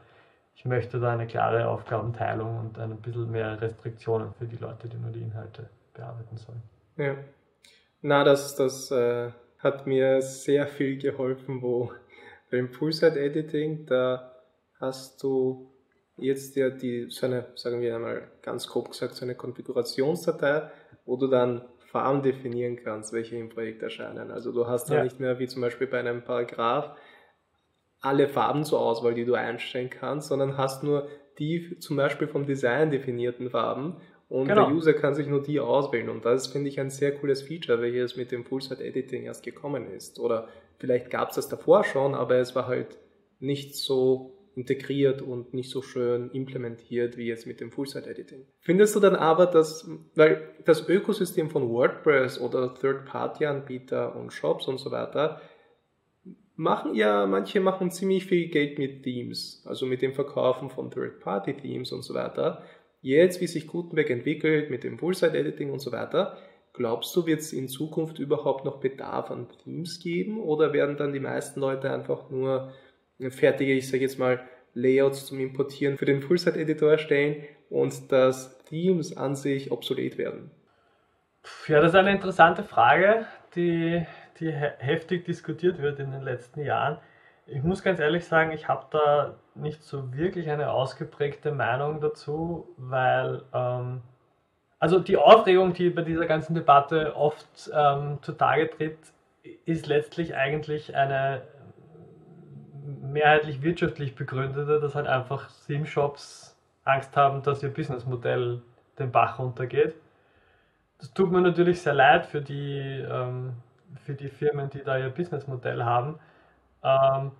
ich 0.56 0.65
möchte 0.65 1.00
da 1.00 1.13
eine 1.13 1.28
klare 1.28 1.67
Aufgabenteilung 1.67 2.58
und 2.58 2.80
ein 2.80 2.98
bisschen 2.98 3.30
mehr 3.30 3.62
Restriktionen 3.62 4.34
für 4.34 4.45
die 4.45 4.56
Leute, 4.56 4.88
die 4.88 4.98
nur 4.98 5.12
die 5.12 5.21
Inhalte 5.21 5.69
bearbeiten 5.93 6.36
sollen. 6.36 6.63
Ja. 6.98 7.15
Na, 8.02 8.24
das, 8.24 8.56
das 8.56 8.89
äh, 8.89 9.30
hat 9.60 9.86
mir 9.86 10.19
sehr 10.24 10.65
viel 10.65 10.98
geholfen, 10.98 11.62
wo 11.62 11.91
beim 12.50 12.69
Full-Site-Editing, 12.69 13.86
da 13.86 14.32
hast 14.80 15.21
du 15.21 15.71
jetzt 16.17 16.56
ja 16.56 16.71
die, 16.71 17.06
so 17.12 17.28
eine, 17.28 17.45
sagen 17.54 17.82
wir 17.82 17.95
einmal 17.95 18.32
ganz 18.41 18.67
grob 18.67 18.89
gesagt, 18.89 19.13
so 19.13 19.26
eine 19.26 19.36
Konfigurationsdatei, 19.36 20.71
wo 21.06 21.17
du 21.17 21.28
dann 21.28 21.62
Farben 21.95 22.21
definieren 22.21 22.75
kannst, 22.75 23.13
welche 23.13 23.38
im 23.38 23.47
Projekt 23.47 23.81
erscheinen. 23.81 24.29
Also 24.29 24.51
du 24.51 24.67
hast 24.67 24.89
dann 24.89 24.97
ja. 24.97 25.03
nicht 25.05 25.21
mehr 25.21 25.39
wie 25.39 25.47
zum 25.47 25.62
Beispiel 25.62 25.88
bei 25.88 25.97
einem 25.97 26.25
Paragraph 26.25 26.91
alle 28.01 28.27
Farben 28.27 28.65
zur 28.65 28.81
Auswahl, 28.81 29.13
die 29.13 29.23
du 29.23 29.36
einstellen 29.36 29.89
kannst, 29.89 30.27
sondern 30.27 30.58
hast 30.58 30.84
nur 30.84 31.08
die 31.39 31.79
zum 31.79 31.95
Beispiel 31.95 32.27
vom 32.27 32.45
Design 32.45 32.91
definierten 32.91 33.49
Farben 33.49 34.01
und 34.27 34.49
genau. 34.49 34.65
der 34.67 34.75
User 34.75 34.91
kann 34.91 35.15
sich 35.15 35.27
nur 35.27 35.41
die 35.41 35.62
auswählen. 35.62 36.10
Und 36.10 36.25
das 36.25 36.47
finde 36.47 36.67
ich 36.67 36.81
ein 36.81 36.89
sehr 36.89 37.15
cooles 37.15 37.43
Feature, 37.43 37.79
welches 37.79 38.17
mit 38.17 38.34
dem 38.34 38.43
Full-Site-Editing 38.43 39.23
erst 39.23 39.45
gekommen 39.45 39.89
ist. 39.89 40.19
Oder 40.19 40.49
vielleicht 40.77 41.10
gab 41.10 41.29
es 41.29 41.36
das 41.36 41.47
davor 41.47 41.86
schon, 41.86 42.13
aber 42.13 42.36
es 42.36 42.55
war 42.55 42.67
halt 42.67 42.97
nicht 43.39 43.77
so 43.77 44.35
integriert 44.56 45.22
und 45.22 45.54
nicht 45.54 45.70
so 45.70 45.82
schön 45.82 46.32
implementiert 46.32 47.18
wie 47.18 47.28
jetzt 47.28 47.46
mit 47.46 47.60
dem 47.60 47.72
Full-Site-Editing. 47.72 48.46
Findest 48.62 48.96
du 48.96 49.00
dann 49.00 49.15
aber, 49.15 49.46
dass, 49.46 49.89
weil 50.15 50.50
das 50.63 50.88
Ökosystem 50.88 51.50
von 51.50 51.70
WordPress 51.70 52.39
oder 52.39 52.74
Third-Party-Anbieter 52.74 54.15
und 54.15 54.32
Shops 54.32 54.68
und 54.68 54.78
so 54.78 54.91
weiter, 54.91 55.41
machen 56.56 56.96
ja, 56.96 57.26
manche 57.26 57.60
machen 57.60 57.91
ziemlich 57.91 58.26
viel 58.26 58.48
Geld 58.48 58.80
mit 58.80 59.04
Themes, 59.04 59.62
also 59.65 59.86
mit 59.86 60.02
dem 60.02 60.13
Verkaufen 60.13 60.70
von 60.70 60.89
Third-Party-Themes 60.89 61.91
und 61.91 62.04
so 62.04 62.13
weiter. 62.13 62.63
Jetzt, 63.02 63.41
wie 63.41 63.48
sich 63.48 63.68
Gutenberg 63.68 64.10
entwickelt 64.10 64.70
mit 64.70 64.84
dem 64.84 64.98
Full-Site-Editing 64.98 65.70
und 65.70 65.80
so 65.80 65.91
weiter, 65.91 66.38
glaubst 66.74 67.15
du, 67.15 67.26
wird 67.26 67.41
es 67.41 67.54
in 67.54 67.68
Zukunft 67.68 68.20
überhaupt 68.20 68.65
noch 68.65 68.80
Bedarf 68.80 69.32
an 69.32 69.48
Themes 69.63 70.00
geben 70.00 70.39
oder 70.39 70.74
werden 70.74 70.98
dann 70.98 71.13
die 71.13 71.20
meisten 71.20 71.60
Leute 71.60 71.91
einfach 71.91 72.30
nur 72.30 72.72
fertige, 73.30 73.73
ich 73.73 73.89
sage 73.89 74.04
jetzt 74.04 74.19
mal, 74.19 74.41
Layouts 74.73 75.28
zum 75.28 75.39
Importieren 75.39 75.97
für 75.97 76.06
den 76.06 76.21
Full-Site-Editor 76.21 76.91
erstellen 76.91 77.43
und 77.69 78.12
dass 78.12 78.58
Themes 78.65 79.15
an 79.15 79.36
sich 79.36 79.71
obsolet 79.71 80.17
werden? 80.17 80.51
Ja, 81.67 81.80
das 81.80 81.93
ist 81.93 81.95
eine 81.95 82.12
interessante 82.12 82.63
Frage, 82.63 83.25
die, 83.56 84.06
die 84.39 84.51
heftig 84.51 85.25
diskutiert 85.25 85.82
wird 85.82 85.99
in 85.99 86.12
den 86.12 86.23
letzten 86.23 86.62
Jahren. 86.62 86.97
Ich 87.47 87.62
muss 87.62 87.84
ganz 87.84 87.99
ehrlich 87.99 88.25
sagen, 88.25 88.51
ich 88.51 88.67
habe 88.67 88.88
da 88.91 89.36
nicht 89.54 89.84
so 89.84 90.13
wirklich 90.13 90.49
eine 90.49 90.71
ausgeprägte 90.71 91.51
Meinung 91.51 92.01
dazu, 92.01 92.67
weil 92.78 93.43
ähm, 93.54 94.01
also 94.80 94.99
die 94.99 95.17
Aufregung, 95.17 95.73
die 95.73 95.89
bei 95.89 96.01
dieser 96.01 96.25
ganzen 96.25 96.56
Debatte 96.56 97.15
oft 97.15 97.71
ähm, 97.73 98.17
zutage 98.21 98.69
tritt, 98.69 98.97
ist 99.65 99.88
letztlich 99.88 100.36
eigentlich 100.36 100.95
eine 100.95 101.43
mehrheitlich 102.86 103.62
wirtschaftlich 103.62 104.15
begründete, 104.15 104.80
dass 104.80 104.95
halt 104.95 105.08
einfach 105.08 105.50
Sim-Shops 105.50 106.56
Angst 106.84 107.15
haben, 107.17 107.41
dass 107.43 107.63
ihr 107.63 107.74
Businessmodell 107.74 108.62
den 109.00 109.12
Bach 109.12 109.39
runtergeht. 109.39 109.95
Das 111.00 111.13
tut 111.13 111.32
mir 111.32 111.41
natürlich 111.41 111.82
sehr 111.82 111.93
leid 111.93 112.26
für 112.26 112.41
die, 112.41 112.80
ähm, 112.80 113.54
für 114.06 114.13
die 114.13 114.30
Firmen, 114.30 114.69
die 114.69 114.84
da 114.84 114.98
ihr 114.98 115.10
Businessmodell 115.10 115.84
haben. 115.84 116.19
Ähm, 116.84 117.32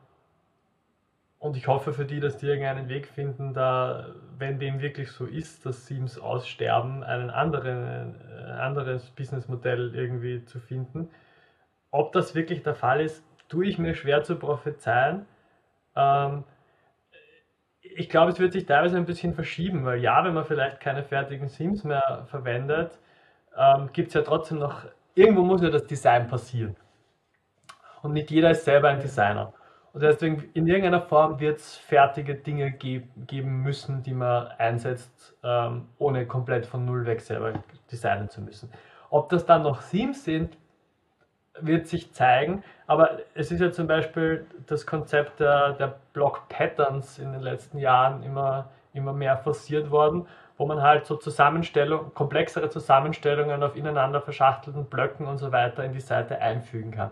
und 1.39 1.55
ich 1.55 1.67
hoffe 1.67 1.93
für 1.93 2.05
die, 2.05 2.19
dass 2.19 2.38
die 2.38 2.47
irgendeinen 2.47 2.89
Weg 2.89 3.08
finden, 3.08 3.53
da, 3.53 4.08
wenn 4.39 4.58
dem 4.58 4.81
wirklich 4.81 5.12
so 5.12 5.25
ist, 5.25 5.65
dass 5.65 5.86
Sims 5.86 6.17
aussterben, 6.17 7.03
einen 7.03 7.29
anderen, 7.29 8.15
ein 8.47 8.60
anderes 8.60 9.12
Businessmodell 9.12 9.93
irgendwie 9.93 10.43
zu 10.45 10.60
finden. 10.60 11.10
Ob 11.91 12.13
das 12.13 12.34
wirklich 12.34 12.63
der 12.63 12.73
Fall 12.75 12.99
ist, 13.01 13.23
tue 13.47 13.67
ich 13.67 13.77
mir 13.77 13.93
schwer 13.93 14.23
zu 14.23 14.38
prophezeien. 14.38 15.27
Ähm, 15.95 16.43
ich 17.81 18.10
glaube, 18.10 18.31
es 18.31 18.39
wird 18.39 18.53
sich 18.53 18.65
teilweise 18.65 18.97
ein 18.97 19.05
bisschen 19.05 19.34
verschieben, 19.34 19.86
weil 19.86 19.99
ja, 20.01 20.23
wenn 20.23 20.34
man 20.34 20.45
vielleicht 20.45 20.79
keine 20.79 21.03
fertigen 21.03 21.47
Sims 21.47 21.84
mehr 21.84 22.25
verwendet, 22.29 22.99
ähm, 23.58 23.89
gibt 23.93 24.10
es 24.10 24.13
ja 24.13 24.21
trotzdem 24.21 24.60
noch, 24.60 24.86
irgendwo 25.13 25.43
muss 25.43 25.62
ja 25.62 25.69
das 25.69 25.86
Design 25.86 26.27
passieren. 26.27 26.75
Und 28.01 28.13
nicht 28.13 28.30
jeder 28.32 28.51
ist 28.51 28.65
selber 28.65 28.89
ein 28.89 28.99
Designer. 28.99 29.53
Und 29.93 30.01
deswegen, 30.01 30.49
in 30.53 30.67
irgendeiner 30.67 31.01
Form 31.01 31.39
wird 31.39 31.59
es 31.59 31.78
fertige 31.78 32.36
Dinge 32.36 32.72
ge 32.72 33.03
geben 33.28 33.61
müssen, 33.61 34.03
die 34.03 34.13
man 34.13 34.47
einsetzt, 34.57 35.38
ähm, 35.41 35.88
ohne 35.97 36.28
komplett 36.28 36.65
von 36.65 36.84
Null 36.84 37.05
weg 37.05 37.22
selber 37.22 37.63
designen 37.89 38.30
zu 38.30 38.41
müssen. 38.41 38.69
Ob 39.09 39.30
das 39.30 39.45
dann 39.45 39.63
noch 39.63 39.82
Themes 39.82 40.26
sind, 40.26 40.57
wird 41.62 41.88
sich 41.88 42.14
zeigen. 42.14 42.64
Aber 42.88 43.20
es 43.34 43.51
ist 43.51 43.62
ja 43.62 43.72
zum 43.72 43.88
Beispiel 43.88 44.45
das 44.68 44.86
Konzept 44.86 45.39
der, 45.39 45.74
der 45.74 45.95
Block 46.14 46.47
Patterns 46.49 47.18
in 47.20 47.32
den 47.32 47.41
letzten 47.41 47.78
Jahren 47.78 48.24
immer, 48.24 48.70
immer 48.93 49.14
mehr 49.14 49.38
forciert 49.38 49.91
worden. 49.91 50.28
wo 50.58 50.66
man 50.66 50.82
halt 50.82 51.06
so 51.06 51.16
Zusammenstellung, 51.18 52.14
komplexere 52.14 52.70
Zusammenstellungen 52.70 53.62
auf 53.64 53.76
ineinander 53.76 54.22
verschachtelten 54.22 54.86
Blöcken 54.86 55.28
und 55.28 55.38
so 55.38 55.51
weiter 55.51 55.84
in 55.84 55.91
die 55.91 55.99
Seite 55.99 56.39
einfügen 56.39 56.91
kann. 56.91 57.12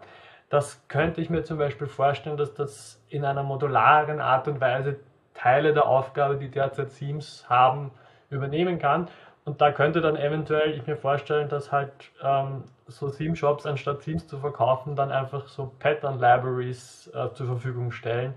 Das 0.50 0.88
könnte 0.88 1.20
ich 1.20 1.30
mir 1.30 1.44
zum 1.44 1.58
Beispiel 1.58 1.88
vorstellen, 1.88 2.38
dass 2.38 2.54
das 2.54 3.04
in 3.10 3.26
einer 3.26 3.44
modularen 3.44 4.22
Art 4.22 4.48
und 4.48 4.62
Weise 4.62 4.98
Teile 5.34 5.74
der 5.74 5.88
Aufgabe, 5.88 6.38
die 6.38 6.50
derzeit 6.50 6.96
Themes 6.98 7.46
haben, 7.50 7.92
übernehmen 8.30 8.80
kann. 8.80 9.08
Und 9.46 9.62
da 9.62 9.72
könnte 9.72 10.00
dann 10.00 10.16
eventuell 10.16 10.72
ich 10.72 10.88
mir 10.88 10.96
vorstellen, 10.96 11.50
dass 11.50 11.72
halt 11.72 11.92
ähm, 12.24 12.64
so 12.96 13.10
Theme-Shops 13.10 13.66
anstatt 13.66 14.02
Themes 14.02 14.28
zu 14.28 14.38
verkaufen, 14.38 14.96
dann 14.96 15.12
einfach 15.12 15.48
so 15.48 15.72
Pattern-Libraries 15.80 17.12
äh, 17.14 17.34
zur 17.34 17.48
Verfügung 17.48 17.92
stellen, 17.92 18.34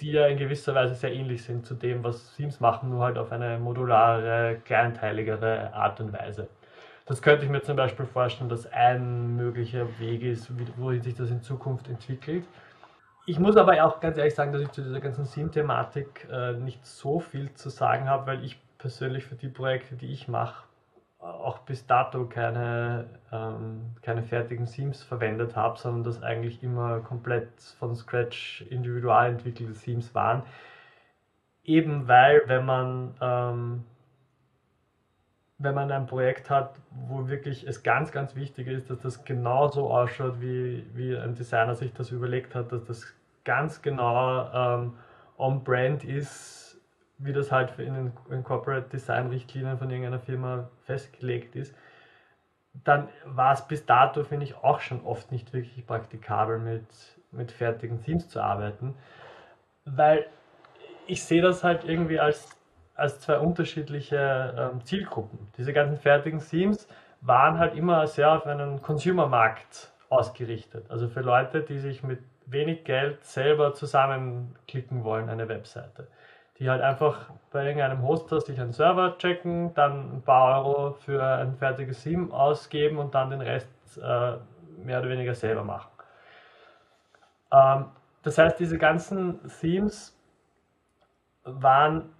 die 0.00 0.12
ja 0.12 0.26
in 0.26 0.38
gewisser 0.38 0.74
Weise 0.74 0.94
sehr 0.94 1.12
ähnlich 1.12 1.44
sind 1.44 1.66
zu 1.66 1.74
dem, 1.74 2.04
was 2.04 2.34
Themes 2.36 2.60
machen, 2.60 2.90
nur 2.90 3.04
halt 3.04 3.18
auf 3.18 3.32
eine 3.32 3.58
modulare, 3.58 4.60
kleinteiligere 4.64 5.72
Art 5.74 6.00
und 6.00 6.12
Weise. 6.12 6.48
Das 7.06 7.22
könnte 7.22 7.44
ich 7.44 7.50
mir 7.50 7.62
zum 7.62 7.76
Beispiel 7.76 8.04
vorstellen, 8.04 8.50
dass 8.50 8.66
ein 8.72 9.36
möglicher 9.36 9.86
Weg 10.00 10.22
ist, 10.22 10.50
wohin 10.76 11.02
sich 11.02 11.14
das 11.14 11.30
in 11.30 11.40
Zukunft 11.40 11.88
entwickelt. 11.88 12.44
Ich 13.26 13.38
muss 13.38 13.56
aber 13.56 13.84
auch 13.84 14.00
ganz 14.00 14.18
ehrlich 14.18 14.34
sagen, 14.34 14.52
dass 14.52 14.62
ich 14.62 14.70
zu 14.70 14.82
dieser 14.82 15.00
ganzen 15.00 15.24
Theme-Thematik 15.24 16.28
äh, 16.30 16.52
nicht 16.54 16.84
so 16.84 17.20
viel 17.20 17.52
zu 17.54 17.70
sagen 17.70 18.08
habe, 18.08 18.26
weil 18.26 18.44
ich 18.44 18.60
persönlich 18.78 19.24
für 19.24 19.36
die 19.36 19.48
Projekte, 19.48 19.96
die 19.96 20.12
ich 20.12 20.28
mache, 20.28 20.65
auch 21.34 21.58
bis 21.60 21.86
dato 21.86 22.26
keine, 22.26 23.06
ähm, 23.32 23.94
keine 24.02 24.22
fertigen 24.22 24.66
Themes 24.66 25.02
verwendet 25.02 25.56
habe, 25.56 25.78
sondern 25.78 26.04
das 26.04 26.22
eigentlich 26.22 26.62
immer 26.62 27.00
komplett 27.00 27.48
von 27.78 27.94
Scratch 27.94 28.64
individual 28.70 29.30
entwickelte 29.30 29.72
Themes 29.72 30.14
waren. 30.14 30.42
Eben 31.64 32.06
weil, 32.06 32.42
wenn 32.46 32.64
man, 32.64 33.14
ähm, 33.20 33.84
wenn 35.58 35.74
man 35.74 35.90
ein 35.90 36.06
Projekt 36.06 36.50
hat, 36.50 36.76
wo 36.90 37.28
wirklich 37.28 37.66
es 37.66 37.82
ganz, 37.82 38.12
ganz 38.12 38.36
wichtig 38.36 38.68
ist, 38.68 38.90
dass 38.90 39.00
das 39.00 39.24
genauso 39.24 39.90
ausschaut, 39.90 40.40
wie, 40.40 40.86
wie 40.94 41.16
ein 41.16 41.34
Designer 41.34 41.74
sich 41.74 41.92
das 41.92 42.10
überlegt 42.10 42.54
hat, 42.54 42.72
dass 42.72 42.84
das 42.84 43.14
ganz 43.44 43.82
genau 43.82 44.50
ähm, 44.52 44.92
on-brand 45.38 46.04
ist, 46.04 46.65
wie 47.18 47.32
das 47.32 47.50
halt 47.50 47.78
in 47.78 48.12
den 48.30 48.44
Corporate 48.44 48.88
Design 48.88 49.28
Richtlinien 49.28 49.78
von 49.78 49.90
irgendeiner 49.90 50.20
Firma 50.20 50.68
festgelegt 50.84 51.56
ist, 51.56 51.74
dann 52.84 53.08
war 53.24 53.54
es 53.54 53.66
bis 53.66 53.86
dato, 53.86 54.22
finde 54.24 54.44
ich, 54.44 54.56
auch 54.56 54.80
schon 54.80 55.04
oft 55.04 55.32
nicht 55.32 55.52
wirklich 55.52 55.86
praktikabel, 55.86 56.58
mit, 56.58 56.86
mit 57.30 57.52
fertigen 57.52 58.02
Themes 58.02 58.28
zu 58.28 58.40
arbeiten, 58.40 58.94
weil 59.84 60.26
ich 61.06 61.24
sehe 61.24 61.40
das 61.40 61.64
halt 61.64 61.84
irgendwie 61.84 62.20
als, 62.20 62.50
als 62.94 63.20
zwei 63.20 63.38
unterschiedliche 63.38 64.72
ähm, 64.74 64.84
Zielgruppen. 64.84 65.38
Diese 65.56 65.72
ganzen 65.72 65.96
fertigen 65.96 66.40
Themes 66.40 66.86
waren 67.22 67.58
halt 67.58 67.74
immer 67.74 68.06
sehr 68.06 68.32
auf 68.32 68.46
einen 68.46 68.82
Consumer-Markt 68.82 69.92
ausgerichtet. 70.10 70.90
Also 70.90 71.08
für 71.08 71.20
Leute, 71.20 71.62
die 71.62 71.78
sich 71.78 72.02
mit 72.02 72.20
wenig 72.44 72.84
Geld 72.84 73.24
selber 73.24 73.72
zusammenklicken 73.72 75.02
wollen, 75.02 75.30
eine 75.30 75.48
Webseite 75.48 76.08
die 76.58 76.70
halt 76.70 76.82
einfach 76.82 77.30
bei 77.50 77.64
irgendeinem 77.64 78.02
Hoster 78.02 78.40
sich 78.40 78.60
einen 78.60 78.72
Server 78.72 79.18
checken, 79.18 79.74
dann 79.74 80.16
ein 80.16 80.22
paar 80.22 80.64
Euro 80.64 80.92
für 80.92 81.22
ein 81.22 81.56
fertiges 81.56 82.02
Theme 82.02 82.32
ausgeben 82.32 82.98
und 82.98 83.14
dann 83.14 83.30
den 83.30 83.40
Rest 83.40 83.68
äh, 83.98 84.36
mehr 84.82 85.00
oder 85.00 85.08
weniger 85.08 85.34
selber 85.34 85.64
machen. 85.64 85.90
Ähm, 87.52 87.86
das 88.22 88.38
heißt, 88.38 88.58
diese 88.58 88.78
ganzen 88.78 89.40
Themes 89.60 90.18
waren 91.44 92.10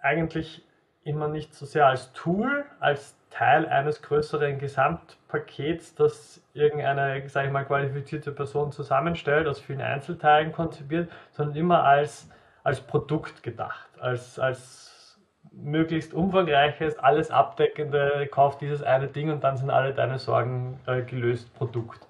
eigentlich 0.00 0.64
immer 1.04 1.28
nicht 1.28 1.54
so 1.54 1.66
sehr 1.66 1.86
als 1.86 2.12
Tool, 2.12 2.64
als 2.80 3.16
Teil 3.30 3.66
eines 3.66 4.02
größeren 4.02 4.58
Gesamtpakets, 4.58 5.94
das 5.94 6.42
irgendeine, 6.52 7.28
sage 7.28 7.46
ich 7.46 7.52
mal, 7.52 7.64
qualifizierte 7.64 8.30
Person 8.30 8.72
zusammenstellt, 8.72 9.48
aus 9.48 9.58
vielen 9.58 9.80
Einzelteilen 9.80 10.52
konzipiert, 10.52 11.10
sondern 11.30 11.56
immer 11.56 11.82
als 11.82 12.30
als 12.64 12.80
Produkt 12.80 13.42
gedacht, 13.42 13.88
als, 14.00 14.38
als 14.38 15.18
möglichst 15.52 16.14
umfangreiches, 16.14 16.98
alles 16.98 17.30
abdeckende, 17.30 18.28
kauf 18.30 18.58
dieses 18.58 18.82
eine 18.82 19.08
Ding 19.08 19.30
und 19.30 19.44
dann 19.44 19.56
sind 19.56 19.70
alle 19.70 19.92
deine 19.92 20.18
Sorgen 20.18 20.78
äh, 20.86 21.02
gelöst 21.02 21.52
Produkt. 21.54 22.06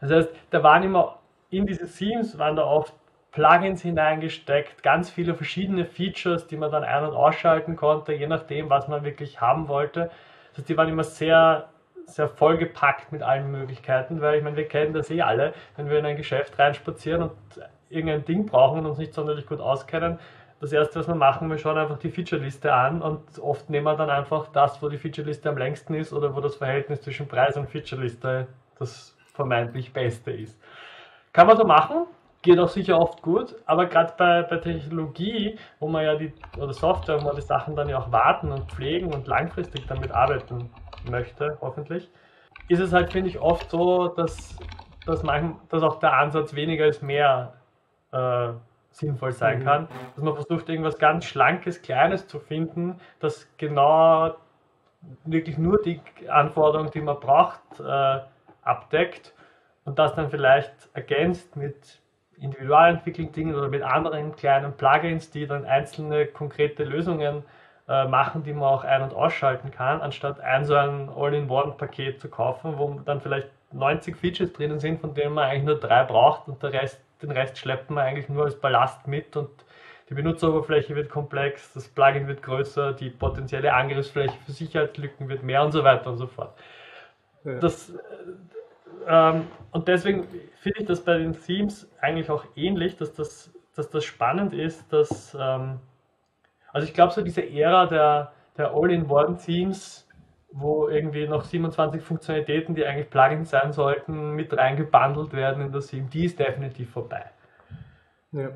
Das 0.00 0.10
heißt, 0.10 0.30
da 0.50 0.62
waren 0.62 0.82
immer 0.82 1.18
in 1.50 1.66
diese 1.66 1.90
Themes 1.90 2.38
waren 2.38 2.56
da 2.56 2.64
oft 2.64 2.94
Plugins 3.32 3.82
hineingesteckt, 3.82 4.82
ganz 4.82 5.10
viele 5.10 5.34
verschiedene 5.34 5.84
Features, 5.84 6.46
die 6.46 6.56
man 6.56 6.70
dann 6.70 6.84
ein- 6.84 7.04
und 7.04 7.14
ausschalten 7.14 7.76
konnte, 7.76 8.12
je 8.12 8.26
nachdem, 8.26 8.70
was 8.70 8.88
man 8.88 9.04
wirklich 9.04 9.40
haben 9.40 9.68
wollte. 9.68 10.10
Das 10.50 10.58
heißt, 10.58 10.68
die 10.68 10.76
waren 10.76 10.88
immer 10.88 11.04
sehr, 11.04 11.68
sehr 12.06 12.28
vollgepackt 12.28 13.12
mit 13.12 13.22
allen 13.22 13.50
Möglichkeiten, 13.50 14.20
weil 14.20 14.38
ich 14.38 14.42
meine, 14.44 14.56
wir 14.56 14.68
kennen 14.68 14.92
das 14.92 15.10
eh 15.10 15.22
alle, 15.22 15.52
wenn 15.76 15.88
wir 15.88 15.98
in 15.98 16.06
ein 16.06 16.16
Geschäft 16.16 16.58
reinspazieren 16.58 17.22
und 17.22 17.32
irgendein 17.90 18.24
Ding 18.24 18.46
brauchen 18.46 18.80
und 18.80 18.86
uns 18.86 18.98
nicht 18.98 19.14
sonderlich 19.14 19.46
gut 19.46 19.60
auskennen, 19.60 20.18
das 20.60 20.72
erste, 20.72 20.98
was 20.98 21.06
wir 21.06 21.14
machen, 21.14 21.48
wir 21.50 21.58
schauen 21.58 21.78
einfach 21.78 21.98
die 21.98 22.10
Featureliste 22.10 22.72
an 22.72 23.00
und 23.00 23.38
oft 23.38 23.70
nehmen 23.70 23.86
wir 23.86 23.94
dann 23.94 24.10
einfach 24.10 24.48
das, 24.48 24.82
wo 24.82 24.88
die 24.88 24.98
Featureliste 24.98 25.48
am 25.48 25.56
längsten 25.56 25.94
ist 25.94 26.12
oder 26.12 26.34
wo 26.34 26.40
das 26.40 26.56
Verhältnis 26.56 27.00
zwischen 27.02 27.28
Preis 27.28 27.56
und 27.56 27.70
Featureliste 27.70 28.48
das 28.78 29.16
vermeintlich 29.34 29.92
Beste 29.92 30.32
ist. 30.32 30.60
Kann 31.32 31.46
man 31.46 31.56
so 31.56 31.64
machen, 31.64 32.06
geht 32.42 32.58
auch 32.58 32.68
sicher 32.68 32.98
oft 32.98 33.22
gut, 33.22 33.54
aber 33.66 33.86
gerade 33.86 34.14
bei, 34.16 34.42
bei 34.42 34.56
Technologie, 34.56 35.56
wo 35.78 35.86
man 35.86 36.04
ja 36.04 36.16
die, 36.16 36.32
oder 36.56 36.72
Software, 36.72 37.20
wo 37.20 37.26
man 37.26 37.36
die 37.36 37.42
Sachen 37.42 37.76
dann 37.76 37.88
ja 37.88 37.98
auch 37.98 38.10
warten 38.10 38.50
und 38.50 38.70
pflegen 38.72 39.14
und 39.14 39.28
langfristig 39.28 39.86
damit 39.86 40.10
arbeiten 40.10 40.70
möchte, 41.08 41.56
hoffentlich, 41.60 42.08
ist 42.68 42.80
es 42.80 42.92
halt, 42.92 43.12
finde 43.12 43.30
ich, 43.30 43.38
oft 43.38 43.70
so, 43.70 44.08
dass, 44.08 44.58
dass, 45.06 45.22
manchmal, 45.22 45.54
dass 45.68 45.82
auch 45.84 46.00
der 46.00 46.14
Ansatz 46.14 46.54
weniger 46.54 46.86
ist 46.86 47.02
mehr 47.02 47.54
äh, 48.12 48.48
sinnvoll 48.90 49.32
sein 49.32 49.60
mhm. 49.60 49.64
kann. 49.64 49.88
Dass 50.14 50.24
man 50.24 50.34
versucht, 50.34 50.68
irgendwas 50.68 50.98
ganz 50.98 51.24
Schlankes, 51.24 51.82
Kleines 51.82 52.26
zu 52.26 52.38
finden, 52.38 53.00
das 53.20 53.48
genau 53.56 54.34
wirklich 55.24 55.58
nur 55.58 55.80
die 55.82 56.00
Anforderungen, 56.28 56.90
die 56.90 57.00
man 57.00 57.20
braucht, 57.20 57.60
äh, 57.80 58.20
abdeckt 58.62 59.32
und 59.84 59.98
das 59.98 60.14
dann 60.14 60.30
vielleicht 60.30 60.72
ergänzt 60.92 61.56
mit 61.56 62.00
individual 62.36 62.90
entwickelten 62.90 63.32
Dingen 63.32 63.54
oder 63.54 63.68
mit 63.68 63.82
anderen 63.82 64.34
kleinen 64.36 64.72
Plugins, 64.72 65.30
die 65.30 65.46
dann 65.46 65.64
einzelne 65.64 66.26
konkrete 66.26 66.84
Lösungen 66.84 67.42
äh, 67.88 68.06
machen, 68.06 68.42
die 68.42 68.52
man 68.52 68.64
auch 68.64 68.84
ein- 68.84 69.02
und 69.02 69.14
ausschalten 69.14 69.70
kann, 69.70 70.00
anstatt 70.00 70.40
ein 70.40 70.64
so 70.64 70.74
ein 70.74 71.08
All-in-One-Paket 71.08 72.20
zu 72.20 72.28
kaufen, 72.28 72.74
wo 72.76 73.00
dann 73.04 73.20
vielleicht 73.20 73.48
90 73.72 74.16
Features 74.16 74.52
drinnen 74.52 74.78
sind, 74.78 75.00
von 75.00 75.14
denen 75.14 75.34
man 75.34 75.44
eigentlich 75.44 75.64
nur 75.64 75.78
drei 75.78 76.04
braucht 76.04 76.48
und 76.48 76.62
der 76.62 76.72
Rest 76.72 77.00
den 77.22 77.30
Rest 77.30 77.58
schleppt 77.58 77.90
man 77.90 78.04
eigentlich 78.04 78.28
nur 78.28 78.44
als 78.44 78.58
Ballast 78.60 79.06
mit 79.06 79.36
und 79.36 79.50
die 80.08 80.14
Benutzeroberfläche 80.14 80.94
wird 80.96 81.10
komplex, 81.10 81.72
das 81.74 81.86
Plugin 81.88 82.28
wird 82.28 82.42
größer, 82.42 82.94
die 82.94 83.10
potenzielle 83.10 83.74
Angriffsfläche 83.74 84.34
für 84.46 84.52
Sicherheitslücken 84.52 85.28
wird 85.28 85.42
mehr 85.42 85.62
und 85.62 85.72
so 85.72 85.84
weiter 85.84 86.10
und 86.10 86.16
so 86.16 86.26
fort. 86.26 86.58
Ja. 87.44 87.54
Das, 87.58 87.90
äh, 87.90 87.94
ähm, 89.06 89.46
und 89.72 89.86
deswegen 89.86 90.26
finde 90.56 90.80
ich 90.80 90.86
das 90.86 91.04
bei 91.04 91.18
den 91.18 91.32
Themes 91.32 91.90
eigentlich 92.00 92.30
auch 92.30 92.44
ähnlich, 92.56 92.96
dass 92.96 93.12
das, 93.12 93.52
dass 93.76 93.90
das 93.90 94.04
spannend 94.04 94.54
ist, 94.54 94.90
dass, 94.92 95.36
ähm, 95.38 95.78
also 96.72 96.86
ich 96.86 96.94
glaube 96.94 97.12
so 97.12 97.20
diese 97.20 97.46
Ära 97.46 97.86
der, 97.86 98.32
der 98.56 98.72
All-in-One-Themes, 98.72 100.07
wo 100.50 100.88
irgendwie 100.88 101.26
noch 101.26 101.44
27 101.44 102.02
Funktionalitäten, 102.02 102.74
die 102.74 102.84
eigentlich 102.84 103.10
Plugins 103.10 103.50
sein 103.50 103.72
sollten, 103.72 104.32
mit 104.34 104.56
reingebundelt 104.56 105.32
werden 105.32 105.66
in 105.66 105.72
das 105.72 105.88
Theme, 105.88 106.08
die 106.12 106.24
ist 106.24 106.38
definitiv 106.38 106.90
vorbei. 106.90 107.24
Ja. 108.32 108.50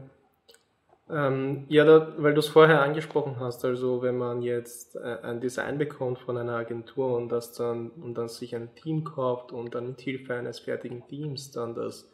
Ähm, 1.10 1.64
ja, 1.68 1.84
da, 1.84 2.14
weil 2.16 2.32
du 2.32 2.40
es 2.40 2.48
vorher 2.48 2.80
angesprochen 2.80 3.36
hast, 3.38 3.64
also 3.64 4.00
wenn 4.00 4.16
man 4.16 4.40
jetzt 4.40 4.96
äh, 4.96 5.18
ein 5.22 5.40
Design 5.40 5.76
bekommt 5.76 6.18
von 6.20 6.38
einer 6.38 6.54
Agentur 6.54 7.14
und 7.16 7.28
das 7.28 7.52
dann 7.52 7.90
und 7.90 8.14
dann 8.14 8.28
sich 8.28 8.54
ein 8.56 8.74
Team 8.74 9.04
kauft 9.04 9.52
und 9.52 9.74
dann 9.74 9.88
mit 9.88 10.00
Hilfe 10.00 10.34
eines 10.34 10.60
fertigen 10.60 11.06
Teams 11.08 11.50
dann 11.50 11.74
das 11.74 12.10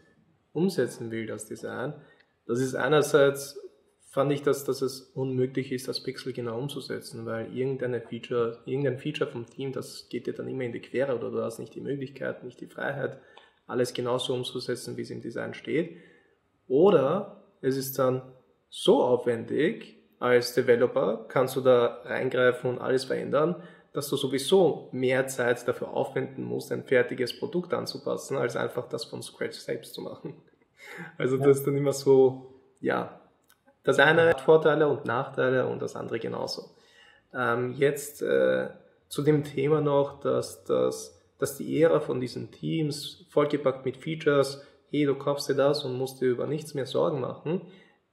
umsetzen 0.52 1.12
will, 1.12 1.26
das 1.26 1.46
Design, 1.46 1.94
das 2.46 2.58
ist 2.60 2.74
einerseits 2.74 3.60
fand 4.08 4.32
ich, 4.32 4.42
dass, 4.42 4.64
dass 4.64 4.82
es 4.82 5.00
unmöglich 5.14 5.70
ist, 5.70 5.86
das 5.86 6.02
Pixel 6.02 6.32
genau 6.32 6.58
umzusetzen, 6.58 7.26
weil 7.26 7.54
irgendeine 7.54 8.00
Feature, 8.00 8.58
irgendein 8.64 8.98
Feature 8.98 9.30
vom 9.30 9.46
Team, 9.46 9.72
das 9.72 10.08
geht 10.08 10.26
dir 10.26 10.32
dann 10.32 10.48
immer 10.48 10.64
in 10.64 10.72
die 10.72 10.80
Quere 10.80 11.14
oder 11.14 11.30
du 11.30 11.42
hast 11.42 11.58
nicht 11.58 11.74
die 11.74 11.80
Möglichkeit, 11.80 12.42
nicht 12.42 12.60
die 12.60 12.66
Freiheit, 12.66 13.20
alles 13.66 13.92
genauso 13.92 14.34
umzusetzen, 14.34 14.96
wie 14.96 15.02
es 15.02 15.10
im 15.10 15.20
Design 15.20 15.52
steht. 15.52 15.96
Oder 16.68 17.44
es 17.60 17.76
ist 17.76 17.98
dann 17.98 18.22
so 18.70 19.02
aufwendig, 19.02 19.96
als 20.18 20.54
Developer 20.54 21.26
kannst 21.28 21.56
du 21.56 21.60
da 21.60 22.00
reingreifen 22.04 22.70
und 22.70 22.78
alles 22.78 23.04
verändern, 23.04 23.62
dass 23.92 24.08
du 24.08 24.16
sowieso 24.16 24.88
mehr 24.92 25.26
Zeit 25.26 25.66
dafür 25.66 25.90
aufwenden 25.90 26.44
musst, 26.44 26.72
ein 26.72 26.84
fertiges 26.84 27.38
Produkt 27.38 27.74
anzupassen, 27.74 28.36
als 28.36 28.56
einfach 28.56 28.88
das 28.88 29.04
von 29.04 29.22
Scratch 29.22 29.58
selbst 29.58 29.94
zu 29.94 30.02
machen. 30.02 30.34
Also 31.16 31.36
das 31.36 31.58
ist 31.58 31.66
dann 31.66 31.76
immer 31.76 31.92
so, 31.92 32.54
ja, 32.80 33.20
das 33.84 33.98
eine 33.98 34.28
hat 34.28 34.40
Vorteile 34.40 34.88
und 34.88 35.04
Nachteile 35.04 35.66
und 35.66 35.80
das 35.80 35.96
andere 35.96 36.18
genauso. 36.18 36.70
Ähm, 37.34 37.74
jetzt 37.76 38.22
äh, 38.22 38.68
zu 39.08 39.22
dem 39.22 39.44
Thema 39.44 39.80
noch, 39.80 40.20
dass, 40.20 40.64
dass, 40.64 41.20
dass 41.38 41.56
die 41.56 41.80
Ära 41.80 42.00
von 42.00 42.20
diesen 42.20 42.50
Teams, 42.50 43.26
vollgepackt 43.30 43.84
mit 43.84 43.96
Features, 43.96 44.62
hey, 44.90 45.04
du 45.04 45.14
kaufst 45.14 45.48
dir 45.48 45.54
das 45.54 45.84
und 45.84 45.96
musst 45.96 46.20
dir 46.20 46.26
über 46.26 46.46
nichts 46.46 46.74
mehr 46.74 46.86
Sorgen 46.86 47.20
machen, 47.20 47.62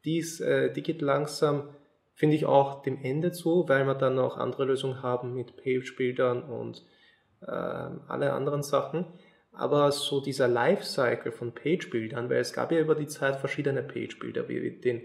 dies, 0.03 0.39
äh, 0.39 0.71
die 0.71 0.83
geht 0.83 1.01
langsam, 1.01 1.69
finde 2.13 2.35
ich, 2.35 2.45
auch 2.45 2.83
dem 2.83 3.01
Ende 3.01 3.31
zu, 3.31 3.67
weil 3.67 3.85
wir 3.85 3.95
dann 3.95 4.15
noch 4.15 4.37
andere 4.37 4.65
Lösungen 4.65 5.01
haben 5.01 5.33
mit 5.33 5.57
Page-Bildern 5.57 6.43
und 6.43 6.83
äh, 7.41 7.51
alle 7.51 8.33
anderen 8.33 8.63
Sachen. 8.63 9.05
Aber 9.51 9.91
so 9.91 10.19
dieser 10.19 10.47
Lifecycle 10.47 11.31
von 11.31 11.53
Page-Bildern, 11.53 12.29
weil 12.29 12.39
es 12.39 12.53
gab 12.53 12.71
ja 12.71 12.79
über 12.79 12.95
die 12.95 13.07
Zeit 13.07 13.37
verschiedene 13.37 13.83
Page-Bilder, 13.83 14.47
wie 14.49 14.71
den 14.71 15.01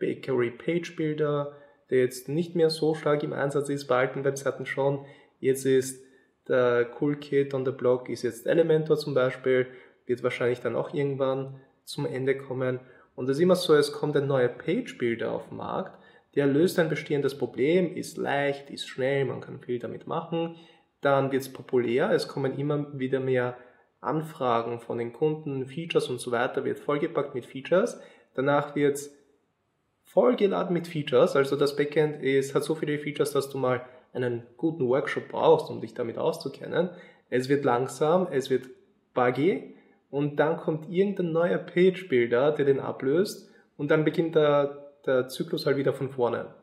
Bakery 0.00 0.50
Page-Bilder, 0.50 1.56
der 1.90 1.98
jetzt 2.00 2.28
nicht 2.28 2.56
mehr 2.56 2.70
so 2.70 2.94
stark 2.94 3.22
im 3.22 3.32
Einsatz 3.32 3.68
ist, 3.68 3.86
bei 3.86 3.98
alten 3.98 4.24
Webseiten 4.24 4.66
schon. 4.66 5.04
Jetzt 5.38 5.64
ist 5.64 6.04
der 6.48 6.88
Cool 7.00 7.16
Kid 7.16 7.54
on 7.54 7.64
the 7.64 7.70
Blog 7.70 8.08
ist 8.08 8.22
jetzt 8.22 8.46
Elementor 8.46 8.96
zum 8.96 9.14
Beispiel, 9.14 9.68
wird 10.06 10.24
wahrscheinlich 10.24 10.60
dann 10.60 10.74
auch 10.74 10.92
irgendwann 10.92 11.60
zum 11.84 12.06
Ende 12.06 12.36
kommen. 12.36 12.80
Und 13.14 13.28
es 13.28 13.36
ist 13.36 13.42
immer 13.42 13.54
so, 13.54 13.74
es 13.74 13.92
kommt 13.92 14.16
ein 14.16 14.26
neuer 14.26 14.48
Page-Builder 14.48 15.30
auf 15.30 15.48
den 15.48 15.58
Markt, 15.58 15.96
der 16.34 16.46
löst 16.46 16.78
ein 16.78 16.88
bestehendes 16.88 17.36
Problem, 17.36 17.94
ist 17.94 18.16
leicht, 18.16 18.70
ist 18.70 18.88
schnell, 18.88 19.24
man 19.24 19.40
kann 19.40 19.60
viel 19.60 19.78
damit 19.78 20.06
machen. 20.06 20.56
Dann 21.00 21.32
wird 21.32 21.42
es 21.42 21.52
populär, 21.52 22.10
es 22.10 22.28
kommen 22.28 22.58
immer 22.58 22.86
wieder 22.98 23.20
mehr 23.20 23.56
Anfragen 24.00 24.80
von 24.80 24.98
den 24.98 25.12
Kunden, 25.12 25.66
Features 25.66 26.08
und 26.08 26.20
so 26.20 26.30
weiter, 26.30 26.64
wird 26.64 26.78
vollgepackt 26.78 27.34
mit 27.34 27.46
Features. 27.46 28.00
Danach 28.34 28.74
wird 28.74 28.96
es 28.96 29.19
vollgeladen 30.12 30.72
mit 30.74 30.88
Features, 30.88 31.36
also 31.36 31.56
das 31.56 31.76
Backend 31.76 32.22
ist, 32.22 32.54
hat 32.54 32.64
so 32.64 32.74
viele 32.74 32.98
Features, 32.98 33.32
dass 33.32 33.48
du 33.48 33.58
mal 33.58 33.82
einen 34.12 34.42
guten 34.56 34.88
Workshop 34.88 35.28
brauchst, 35.28 35.70
um 35.70 35.80
dich 35.80 35.94
damit 35.94 36.18
auszukennen. 36.18 36.90
Es 37.28 37.48
wird 37.48 37.64
langsam, 37.64 38.26
es 38.30 38.50
wird 38.50 38.68
buggy 39.14 39.76
und 40.10 40.40
dann 40.40 40.56
kommt 40.56 40.90
irgendein 40.90 41.30
neuer 41.30 41.58
Page-Builder, 41.58 42.52
der 42.52 42.64
den 42.64 42.80
ablöst 42.80 43.50
und 43.76 43.92
dann 43.92 44.04
beginnt 44.04 44.34
der, 44.34 44.92
der 45.06 45.28
Zyklus 45.28 45.64
halt 45.64 45.76
wieder 45.76 45.92
von 45.92 46.08
vorne. 46.10 46.54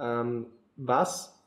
Ähm, 0.00 0.46
was, 0.76 1.38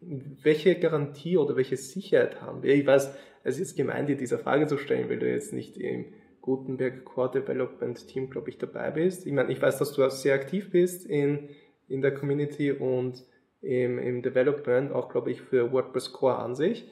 welche 0.00 0.78
Garantie 0.78 1.38
oder 1.38 1.56
welche 1.56 1.78
Sicherheit 1.78 2.42
haben 2.42 2.62
wir? 2.62 2.74
Ich 2.74 2.86
weiß, 2.86 3.14
es 3.44 3.58
ist 3.58 3.76
gemein, 3.76 4.06
dir 4.06 4.16
diese 4.16 4.38
Frage 4.38 4.66
zu 4.66 4.76
stellen, 4.76 5.08
weil 5.08 5.18
du 5.18 5.30
jetzt 5.30 5.54
nicht 5.54 5.78
im 5.78 6.04
Gutenberg 6.42 7.04
Core 7.04 7.30
Development 7.30 8.06
Team, 8.06 8.28
glaube 8.28 8.50
ich, 8.50 8.58
dabei 8.58 8.90
bist. 8.90 9.26
Ich 9.26 9.32
meine, 9.32 9.50
ich 9.50 9.62
weiß, 9.62 9.78
dass 9.78 9.92
du 9.92 10.08
sehr 10.10 10.34
aktiv 10.34 10.70
bist 10.70 11.06
in, 11.06 11.48
in 11.88 12.02
der 12.02 12.12
Community 12.12 12.72
und 12.72 13.24
im, 13.62 13.98
im 13.98 14.22
Development, 14.22 14.92
auch, 14.92 15.08
glaube 15.08 15.30
ich, 15.30 15.40
für 15.40 15.72
WordPress 15.72 16.12
Core 16.12 16.36
an 16.36 16.54
sich. 16.54 16.90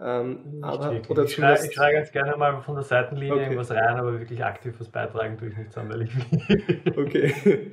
Ähm, 0.00 0.58
aber, 0.62 0.92
ich, 0.92 1.34
schreibe, 1.34 1.64
ich 1.64 1.74
schreibe 1.74 1.94
ganz 1.94 2.12
gerne 2.12 2.36
mal 2.36 2.60
von 2.62 2.74
der 2.74 2.84
Seitenlinie 2.84 3.34
okay. 3.34 3.42
irgendwas 3.44 3.70
rein, 3.72 3.96
aber 3.96 4.18
wirklich 4.18 4.44
aktiv 4.44 4.74
was 4.78 4.88
beitragen 4.90 5.38
tue 5.38 5.48
ich 5.48 5.56
nicht 5.56 5.72
sonderlich 5.72 6.10
okay. 6.96 7.72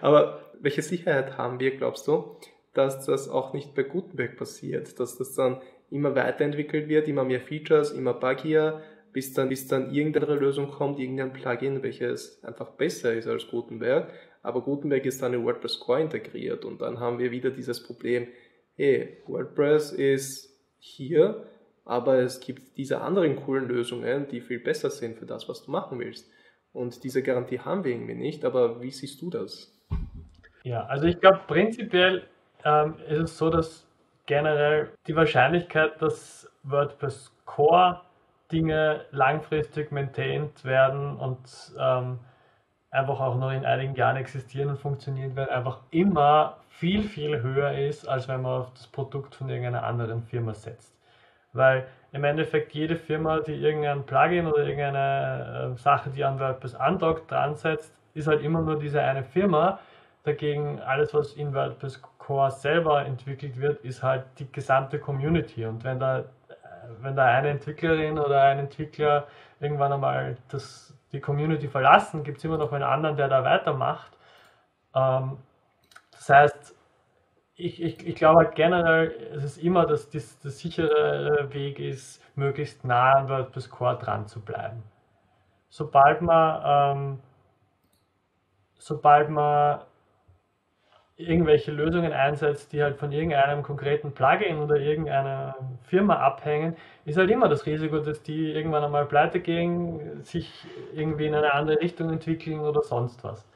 Aber 0.00 0.50
welche 0.60 0.82
Sicherheit 0.82 1.38
haben 1.38 1.60
wir, 1.60 1.76
glaubst 1.76 2.08
du, 2.08 2.36
dass 2.74 3.04
das 3.04 3.28
auch 3.28 3.52
nicht 3.52 3.74
bei 3.74 3.82
Gutenberg 3.82 4.36
passiert, 4.36 4.98
dass 4.98 5.18
das 5.18 5.34
dann 5.34 5.60
immer 5.90 6.14
weiterentwickelt 6.14 6.88
wird, 6.88 7.06
immer 7.06 7.24
mehr 7.24 7.40
Features, 7.40 7.92
immer 7.92 8.14
buggier, 8.14 8.80
bis 9.12 9.32
dann, 9.34 9.48
bis 9.48 9.68
dann 9.68 9.92
irgendeine 9.92 10.34
Lösung 10.34 10.70
kommt, 10.70 10.98
irgendein 10.98 11.32
Plugin, 11.32 11.82
welches 11.82 12.42
einfach 12.44 12.70
besser 12.70 13.12
ist 13.12 13.26
als 13.26 13.46
Gutenberg. 13.48 14.12
Aber 14.42 14.62
Gutenberg 14.62 15.04
ist 15.04 15.22
dann 15.22 15.34
in 15.34 15.44
WordPress 15.44 15.78
Core 15.80 16.00
integriert 16.00 16.64
und 16.64 16.80
dann 16.80 16.98
haben 16.98 17.18
wir 17.18 17.30
wieder 17.30 17.50
dieses 17.50 17.82
Problem, 17.82 18.28
hey, 18.74 19.18
WordPress 19.26 19.92
ist 19.92 20.58
hier, 20.78 21.46
aber 21.84 22.18
es 22.18 22.40
gibt 22.40 22.76
diese 22.76 23.00
anderen 23.00 23.36
coolen 23.36 23.68
Lösungen, 23.68 24.26
die 24.28 24.40
viel 24.40 24.58
besser 24.58 24.90
sind 24.90 25.18
für 25.18 25.26
das, 25.26 25.48
was 25.48 25.64
du 25.64 25.70
machen 25.70 25.98
willst. 25.98 26.30
Und 26.72 27.04
diese 27.04 27.22
Garantie 27.22 27.60
haben 27.60 27.84
wir 27.84 27.92
irgendwie 27.92 28.14
nicht, 28.14 28.44
aber 28.44 28.80
wie 28.80 28.90
siehst 28.90 29.20
du 29.20 29.30
das? 29.30 29.78
Ja, 30.64 30.84
also 30.86 31.06
ich 31.06 31.20
glaube 31.20 31.40
prinzipiell 31.46 32.24
ähm, 32.64 32.94
ist 33.08 33.20
es 33.20 33.38
so, 33.38 33.50
dass 33.50 33.86
generell 34.26 34.90
die 35.06 35.14
Wahrscheinlichkeit, 35.14 36.00
dass 36.00 36.50
WordPress 36.62 37.32
Core 37.44 38.00
Dinge 38.52 39.06
langfristig 39.10 39.90
maintained 39.92 40.64
werden 40.64 41.16
und 41.16 41.72
ähm, 41.78 42.18
einfach 42.90 43.20
auch 43.20 43.36
noch 43.36 43.50
in 43.50 43.64
einigen 43.64 43.94
Jahren 43.94 44.16
existieren 44.16 44.68
und 44.68 44.78
funktionieren 44.78 45.34
werden, 45.34 45.50
einfach 45.50 45.80
immer 45.90 46.58
viel, 46.68 47.02
viel 47.02 47.42
höher 47.42 47.72
ist, 47.72 48.06
als 48.06 48.28
wenn 48.28 48.42
man 48.42 48.62
auf 48.62 48.72
das 48.74 48.86
Produkt 48.86 49.34
von 49.34 49.48
irgendeiner 49.48 49.84
anderen 49.84 50.22
Firma 50.22 50.54
setzt. 50.54 50.94
Weil 51.54 51.86
im 52.12 52.24
Endeffekt 52.24 52.72
jede 52.72 52.96
Firma, 52.96 53.40
die 53.40 53.54
irgendein 53.54 54.04
Plugin 54.04 54.46
oder 54.46 54.64
irgendeine 54.64 55.72
äh, 55.74 55.78
Sache, 55.78 56.10
die 56.10 56.24
an 56.24 56.38
WordPress 56.38 56.74
andockt, 56.74 57.30
dran 57.30 57.56
setzt, 57.56 57.94
ist 58.14 58.26
halt 58.26 58.42
immer 58.42 58.60
nur 58.60 58.78
diese 58.78 59.00
eine 59.02 59.24
Firma. 59.24 59.78
Dagegen 60.24 60.80
alles, 60.80 61.14
was 61.14 61.32
in 61.34 61.54
WordPress 61.54 62.00
Core 62.18 62.50
selber 62.50 63.04
entwickelt 63.04 63.60
wird, 63.60 63.84
ist 63.84 64.02
halt 64.02 64.24
die 64.38 64.50
gesamte 64.50 64.98
Community. 64.98 65.64
Und 65.64 65.82
wenn 65.84 65.98
da, 65.98 66.24
wenn 67.00 67.16
da 67.16 67.26
eine 67.26 67.50
Entwicklerin 67.50 68.18
oder 68.18 68.42
ein 68.42 68.58
Entwickler 68.58 69.26
irgendwann 69.60 69.92
einmal 69.92 70.36
das, 70.48 70.94
die 71.12 71.20
Community 71.20 71.68
verlassen, 71.68 72.24
gibt 72.24 72.38
es 72.38 72.44
immer 72.44 72.58
noch 72.58 72.72
einen 72.72 72.84
anderen, 72.84 73.16
der 73.16 73.28
da 73.28 73.44
weitermacht. 73.44 74.12
Ähm, 74.94 75.38
das 76.12 76.28
heißt, 76.28 76.76
ich, 77.56 77.82
ich, 77.82 78.06
ich 78.06 78.14
glaube 78.16 78.40
halt 78.40 78.54
generell, 78.54 79.10
es 79.34 79.44
ist 79.44 79.58
immer, 79.58 79.86
dass 79.86 80.10
das, 80.10 80.38
der 80.40 80.50
sichere 80.50 81.48
Weg 81.52 81.78
ist, 81.78 82.22
möglichst 82.36 82.84
nah 82.84 83.12
an 83.12 83.28
WordPress 83.28 83.70
Core 83.70 83.98
dran 83.98 84.26
zu 84.26 84.40
bleiben. 84.40 84.82
Sobald 85.68 86.22
man, 86.22 86.96
ähm, 86.96 87.20
sobald 88.78 89.30
man 89.30 89.82
irgendwelche 91.16 91.70
Lösungen 91.72 92.12
einsetzt, 92.12 92.72
die 92.72 92.82
halt 92.82 92.96
von 92.98 93.12
irgendeinem 93.12 93.62
konkreten 93.62 94.12
Plugin 94.12 94.58
oder 94.58 94.76
irgendeiner 94.76 95.56
Firma 95.84 96.16
abhängen, 96.16 96.76
ist 97.04 97.18
halt 97.18 97.30
immer 97.30 97.48
das 97.48 97.66
Risiko, 97.66 97.98
dass 97.98 98.22
die 98.22 98.52
irgendwann 98.52 98.84
einmal 98.84 99.06
pleite 99.06 99.40
gehen, 99.40 100.22
sich 100.24 100.64
irgendwie 100.94 101.26
in 101.26 101.34
eine 101.34 101.52
andere 101.52 101.80
Richtung 101.80 102.10
entwickeln 102.10 102.60
oder 102.60 102.82
sonst 102.82 103.22
was. 103.24 103.46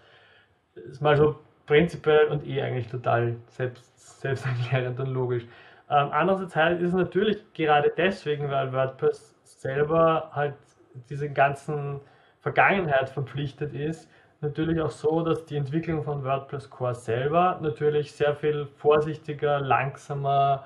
Ist 0.75 1.01
mal 1.03 1.17
so 1.17 1.37
prinzipiell 1.67 2.29
und 2.29 2.47
eh 2.47 2.63
eigentlich 2.63 2.89
total 2.89 3.37
selbst, 3.49 4.21
selbsterklärend 4.21 5.01
und 5.01 5.09
logisch. 5.09 5.45
Ähm, 5.91 6.09
andererseits 6.13 6.81
ist 6.81 6.89
es 6.89 6.95
natürlich 6.95 7.39
gerade 7.55 7.93
deswegen, 7.97 8.51
weil 8.51 8.73
WordPress 8.73 9.35
selber 9.45 10.31
halt 10.33 10.55
diese 11.09 11.31
ganzen 11.31 12.01
Vergangenheit 12.41 13.09
verpflichtet 13.11 13.75
ist, 13.75 14.11
natürlich 14.41 14.81
auch 14.81 14.91
so, 14.91 15.23
dass 15.23 15.45
die 15.47 15.57
Entwicklung 15.57 16.03
von 16.03 16.25
WordPress 16.25 16.71
Core 16.71 16.95
selber 16.95 17.59
natürlich 17.61 18.13
sehr 18.13 18.35
viel 18.35 18.67
vorsichtiger, 18.77 19.61
langsamer 19.61 20.65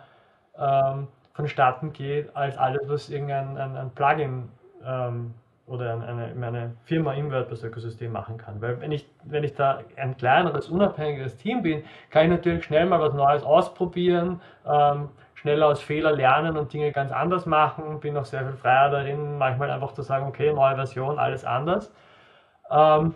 ähm, 0.59 1.09
vonstatten 1.35 1.93
geht, 1.93 2.35
als 2.37 2.57
alles, 2.59 2.89
was 2.89 3.09
irgendein 3.09 3.57
ein, 3.57 3.77
ein 3.77 3.91
Plugin 3.91 4.49
ähm, 4.85 5.35
oder 5.67 5.93
eine, 5.93 6.47
eine 6.47 6.75
Firma 6.85 7.13
im 7.15 7.31
WordPress-Ökosystem 7.31 8.11
machen 8.11 8.37
kann. 8.37 8.61
Weil 8.61 8.81
wenn 8.81 8.91
ich, 8.91 9.09
wenn 9.25 9.45
ich 9.45 9.55
da 9.55 9.81
ein 9.97 10.17
kleineres, 10.17 10.69
unabhängiges 10.69 11.37
Team 11.37 11.63
bin, 11.63 11.85
kann 12.11 12.25
ich 12.25 12.31
natürlich 12.31 12.65
schnell 12.65 12.87
mal 12.87 13.01
was 13.01 13.15
Neues 13.15 13.45
ausprobieren, 13.45 14.41
ähm, 14.67 15.11
schneller 15.35 15.69
aus 15.69 15.81
Fehler 15.81 16.13
lernen 16.13 16.57
und 16.57 16.73
Dinge 16.73 16.91
ganz 16.91 17.13
anders 17.13 17.47
machen, 17.47 18.01
bin 18.01 18.17
auch 18.17 18.25
sehr 18.25 18.45
viel 18.45 18.57
freier 18.57 18.91
darin, 18.91 19.39
manchmal 19.39 19.71
einfach 19.71 19.93
zu 19.93 20.03
sagen, 20.03 20.27
okay, 20.27 20.53
neue 20.53 20.75
Version, 20.75 21.19
alles 21.19 21.45
anders. 21.45 21.93
Ähm, 22.71 23.15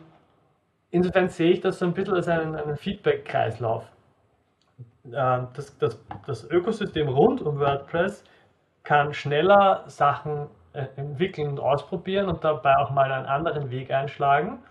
insofern 0.95 1.28
sehe 1.28 1.51
ich 1.51 1.61
das 1.61 1.80
so 1.80 1.86
ein 1.86 1.92
bisschen 1.92 2.14
als 2.14 2.28
einen, 2.28 2.55
einen 2.55 2.76
Feedback-Kreislauf. 2.76 3.84
Ähm, 5.12 5.49
das, 5.55 5.76
das, 5.78 5.99
das 6.26 6.49
Ökosystem 6.51 7.09
rund 7.09 7.42
um 7.42 7.59
WordPress 7.59 8.22
kann 8.84 9.12
schneller 9.12 9.82
Sachen 9.86 10.47
äh, 10.72 10.86
entwickeln 10.97 11.49
und 11.49 11.61
ausprobieren 11.61 12.28
und 12.28 12.45
dabei 12.45 12.76
auch 12.76 12.90
mal 12.90 13.11
einen 13.11 13.26
anderen 13.26 13.70
Weg 13.70 13.90
einschlagen. 13.90 14.62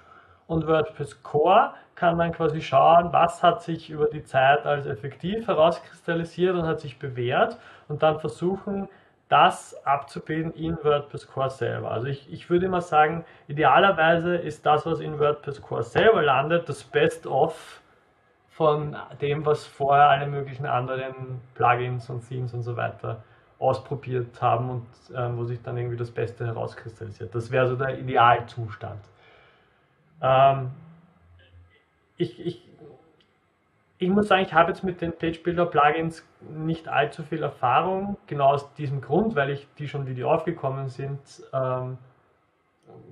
Und 0.48 0.66
WordPress 0.66 1.22
Core 1.24 1.74
kann 1.96 2.16
man 2.16 2.32
quasi 2.32 2.62
schauen, 2.62 3.12
was 3.12 3.44
hat 3.44 3.62
sich 3.62 3.90
über 3.90 4.08
die 4.08 4.24
Zeit 4.24 4.66
als 4.66 4.86
effektiv 4.86 5.48
herauskristallisiert 5.48 6.56
und 6.56 6.66
hat 6.66 6.80
sich 6.80 7.00
bewährt 7.00 7.58
und 7.90 8.02
dann 8.02 8.20
versuchen, 8.20 8.88
das 9.34 9.76
abzubilden 9.84 10.54
in 10.54 10.78
WordPress 10.84 11.26
Core 11.28 11.50
selber. 11.50 11.90
Also 11.90 12.06
ich, 12.06 12.32
ich 12.32 12.52
würde 12.52 12.68
immer 12.68 12.82
sagen, 12.82 13.26
idealerweise 13.48 14.36
ist 14.36 14.64
das, 14.64 14.86
was 14.86 15.00
in 15.00 15.18
WordPress 15.18 15.60
Core 15.60 15.82
selber 15.82 16.22
landet, 16.22 16.70
das 16.70 16.84
Best-of 16.84 17.82
von 18.52 18.96
dem, 19.22 19.44
was 19.44 19.66
vorher 19.66 20.10
alle 20.10 20.28
möglichen 20.28 20.68
anderen 20.68 21.42
Plugins 21.56 22.12
und 22.12 22.30
Themes 22.30 22.54
und 22.54 22.62
so 22.62 22.78
weiter 22.78 23.24
ausprobiert 23.58 24.40
haben 24.40 24.70
und 24.70 24.86
ähm, 25.16 25.36
wo 25.36 25.46
sich 25.46 25.60
dann 25.64 25.78
irgendwie 25.78 25.98
das 25.98 26.12
Beste 26.12 26.46
herauskristallisiert. 26.46 27.34
Das 27.34 27.50
wäre 27.50 27.68
so 27.68 27.76
der 27.76 27.98
Idealzustand. 27.98 29.02
Ähm, 30.22 30.70
ich, 32.18 32.40
ich, 32.40 32.70
ich 34.04 34.10
muss 34.10 34.28
sagen, 34.28 34.44
ich 34.44 34.54
habe 34.54 34.72
jetzt 34.72 34.84
mit 34.84 35.02
den 35.02 35.14
Page 35.14 35.42
Builder 35.44 35.66
Plugins 35.66 36.28
nicht 36.42 36.88
allzu 36.88 37.24
viel 37.24 37.44
Erfahrung, 37.44 38.18
genau 38.28 38.48
aus 38.50 38.74
diesem 38.74 39.02
Grund, 39.02 39.36
weil 39.36 39.50
ich 39.50 39.68
die 39.78 39.88
schon, 39.88 40.08
wie 40.08 40.14
die 40.14 40.24
aufgekommen 40.24 40.90
sind, 40.90 41.20
ähm, 41.54 41.98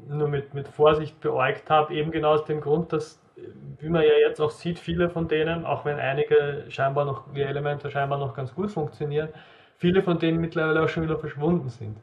nur 0.08 0.28
mit, 0.28 0.54
mit 0.54 0.68
Vorsicht 0.68 1.20
beäugt 1.22 1.70
habe, 1.70 1.94
eben 1.94 2.12
genau 2.12 2.34
aus 2.34 2.46
dem 2.46 2.62
Grund, 2.62 2.94
dass, 2.94 3.22
wie 3.80 3.89
man 3.89 4.04
ja 4.04 4.14
jetzt 4.28 4.39
auch 4.42 4.52
sieht, 4.52 4.80
viele 4.80 5.10
von 5.10 5.28
denen, 5.28 5.66
auch 5.66 5.86
wenn 5.86 5.98
einige 6.00 6.66
scheinbar 6.70 7.06
noch, 7.06 7.24
wie 7.34 7.42
Elemente 7.42 7.89
scheinbar 7.89 8.20
noch 8.20 8.36
ganz 8.36 8.54
gut 8.54 8.72
funktionieren, 8.72 9.30
viele 9.78 10.04
von 10.04 10.20
denen 10.20 10.39
mittlerweile 10.39 10.84
auch 10.84 10.89
schon 10.89 11.04
wieder 11.04 11.18
verschwunden 11.18 11.70
sind. 11.70 11.98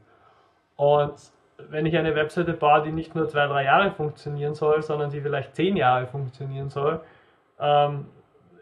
Und 0.76 1.14
wenn 1.70 1.86
ich 1.86 1.96
eine 1.96 2.14
Webseite 2.14 2.52
baue, 2.52 2.82
die 2.82 2.92
nicht 2.92 3.14
nur 3.14 3.28
zwei, 3.28 3.46
drei 3.46 3.64
Jahre 3.64 3.90
funktionieren 3.90 4.54
soll, 4.54 4.82
sondern 4.82 5.10
die 5.10 5.20
vielleicht 5.20 5.54
zehn 5.56 5.76
Jahre 5.76 6.06
funktionieren 6.06 6.70
soll, 6.70 7.00
ähm, 7.60 8.06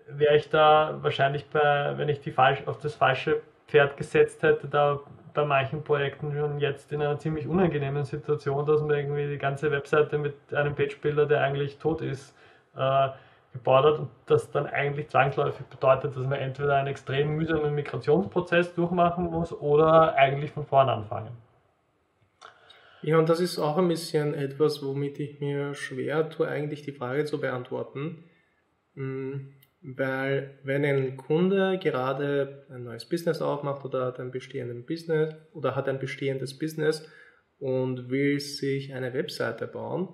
wäre 0.08 0.36
ich 0.36 0.48
da 0.48 0.98
wahrscheinlich 1.02 1.46
bei, 1.46 1.94
wenn 1.96 2.08
ich 2.08 2.20
die 2.20 2.32
falsch, 2.32 2.62
auf 2.66 2.78
das 2.78 2.94
falsche 2.94 3.42
Pferd 3.66 3.96
gesetzt 3.96 4.42
hätte, 4.42 4.68
da 4.68 5.00
bei 5.34 5.44
manchen 5.44 5.84
Projekten 5.84 6.32
schon 6.32 6.60
jetzt 6.60 6.92
in 6.92 7.02
einer 7.02 7.18
ziemlich 7.18 7.46
unangenehmen 7.46 8.04
Situation, 8.04 8.64
dass 8.64 8.80
man 8.80 8.96
irgendwie 8.96 9.28
die 9.28 9.38
ganze 9.38 9.70
Webseite 9.70 10.18
mit 10.18 10.34
einem 10.54 10.74
Page-Builder, 10.74 11.26
der 11.26 11.42
eigentlich 11.42 11.78
tot 11.78 12.00
ist, 12.00 12.34
äh, 12.74 13.08
gebaut 13.52 13.84
hat 13.84 13.98
und 13.98 14.08
das 14.26 14.50
dann 14.50 14.66
eigentlich 14.66 15.08
zwangsläufig 15.08 15.66
bedeutet, 15.66 16.16
dass 16.16 16.24
man 16.24 16.38
entweder 16.38 16.76
einen 16.76 16.88
extrem 16.88 17.36
mühsamen 17.36 17.74
Migrationsprozess 17.74 18.74
durchmachen 18.74 19.24
muss 19.24 19.52
oder 19.52 20.14
eigentlich 20.14 20.52
von 20.52 20.66
vorn 20.66 20.88
anfangen. 20.88 21.36
Ja, 23.02 23.18
und 23.18 23.28
das 23.28 23.40
ist 23.40 23.58
auch 23.58 23.76
ein 23.78 23.88
bisschen 23.88 24.34
etwas, 24.34 24.82
womit 24.82 25.20
ich 25.20 25.40
mir 25.40 25.74
schwer 25.74 26.28
tue, 26.30 26.48
eigentlich 26.48 26.82
die 26.82 26.92
Frage 26.92 27.24
zu 27.24 27.40
beantworten. 27.40 28.24
Weil 29.88 30.58
wenn 30.64 30.84
ein 30.84 31.16
Kunde 31.16 31.78
gerade 31.80 32.66
ein 32.70 32.82
neues 32.82 33.08
Business 33.08 33.40
aufmacht 33.40 33.84
oder 33.84 34.06
hat 34.06 34.18
ein 34.18 34.32
bestehendes 34.32 34.84
Business 34.84 35.32
oder 35.52 35.76
hat 35.76 35.88
ein 35.88 36.00
bestehendes 36.00 36.58
Business 36.58 37.08
und 37.60 38.10
will 38.10 38.40
sich 38.40 38.92
eine 38.92 39.14
Webseite 39.14 39.68
bauen 39.68 40.08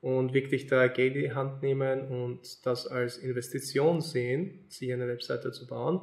und 0.00 0.34
wirklich 0.34 0.66
da 0.66 0.88
Geld 0.88 1.14
in 1.14 1.22
die 1.22 1.32
Hand 1.34 1.62
nehmen 1.62 2.08
und 2.08 2.66
das 2.66 2.88
als 2.88 3.16
Investition 3.16 4.00
sehen, 4.00 4.64
sich 4.68 4.92
eine 4.92 5.06
Webseite 5.06 5.52
zu 5.52 5.68
bauen, 5.68 6.00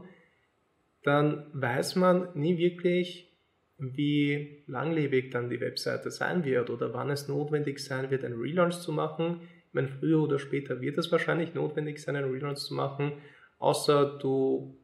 dann 1.03 1.47
weiß 1.51 1.97
man 1.97 2.29
nie 2.35 2.57
wirklich, 2.57 3.33
wie 3.77 4.63
langlebig 4.65 5.29
dann 5.31 5.49
die 5.49 5.59
Webseite 5.59 6.09
sein 6.09 6.45
wird 6.45 6.69
oder 6.69 6.93
wann 6.93 7.09
es 7.09 7.27
notwendig 7.27 7.79
sein 7.79 8.11
wird, 8.11 8.23
einen 8.23 8.39
Relaunch 8.39 8.79
zu 8.79 8.93
machen 8.93 9.41
meine, 9.73 9.87
früher 9.87 10.21
oder 10.21 10.39
später 10.39 10.81
wird 10.81 10.97
es 10.97 11.11
wahrscheinlich 11.11 11.53
notwendig 11.53 12.01
sein, 12.01 12.15
einen 12.15 12.31
Relaunch 12.31 12.59
zu 12.59 12.73
machen, 12.73 13.13
außer 13.59 14.17
du 14.19 14.75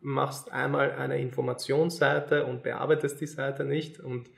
machst 0.00 0.50
einmal 0.52 0.92
eine 0.92 1.20
Informationsseite 1.20 2.46
und 2.46 2.62
bearbeitest 2.62 3.20
die 3.20 3.26
Seite 3.26 3.64
nicht. 3.64 4.00
Und 4.00 4.30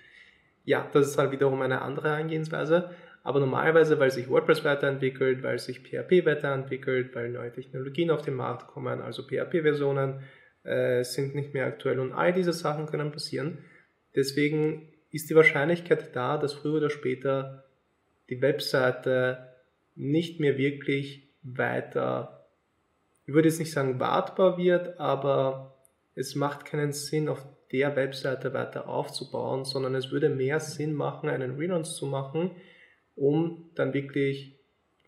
ja, 0.64 0.88
das 0.92 1.08
ist 1.08 1.18
halt 1.18 1.32
wiederum 1.32 1.62
eine 1.62 1.82
andere 1.82 2.12
Eingehensweise. 2.12 2.90
Aber 3.22 3.38
normalerweise, 3.38 4.00
weil 4.00 4.10
sich 4.10 4.28
WordPress 4.28 4.64
weiterentwickelt, 4.64 5.42
weil 5.42 5.58
sich 5.58 5.80
PHP 5.80 6.26
weiterentwickelt, 6.26 7.14
weil 7.14 7.30
neue 7.30 7.52
Technologien 7.52 8.10
auf 8.10 8.22
den 8.22 8.34
Markt 8.34 8.66
kommen, 8.66 9.00
also 9.00 9.22
PHP-Versionen 9.22 10.20
äh, 10.64 11.04
sind 11.04 11.34
nicht 11.34 11.54
mehr 11.54 11.66
aktuell 11.66 12.00
und 12.00 12.12
all 12.12 12.32
diese 12.32 12.52
Sachen 12.52 12.86
können 12.86 13.12
passieren. 13.12 13.58
Deswegen 14.16 14.88
ist 15.10 15.30
die 15.30 15.36
Wahrscheinlichkeit 15.36 16.16
da, 16.16 16.36
dass 16.36 16.54
früher 16.54 16.78
oder 16.78 16.90
später 16.90 17.64
die 18.28 18.40
Webseite 18.42 19.51
nicht 19.94 20.40
mehr 20.40 20.58
wirklich 20.58 21.28
weiter, 21.42 22.46
ich 23.24 23.34
würde 23.34 23.48
jetzt 23.48 23.58
nicht 23.58 23.72
sagen 23.72 24.00
wartbar 24.00 24.58
wird, 24.58 24.98
aber 24.98 25.78
es 26.14 26.34
macht 26.34 26.64
keinen 26.64 26.92
Sinn, 26.92 27.28
auf 27.28 27.44
der 27.72 27.96
Webseite 27.96 28.52
weiter 28.52 28.88
aufzubauen, 28.88 29.64
sondern 29.64 29.94
es 29.94 30.10
würde 30.10 30.28
mehr 30.28 30.60
Sinn 30.60 30.92
machen, 30.94 31.28
einen 31.28 31.56
Relaunch 31.56 31.88
zu 31.88 32.06
machen, 32.06 32.50
um 33.14 33.70
dann 33.74 33.94
wirklich 33.94 34.58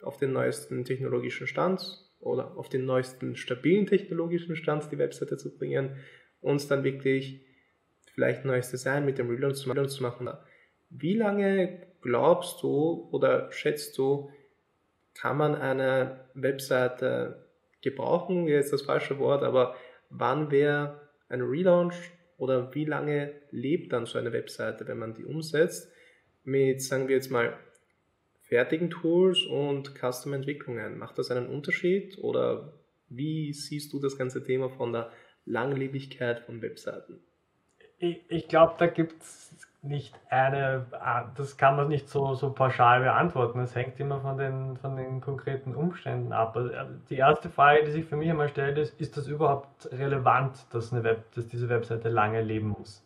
auf 0.03 0.17
den 0.17 0.33
neuesten 0.33 0.85
technologischen 0.85 1.47
Stand 1.47 1.83
oder 2.21 2.57
auf 2.57 2.69
den 2.69 2.87
neuesten 2.87 3.37
stabilen 3.37 3.87
technologischen 3.87 4.57
Stand 4.57 4.91
die 4.91 4.99
Webseite 4.99 5.37
zu 5.37 5.57
bringen 5.57 5.97
und 6.41 6.71
dann 6.71 6.85
wirklich 6.85 7.45
vielleicht 8.15 8.45
ein 8.45 8.49
neues 8.49 8.71
Design 8.71 9.05
mit 9.05 9.19
dem 9.19 9.29
Relaunch 9.29 9.59
zu 9.59 10.03
machen. 10.03 10.31
Wie 10.91 11.15
lange 11.15 11.87
glaubst 12.01 12.63
du 12.63 13.09
oder 13.11 13.51
schätzt 13.53 13.99
du, 13.99 14.31
kann 15.15 15.37
man 15.37 15.55
eine 15.55 16.27
Webseite 16.35 17.47
gebrauchen, 17.83 18.47
wäre 18.47 18.59
jetzt 18.59 18.73
das 18.73 18.83
falsche 18.83 19.19
Wort, 19.19 19.43
aber 19.43 19.77
wann 20.11 20.51
wäre 20.51 21.01
ein 21.29 21.43
Relaunch 21.43 21.95
oder 22.37 22.75
wie 22.75 22.85
lange 22.85 23.33
lebt 23.51 23.93
dann 23.93 24.07
so 24.07 24.19
eine 24.19 24.33
Webseite, 24.33 24.87
wenn 24.87 24.99
man 24.99 25.15
die 25.15 25.25
umsetzt 25.25 25.91
mit, 26.45 26.83
sagen 26.83 27.09
wir 27.09 27.17
jetzt 27.17 27.31
mal, 27.31 27.57
fertigen 28.43 28.91
Tools 28.91 29.45
und 29.45 29.95
Custom-Entwicklungen? 29.95 30.99
Macht 30.99 31.19
das 31.19 31.31
einen 31.31 31.47
Unterschied 31.47 32.19
oder 32.19 32.75
wie 33.09 33.53
siehst 33.53 33.93
du 33.93 34.01
das 34.01 34.19
ganze 34.19 34.43
Thema 34.43 34.69
von 34.69 34.93
der 34.93 35.11
Langlebigkeit 35.47 36.41
von 36.41 36.63
Webseiten? 36.63 37.21
Ich, 37.99 38.21
ich 38.29 38.49
glaube, 38.49 38.75
da 38.79 38.87
gibt 38.87 39.23
es 39.23 39.55
nicht 39.85 40.15
eine, 40.31 40.87
ah, 40.93 41.25
das 41.37 41.57
kann 41.57 41.77
man 41.77 41.89
nicht 41.89 42.09
so, 42.09 42.35
so 42.35 42.51
pauschal 42.51 43.01
beantworten. 43.01 43.59
Das 43.59 43.75
hängt 43.75 44.01
immer 44.01 44.21
von 44.21 44.39
den, 44.39 44.77
von 44.79 44.97
den 44.97 45.21
konkreten 45.21 45.75
Umständen 45.75 46.33
ab. 46.33 46.57
Also, 46.57 46.71
äh, 46.71 46.87
die 47.11 47.17
erste 47.17 47.51
Frage, 47.51 47.85
die 47.85 47.91
sich 47.91 48.05
für 48.05 48.17
mich 48.17 48.31
einmal 48.31 48.49
stellt, 48.49 48.79
ist, 48.79 48.99
ist 49.01 49.17
das 49.17 49.27
überhaupt 49.27 49.91
relevant, 49.93 50.67
dass, 50.73 50.93
eine 50.93 51.05
Web, 51.05 51.25
dass 51.35 51.47
diese 51.49 51.69
Webseite 51.69 52.09
lange 52.09 52.41
leben 52.43 52.69
muss? 52.69 53.05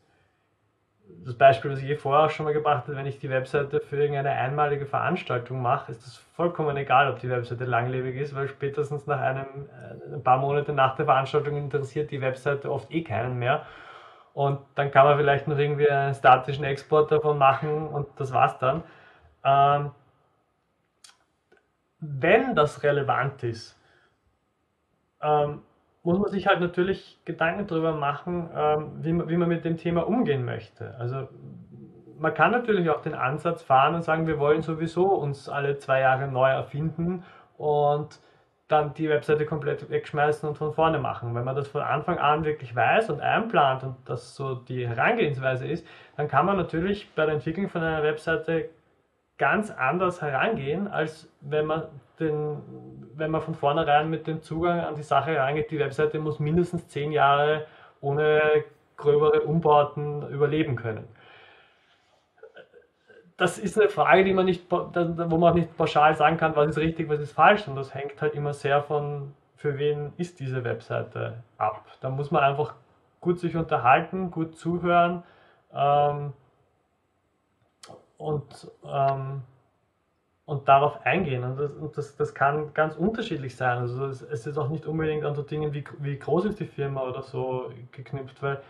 Das 1.24 1.35
Beispiel, 1.35 1.72
was 1.72 1.81
ich 1.81 1.89
eh 1.89 1.97
vorher 1.97 2.26
auch 2.26 2.31
schon 2.31 2.45
mal 2.45 2.53
gebracht 2.53 2.85
habe, 2.85 2.97
wenn 2.97 3.07
ich 3.07 3.18
die 3.18 3.31
Webseite 3.31 3.81
für 3.81 3.97
irgendeine 3.97 4.31
einmalige 4.31 4.87
Veranstaltung 4.87 5.62
mache, 5.62 5.91
ist 5.91 6.07
das 6.07 6.16
vollkommen 6.37 6.76
egal, 6.76 7.11
ob 7.11 7.18
die 7.18 7.31
Webseite 7.31 7.64
langlebig 7.64 8.14
ist, 8.16 8.35
weil 8.35 8.47
spätestens 8.47 9.07
nach 9.07 9.20
einem, 9.20 9.47
äh, 9.47 10.14
ein 10.14 10.22
paar 10.22 10.39
Monate 10.39 10.72
nach 10.72 10.97
der 10.97 11.07
Veranstaltung 11.07 11.57
interessiert 11.57 12.11
die 12.11 12.20
Webseite 12.20 12.70
oft 12.70 12.91
eh 12.93 13.03
keinen 13.03 13.39
mehr 13.39 13.66
und 14.39 14.61
dann 14.76 14.93
kann 14.93 15.05
man 15.05 15.16
vielleicht 15.18 15.49
noch 15.49 15.59
irgendwie 15.59 15.91
einen 15.91 16.14
statischen 16.14 16.62
Export 16.62 17.11
davon 17.11 17.39
machen 17.39 17.89
und 17.89 18.07
das 18.20 18.32
war's 18.32 18.57
dann. 18.61 18.84
Ähm, 19.43 19.91
wenn 21.99 22.55
das 22.55 22.84
relevant 22.84 23.43
ist, 23.43 23.76
ähm, 25.20 25.62
muss 26.05 26.20
man 26.20 26.30
sich 26.30 26.47
halt 26.47 26.61
natürlich 26.61 27.18
Gedanken 27.24 27.66
darüber 27.66 27.91
machen, 27.91 28.49
ähm, 28.55 28.93
wie, 29.03 29.12
man, 29.12 29.28
wie 29.28 29.36
man 29.36 29.49
mit 29.49 29.64
dem 29.64 29.76
Thema 29.76 30.07
umgehen 30.07 30.45
möchte. 30.45 30.95
Also 31.01 31.26
man 32.20 32.32
kann 32.32 32.53
natürlich 32.53 32.91
auch 32.91 33.01
den 33.01 33.16
Ansatz 33.16 33.64
fahren 33.64 33.97
und 33.97 34.03
sagen, 34.03 34.28
wir 34.28 34.39
wollen 34.39 34.62
sowieso 34.62 35.07
uns 35.14 35.49
alle 35.49 35.78
zwei 35.78 35.99
Jahre 35.99 36.28
neu 36.28 36.49
erfinden 36.49 37.24
und 37.57 38.20
dann 38.69 38.93
die 38.95 39.09
Webseite 39.09 39.47
komplett 39.47 39.91
wegschmeißen 39.91 40.47
und 40.49 40.57
von 40.57 40.75
vorne 40.75 40.99
machen. 40.99 41.35
Wenn 41.35 41.45
man 41.45 41.57
das 41.57 41.69
von 41.69 41.81
Anfang 41.81 42.19
an 42.19 42.45
wirklich 42.45 42.77
weiß 42.77 43.09
und 43.09 43.21
einplant 43.21 43.83
und 43.83 43.97
das 44.05 44.37
so 44.37 44.55
die 44.55 44.87
Herangehensweise 44.87 45.66
ist, 45.66 45.87
dann 46.16 46.29
kann 46.29 46.45
man 46.45 46.59
natürlich 46.59 47.11
bei 47.14 47.25
der 47.25 47.35
Entwicklung 47.35 47.69
von 47.69 47.83
einer 47.83 48.03
Webseite 48.03 48.69
ganz 49.39 49.71
anders 49.71 50.21
herangehen, 50.21 50.87
als 50.87 51.31
wenn 51.41 51.64
man, 51.64 51.85
den, 52.21 52.59
wenn 53.14 53.31
man 53.31 53.41
von 53.41 53.55
vornherein 53.55 54.11
mit 54.11 54.27
dem 54.27 54.43
Zugang 54.43 54.81
an 54.81 54.95
die 54.95 55.03
Sache 55.03 55.31
herangeht. 55.31 55.71
Die 55.71 55.79
Webseite 55.79 56.19
muss 56.19 56.39
mindestens 56.39 56.89
zehn 56.89 57.11
Jahre 57.11 57.66
ohne 58.01 58.64
gröbere 58.97 59.43
Umbauten 59.43 60.29
überleben 60.29 60.77
können 60.77 61.09
das 63.39 63.57
ist 63.57 63.78
eine 63.78 63.89
Frage, 63.89 64.24
die 64.24 64.34
man 64.34 64.47
nicht, 64.47 64.70
wo 64.70 65.39
man 65.39 65.55
nicht 65.55 65.76
pauschal 65.76 66.14
sagen 66.16 66.36
kann, 66.36 66.57
was 66.57 66.70
ist 66.70 66.78
richtig, 66.78 67.09
was 67.09 67.20
ist 67.20 67.32
falsch. 67.32 67.66
Und 67.68 67.76
das 67.76 67.95
hängt 67.95 68.20
halt 68.20 68.34
immer 68.34 68.53
sehr 68.53 68.82
von, 68.82 69.32
für 69.57 69.78
wen 69.78 70.12
ist 70.16 70.41
diese 70.41 70.64
Webseite 70.64 71.45
ab. 71.57 71.84
Da 72.01 72.11
muss 72.11 72.32
man 72.32 72.43
einfach 72.43 72.74
gut 73.20 73.39
sich 73.39 73.57
unterhalten, 73.57 74.32
gut 74.32 74.57
zuhören 74.57 75.22
ähm, 75.72 76.32
und, 78.16 78.72
ähm, 78.84 79.43
und 80.45 80.68
darauf 80.68 81.07
eingehen. 81.07 81.45
Und, 81.45 81.61
das, 81.61 81.72
und 81.74 81.97
das, 81.97 82.16
das, 82.16 82.34
kann 82.34 82.74
ganz 82.74 82.97
unterschiedlich 82.97 83.55
sein. 83.55 83.78
Also 83.78 84.07
es, 84.07 84.22
ist 84.49 84.59
auch 84.59 84.68
nicht 84.68 84.84
unbedingt 84.84 85.24
an 85.24 85.36
so 85.36 85.43
Dingen 85.43 85.72
wie, 85.72 85.84
wie 86.01 86.18
groß 86.18 86.47
ist 86.47 86.59
die 86.59 86.66
Firma 86.66 87.03
oder 87.03 87.22
so 87.22 87.70
geknüpft, 87.93 88.43
weil 88.43 88.61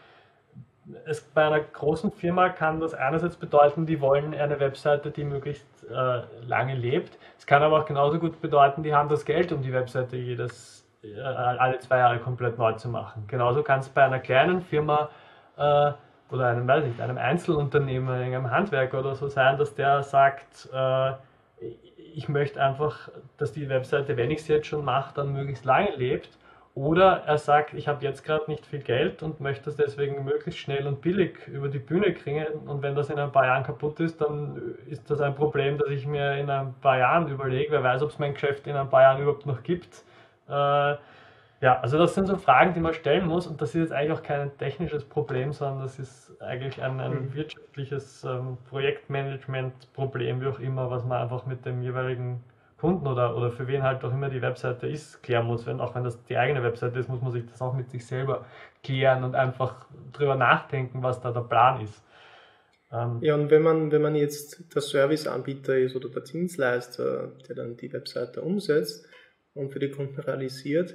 es, 1.06 1.22
bei 1.22 1.46
einer 1.46 1.60
großen 1.60 2.10
Firma 2.12 2.48
kann 2.48 2.80
das 2.80 2.94
einerseits 2.94 3.36
bedeuten, 3.36 3.86
die 3.86 4.00
wollen 4.00 4.34
eine 4.34 4.60
Webseite, 4.60 5.10
die 5.10 5.24
möglichst 5.24 5.66
äh, 5.90 6.22
lange 6.46 6.74
lebt. 6.74 7.18
Es 7.38 7.46
kann 7.46 7.62
aber 7.62 7.80
auch 7.80 7.86
genauso 7.86 8.18
gut 8.18 8.40
bedeuten, 8.40 8.82
die 8.82 8.94
haben 8.94 9.08
das 9.08 9.24
Geld, 9.24 9.52
um 9.52 9.62
die 9.62 9.72
Webseite 9.72 10.16
jedes, 10.16 10.86
äh, 11.02 11.20
alle 11.20 11.78
zwei 11.78 11.98
Jahre 11.98 12.18
komplett 12.18 12.58
neu 12.58 12.72
zu 12.74 12.88
machen. 12.88 13.24
Genauso 13.26 13.62
kann 13.62 13.80
es 13.80 13.88
bei 13.88 14.04
einer 14.04 14.18
kleinen 14.18 14.62
Firma 14.62 15.10
äh, 15.56 15.92
oder 16.30 16.46
einem, 16.46 16.66
weiß 16.66 16.84
nicht, 16.84 17.00
einem 17.00 17.18
Einzelunternehmer, 17.18 18.14
einem 18.14 18.50
Handwerker 18.50 19.00
oder 19.00 19.14
so 19.14 19.28
sein, 19.28 19.58
dass 19.58 19.74
der 19.74 20.02
sagt, 20.02 20.68
äh, 20.72 21.12
ich 22.14 22.28
möchte 22.28 22.62
einfach, 22.62 23.10
dass 23.36 23.52
die 23.52 23.68
Webseite, 23.68 24.16
wenn 24.16 24.30
ich 24.30 24.42
sie 24.42 24.52
jetzt 24.52 24.66
schon 24.66 24.84
mache, 24.84 25.14
dann 25.14 25.32
möglichst 25.32 25.64
lange 25.64 25.94
lebt 25.96 26.38
Oder 26.78 27.24
er 27.26 27.38
sagt, 27.38 27.74
ich 27.74 27.88
habe 27.88 28.04
jetzt 28.04 28.22
gerade 28.22 28.44
nicht 28.46 28.64
viel 28.64 28.78
Geld 28.78 29.24
und 29.24 29.40
möchte 29.40 29.68
es 29.68 29.74
deswegen 29.74 30.24
möglichst 30.24 30.60
schnell 30.60 30.86
und 30.86 31.00
billig 31.00 31.48
über 31.48 31.68
die 31.68 31.80
Bühne 31.80 32.14
kriegen. 32.14 32.46
Und 32.66 32.82
wenn 32.82 32.94
das 32.94 33.10
in 33.10 33.18
ein 33.18 33.32
paar 33.32 33.46
Jahren 33.46 33.64
kaputt 33.64 33.98
ist, 33.98 34.20
dann 34.20 34.76
ist 34.86 35.10
das 35.10 35.20
ein 35.20 35.34
Problem, 35.34 35.76
das 35.76 35.88
ich 35.88 36.06
mir 36.06 36.36
in 36.36 36.48
ein 36.48 36.74
paar 36.80 36.98
Jahren 36.98 37.26
überlege. 37.26 37.72
Wer 37.72 37.82
weiß, 37.82 38.00
ob 38.02 38.10
es 38.10 38.20
mein 38.20 38.34
Geschäft 38.34 38.68
in 38.68 38.76
ein 38.76 38.88
paar 38.88 39.02
Jahren 39.02 39.20
überhaupt 39.20 39.44
noch 39.44 39.64
gibt. 39.64 40.04
Äh, 40.48 40.52
ja, 40.52 41.80
also 41.82 41.98
das 41.98 42.14
sind 42.14 42.28
so 42.28 42.36
Fragen, 42.36 42.74
die 42.74 42.80
man 42.80 42.94
stellen 42.94 43.26
muss 43.26 43.48
und 43.48 43.60
das 43.60 43.70
ist 43.70 43.80
jetzt 43.80 43.92
eigentlich 43.92 44.16
auch 44.16 44.22
kein 44.22 44.56
technisches 44.58 45.04
Problem, 45.04 45.52
sondern 45.52 45.80
das 45.80 45.98
ist 45.98 46.40
eigentlich 46.40 46.80
ein, 46.80 47.00
ein 47.00 47.10
mhm. 47.10 47.34
wirtschaftliches 47.34 48.22
ähm, 48.22 48.56
Projektmanagement-Problem, 48.70 50.40
wie 50.42 50.46
auch 50.46 50.60
immer, 50.60 50.92
was 50.92 51.04
man 51.04 51.22
einfach 51.22 51.44
mit 51.44 51.66
dem 51.66 51.82
jeweiligen 51.82 52.44
Kunden 52.78 53.06
oder, 53.06 53.36
oder 53.36 53.50
für 53.50 53.66
wen 53.66 53.82
halt 53.82 54.04
auch 54.04 54.12
immer 54.12 54.30
die 54.30 54.40
Webseite 54.40 54.86
ist, 54.86 55.22
klären 55.22 55.46
muss. 55.46 55.66
Wenn, 55.66 55.80
auch 55.80 55.94
wenn 55.94 56.04
das 56.04 56.22
die 56.24 56.36
eigene 56.36 56.62
Webseite 56.62 56.98
ist, 56.98 57.08
muss 57.08 57.20
man 57.20 57.32
sich 57.32 57.44
das 57.44 57.60
auch 57.60 57.74
mit 57.74 57.90
sich 57.90 58.06
selber 58.06 58.46
klären 58.84 59.24
und 59.24 59.34
einfach 59.34 59.86
drüber 60.12 60.36
nachdenken, 60.36 61.02
was 61.02 61.20
da 61.20 61.32
der 61.32 61.40
Plan 61.40 61.80
ist. 61.80 62.02
Ähm, 62.92 63.18
ja, 63.20 63.34
und 63.34 63.50
wenn 63.50 63.62
man, 63.62 63.90
wenn 63.90 64.02
man 64.02 64.14
jetzt 64.14 64.74
der 64.74 64.80
Serviceanbieter 64.80 65.76
ist 65.76 65.96
oder 65.96 66.08
der 66.08 66.22
Dienstleister, 66.22 67.32
der 67.48 67.56
dann 67.56 67.76
die 67.76 67.92
Webseite 67.92 68.42
umsetzt 68.42 69.06
und 69.54 69.72
für 69.72 69.80
die 69.80 69.90
Kunden 69.90 70.20
realisiert, 70.20 70.94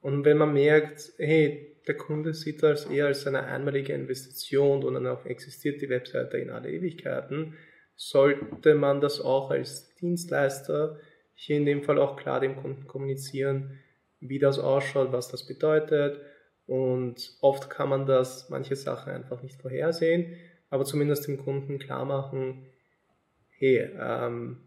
und 0.00 0.24
wenn 0.24 0.38
man 0.38 0.52
merkt, 0.52 1.12
hey, 1.18 1.76
der 1.86 1.96
Kunde 1.96 2.32
sieht 2.32 2.62
das 2.62 2.86
eher 2.86 3.06
als 3.06 3.26
eine 3.26 3.42
einmalige 3.42 3.92
Investition 3.92 4.84
und 4.84 5.06
auch 5.06 5.24
existiert 5.26 5.82
die 5.82 5.88
Webseite 5.88 6.38
in 6.38 6.50
alle 6.50 6.70
Ewigkeiten, 6.70 7.54
sollte 7.96 8.74
man 8.74 9.00
das 9.00 9.20
auch 9.20 9.50
als 9.50 9.94
Dienstleister 9.96 10.98
hier 11.40 11.56
in 11.56 11.66
dem 11.66 11.84
Fall 11.84 11.98
auch 12.00 12.16
klar 12.16 12.40
dem 12.40 12.56
Kunden 12.56 12.88
kommunizieren, 12.88 13.78
wie 14.18 14.40
das 14.40 14.58
ausschaut, 14.58 15.12
was 15.12 15.28
das 15.28 15.46
bedeutet. 15.46 16.20
Und 16.66 17.36
oft 17.40 17.70
kann 17.70 17.88
man 17.88 18.06
das, 18.06 18.50
manche 18.50 18.74
Sachen 18.74 19.12
einfach 19.12 19.40
nicht 19.44 19.62
vorhersehen, 19.62 20.34
aber 20.68 20.84
zumindest 20.84 21.28
dem 21.28 21.38
Kunden 21.38 21.78
klar 21.78 22.04
machen, 22.04 22.66
hey, 23.50 23.88
ähm, 23.98 24.58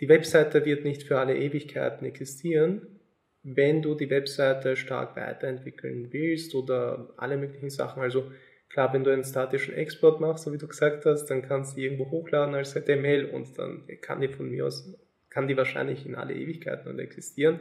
die 0.00 0.08
Webseite 0.08 0.64
wird 0.64 0.84
nicht 0.84 1.04
für 1.04 1.20
alle 1.20 1.38
Ewigkeiten 1.38 2.04
existieren. 2.04 2.98
Wenn 3.44 3.80
du 3.80 3.94
die 3.94 4.10
Webseite 4.10 4.74
stark 4.74 5.14
weiterentwickeln 5.14 6.12
willst 6.12 6.56
oder 6.56 7.14
alle 7.16 7.36
möglichen 7.36 7.70
Sachen, 7.70 8.02
also 8.02 8.32
klar, 8.68 8.92
wenn 8.92 9.04
du 9.04 9.12
einen 9.12 9.22
statischen 9.22 9.74
Export 9.74 10.20
machst, 10.20 10.44
so 10.44 10.52
wie 10.52 10.58
du 10.58 10.66
gesagt 10.66 11.06
hast, 11.06 11.26
dann 11.26 11.42
kannst 11.42 11.76
du 11.76 11.80
irgendwo 11.80 12.10
hochladen 12.10 12.56
als 12.56 12.74
HTML 12.74 13.26
und 13.26 13.56
dann 13.56 13.86
kann 14.00 14.20
die 14.20 14.28
von 14.28 14.50
mir 14.50 14.66
aus 14.66 14.92
kann 15.32 15.48
die 15.48 15.56
wahrscheinlich 15.56 16.04
in 16.04 16.14
alle 16.14 16.34
Ewigkeiten 16.34 16.90
und 16.90 16.98
existieren, 16.98 17.60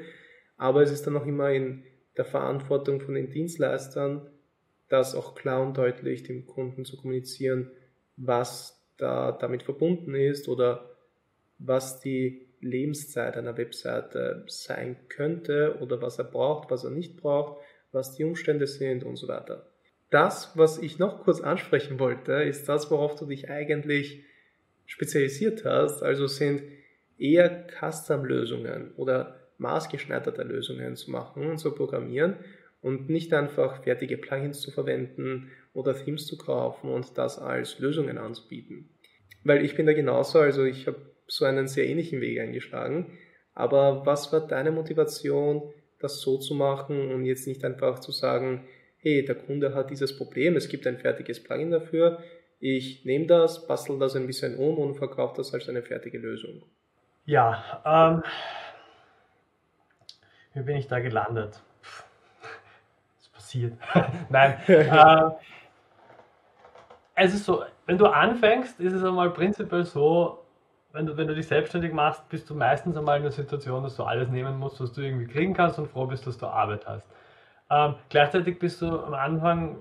aber 0.57 0.81
es 0.81 0.91
ist 0.91 1.07
dann 1.07 1.15
auch 1.15 1.25
immer 1.25 1.51
in 1.51 1.83
der 2.17 2.25
Verantwortung 2.25 2.99
von 2.99 3.15
den 3.15 3.29
Dienstleistern, 3.29 4.29
das 4.89 5.15
auch 5.15 5.35
klar 5.35 5.61
und 5.61 5.77
deutlich 5.77 6.23
dem 6.23 6.45
Kunden 6.45 6.83
zu 6.83 6.97
kommunizieren, 6.97 7.71
was 8.17 8.85
da 8.97 9.31
damit 9.31 9.63
verbunden 9.63 10.13
ist 10.15 10.49
oder 10.49 10.97
was 11.59 12.01
die 12.01 12.47
Lebenszeit 12.59 13.37
einer 13.37 13.57
Webseite 13.57 14.43
sein 14.47 14.97
könnte 15.07 15.77
oder 15.79 16.01
was 16.01 16.19
er 16.19 16.25
braucht, 16.25 16.69
was 16.69 16.83
er 16.83 16.91
nicht 16.91 17.17
braucht, 17.17 17.63
was 17.93 18.15
die 18.15 18.25
Umstände 18.25 18.67
sind 18.67 19.05
und 19.05 19.15
so 19.15 19.29
weiter. 19.29 19.65
Das, 20.09 20.51
was 20.57 20.77
ich 20.77 20.99
noch 20.99 21.23
kurz 21.23 21.39
ansprechen 21.39 21.97
wollte, 21.97 22.33
ist 22.33 22.67
das, 22.67 22.91
worauf 22.91 23.15
du 23.15 23.25
dich 23.25 23.49
eigentlich 23.49 24.25
spezialisiert 24.85 25.63
hast. 25.63 26.03
Also 26.03 26.27
sind 26.27 26.63
eher 27.21 27.67
Custom-Lösungen 27.79 28.93
oder 28.95 29.39
maßgeschneiderte 29.57 30.43
Lösungen 30.43 30.95
zu 30.95 31.11
machen 31.11 31.51
und 31.51 31.57
zu 31.59 31.73
programmieren 31.73 32.35
und 32.81 33.09
nicht 33.09 33.31
einfach 33.33 33.83
fertige 33.83 34.17
Plugins 34.17 34.59
zu 34.59 34.71
verwenden 34.71 35.51
oder 35.73 35.95
Themes 35.95 36.25
zu 36.25 36.37
kaufen 36.37 36.89
und 36.89 37.17
das 37.17 37.37
als 37.37 37.79
Lösungen 37.79 38.17
anzubieten. 38.17 38.89
Weil 39.43 39.63
ich 39.63 39.75
bin 39.75 39.85
da 39.85 39.93
genauso, 39.93 40.39
also 40.39 40.63
ich 40.63 40.87
habe 40.87 40.97
so 41.27 41.45
einen 41.45 41.67
sehr 41.67 41.87
ähnlichen 41.87 42.21
Weg 42.21 42.39
eingeschlagen. 42.39 43.17
Aber 43.53 44.05
was 44.05 44.33
war 44.33 44.47
deine 44.47 44.71
Motivation, 44.71 45.71
das 45.99 46.21
so 46.21 46.37
zu 46.37 46.55
machen 46.55 47.11
und 47.11 47.25
jetzt 47.25 47.47
nicht 47.47 47.63
einfach 47.63 47.99
zu 47.99 48.11
sagen, 48.11 48.65
hey, 48.97 49.23
der 49.23 49.35
Kunde 49.35 49.73
hat 49.73 49.91
dieses 49.91 50.17
Problem, 50.17 50.55
es 50.55 50.67
gibt 50.67 50.87
ein 50.87 50.97
fertiges 50.97 51.41
Plugin 51.41 51.71
dafür, 51.71 52.23
ich 52.59 53.05
nehme 53.05 53.25
das, 53.25 53.67
bastel 53.67 53.97
das 53.97 54.15
ein 54.15 54.27
bisschen 54.27 54.55
um 54.57 54.77
und 54.77 54.95
verkaufe 54.95 55.35
das 55.37 55.53
als 55.53 55.67
eine 55.67 55.81
fertige 55.81 56.19
Lösung? 56.19 56.63
Ja, 57.25 57.81
ähm, 57.85 58.23
wie 60.53 60.61
bin 60.61 60.77
ich 60.77 60.87
da 60.87 60.99
gelandet? 60.99 61.61
Was 63.19 63.29
passiert? 63.29 63.77
Nein. 64.29 64.57
äh, 64.67 65.31
es 67.15 67.33
ist 67.33 67.45
so, 67.45 67.63
wenn 67.85 67.97
du 67.97 68.07
anfängst, 68.07 68.79
ist 68.79 68.93
es 68.93 69.03
einmal 69.03 69.29
prinzipiell 69.31 69.83
so, 69.85 70.39
wenn 70.93 71.05
du, 71.05 71.15
wenn 71.17 71.27
du 71.27 71.35
dich 71.35 71.47
selbstständig 71.47 71.93
machst, 71.93 72.27
bist 72.29 72.49
du 72.49 72.55
meistens 72.55 72.97
einmal 72.97 73.17
in 73.17 73.23
der 73.23 73.31
Situation, 73.31 73.83
dass 73.83 73.95
du 73.95 74.03
alles 74.03 74.29
nehmen 74.29 74.57
musst, 74.59 74.81
was 74.81 74.91
du 74.93 75.01
irgendwie 75.01 75.27
kriegen 75.27 75.53
kannst 75.53 75.79
und 75.79 75.87
froh 75.87 76.05
bist, 76.05 76.27
dass 76.27 76.37
du 76.37 76.47
Arbeit 76.47 76.85
hast. 76.87 77.05
Ähm, 77.69 77.95
gleichzeitig 78.09 78.59
bist 78.59 78.81
du 78.81 78.87
am 78.99 79.13
Anfang 79.13 79.77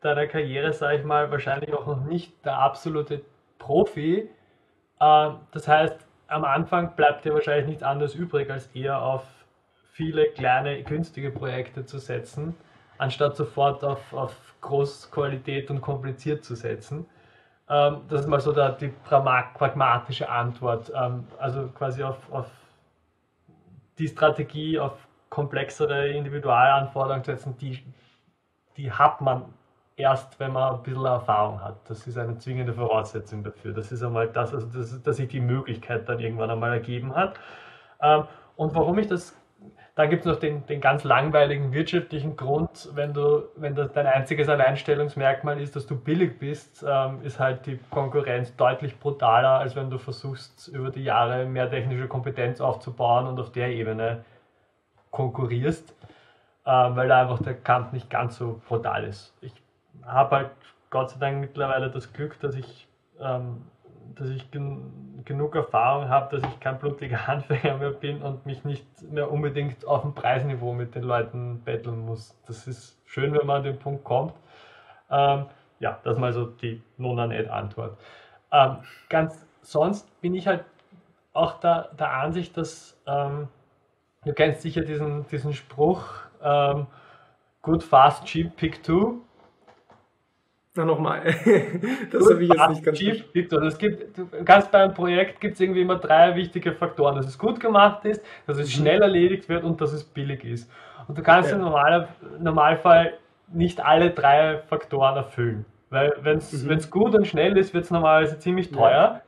deiner 0.00 0.26
Karriere, 0.26 0.72
sage 0.72 0.98
ich 0.98 1.04
mal, 1.04 1.30
wahrscheinlich 1.30 1.72
auch 1.74 1.86
noch 1.86 2.04
nicht 2.04 2.44
der 2.44 2.58
absolute 2.58 3.22
Profi. 3.58 4.28
Ähm, 5.00 5.36
das 5.52 5.68
heißt, 5.68 6.06
am 6.34 6.44
Anfang 6.44 6.96
bleibt 6.96 7.24
dir 7.24 7.32
wahrscheinlich 7.32 7.66
nichts 7.66 7.82
anderes 7.84 8.14
übrig, 8.14 8.50
als 8.50 8.66
eher 8.74 9.00
auf 9.00 9.22
viele 9.92 10.26
kleine, 10.30 10.82
günstige 10.82 11.30
Projekte 11.30 11.86
zu 11.86 11.98
setzen, 11.98 12.56
anstatt 12.98 13.36
sofort 13.36 13.84
auf, 13.84 14.12
auf 14.12 14.34
Großqualität 14.60 15.70
und 15.70 15.80
kompliziert 15.80 16.42
zu 16.42 16.56
setzen. 16.56 17.06
Ähm, 17.68 18.00
das 18.08 18.22
ist 18.22 18.26
mal 18.26 18.40
so 18.40 18.52
der, 18.52 18.72
die 18.72 18.92
pragmatische 19.04 20.28
Antwort. 20.28 20.92
Ähm, 20.94 21.28
also 21.38 21.68
quasi 21.68 22.02
auf, 22.02 22.18
auf 22.32 22.50
die 23.98 24.08
Strategie, 24.08 24.80
auf 24.80 25.06
komplexere 25.30 26.08
Individualanforderungen 26.08 27.22
zu 27.22 27.30
setzen, 27.30 27.56
die, 27.58 27.80
die 28.76 28.90
hat 28.90 29.20
man 29.20 29.44
erst, 29.96 30.40
wenn 30.40 30.52
man 30.52 30.74
ein 30.74 30.82
bisschen 30.82 31.04
Erfahrung 31.04 31.62
hat. 31.62 31.88
Das 31.88 32.06
ist 32.06 32.18
eine 32.18 32.38
zwingende 32.38 32.72
Voraussetzung 32.72 33.44
dafür. 33.44 33.72
Das 33.72 33.92
ist 33.92 34.02
einmal 34.02 34.28
das, 34.28 34.54
also 34.54 34.66
das, 34.66 35.02
dass 35.02 35.16
sich 35.16 35.28
die 35.28 35.40
Möglichkeit 35.40 36.08
dann 36.08 36.18
irgendwann 36.18 36.50
einmal 36.50 36.72
ergeben 36.72 37.14
hat. 37.14 37.38
Ähm, 38.02 38.24
und 38.56 38.74
warum 38.74 38.98
ich 38.98 39.06
das, 39.06 39.36
dann 39.94 40.10
gibt 40.10 40.26
es 40.26 40.32
noch 40.32 40.40
den, 40.40 40.66
den 40.66 40.80
ganz 40.80 41.04
langweiligen 41.04 41.72
wirtschaftlichen 41.72 42.36
Grund, 42.36 42.90
wenn 42.94 43.14
du, 43.14 43.44
wenn 43.56 43.76
das 43.76 43.92
dein 43.92 44.06
einziges 44.06 44.48
Alleinstellungsmerkmal 44.48 45.60
ist, 45.60 45.76
dass 45.76 45.86
du 45.86 45.96
billig 45.96 46.38
bist, 46.40 46.84
ähm, 46.86 47.22
ist 47.22 47.38
halt 47.38 47.66
die 47.66 47.78
Konkurrenz 47.90 48.56
deutlich 48.56 48.98
brutaler, 48.98 49.60
als 49.60 49.76
wenn 49.76 49.90
du 49.90 49.98
versuchst, 49.98 50.68
über 50.68 50.90
die 50.90 51.04
Jahre 51.04 51.46
mehr 51.46 51.70
technische 51.70 52.08
Kompetenz 52.08 52.60
aufzubauen 52.60 53.28
und 53.28 53.38
auf 53.38 53.52
der 53.52 53.68
Ebene 53.68 54.24
konkurrierst, 55.12 55.94
ähm, 56.66 56.96
weil 56.96 57.06
da 57.06 57.22
einfach 57.22 57.40
der 57.42 57.54
Kampf 57.54 57.92
nicht 57.92 58.10
ganz 58.10 58.36
so 58.36 58.60
brutal 58.66 59.04
ist. 59.04 59.32
Ich 59.40 59.63
habe 60.06 60.36
halt 60.36 60.50
Gott 60.90 61.10
sei 61.10 61.18
Dank 61.18 61.40
mittlerweile 61.40 61.90
das 61.90 62.12
Glück, 62.12 62.38
dass 62.40 62.54
ich, 62.54 62.86
ähm, 63.20 63.62
dass 64.14 64.28
ich 64.28 64.50
gen 64.50 65.22
genug 65.24 65.54
Erfahrung 65.54 66.08
habe, 66.08 66.36
dass 66.36 66.48
ich 66.48 66.60
kein 66.60 66.78
blutiger 66.78 67.18
Anfänger 67.28 67.78
mehr 67.78 67.90
bin 67.90 68.22
und 68.22 68.44
mich 68.46 68.64
nicht 68.64 68.84
mehr 69.10 69.30
unbedingt 69.30 69.86
auf 69.86 70.02
dem 70.02 70.14
Preisniveau 70.14 70.72
mit 70.74 70.94
den 70.94 71.02
Leuten 71.02 71.62
betteln 71.64 72.04
muss. 72.04 72.36
Das 72.46 72.66
ist 72.66 73.00
schön, 73.06 73.32
wenn 73.32 73.46
man 73.46 73.58
an 73.58 73.62
den 73.64 73.78
Punkt 73.78 74.04
kommt. 74.04 74.34
Ähm, 75.10 75.46
ja, 75.80 75.98
das 76.04 76.14
ist 76.14 76.20
mal 76.20 76.32
so 76.32 76.46
die 76.46 76.82
Nona-Net-Antwort. 76.98 77.98
Ähm, 78.52 78.78
ganz 79.08 79.44
sonst 79.62 80.20
bin 80.20 80.34
ich 80.34 80.46
halt 80.46 80.64
auch 81.32 81.58
der, 81.60 81.90
der 81.98 82.12
Ansicht, 82.12 82.56
dass 82.56 82.96
ähm, 83.06 83.48
du 84.24 84.32
kennst 84.32 84.62
sicher 84.62 84.82
diesen, 84.82 85.26
diesen 85.28 85.52
Spruch, 85.52 86.04
ähm, 86.42 86.86
good, 87.62 87.82
fast, 87.82 88.24
cheap, 88.24 88.56
pick 88.56 88.82
two. 88.82 89.22
Na 90.76 90.84
nochmal. 90.84 91.22
das 92.10 92.30
habe 92.30 92.42
ich 92.42 92.48
jetzt 92.48 92.68
nicht 92.68 92.84
ganz 92.84 92.98
Chief 92.98 93.24
Victor. 93.32 93.62
Es 93.62 93.78
gibt, 93.78 94.18
du 94.18 94.26
kannst 94.44 94.72
bei 94.72 94.82
einem 94.82 94.94
Projekt 94.94 95.40
gibt 95.40 95.54
es 95.54 95.60
irgendwie 95.60 95.82
immer 95.82 95.96
drei 95.96 96.34
wichtige 96.34 96.72
Faktoren, 96.72 97.14
dass 97.14 97.26
es 97.26 97.38
gut 97.38 97.60
gemacht 97.60 98.04
ist, 98.04 98.24
dass 98.46 98.58
es 98.58 98.68
mhm. 98.68 98.80
schnell 98.80 99.02
erledigt 99.02 99.48
wird 99.48 99.62
und 99.62 99.80
dass 99.80 99.92
es 99.92 100.02
billig 100.02 100.44
ist. 100.44 100.68
Und 101.06 101.16
du 101.16 101.22
kannst 101.22 101.50
ja. 101.50 101.56
im 101.56 101.62
Normal, 101.62 102.08
Normalfall 102.40 103.14
nicht 103.52 103.84
alle 103.84 104.10
drei 104.10 104.58
Faktoren 104.66 105.16
erfüllen. 105.16 105.64
Weil 105.90 106.12
wenn 106.22 106.38
es 106.38 106.52
mhm. 106.64 106.90
gut 106.90 107.14
und 107.14 107.26
schnell 107.26 107.56
ist, 107.56 107.72
wird 107.72 107.84
es 107.84 107.92
normalerweise 107.92 108.40
ziemlich 108.40 108.72
teuer. 108.72 108.90
Ja. 108.90 109.22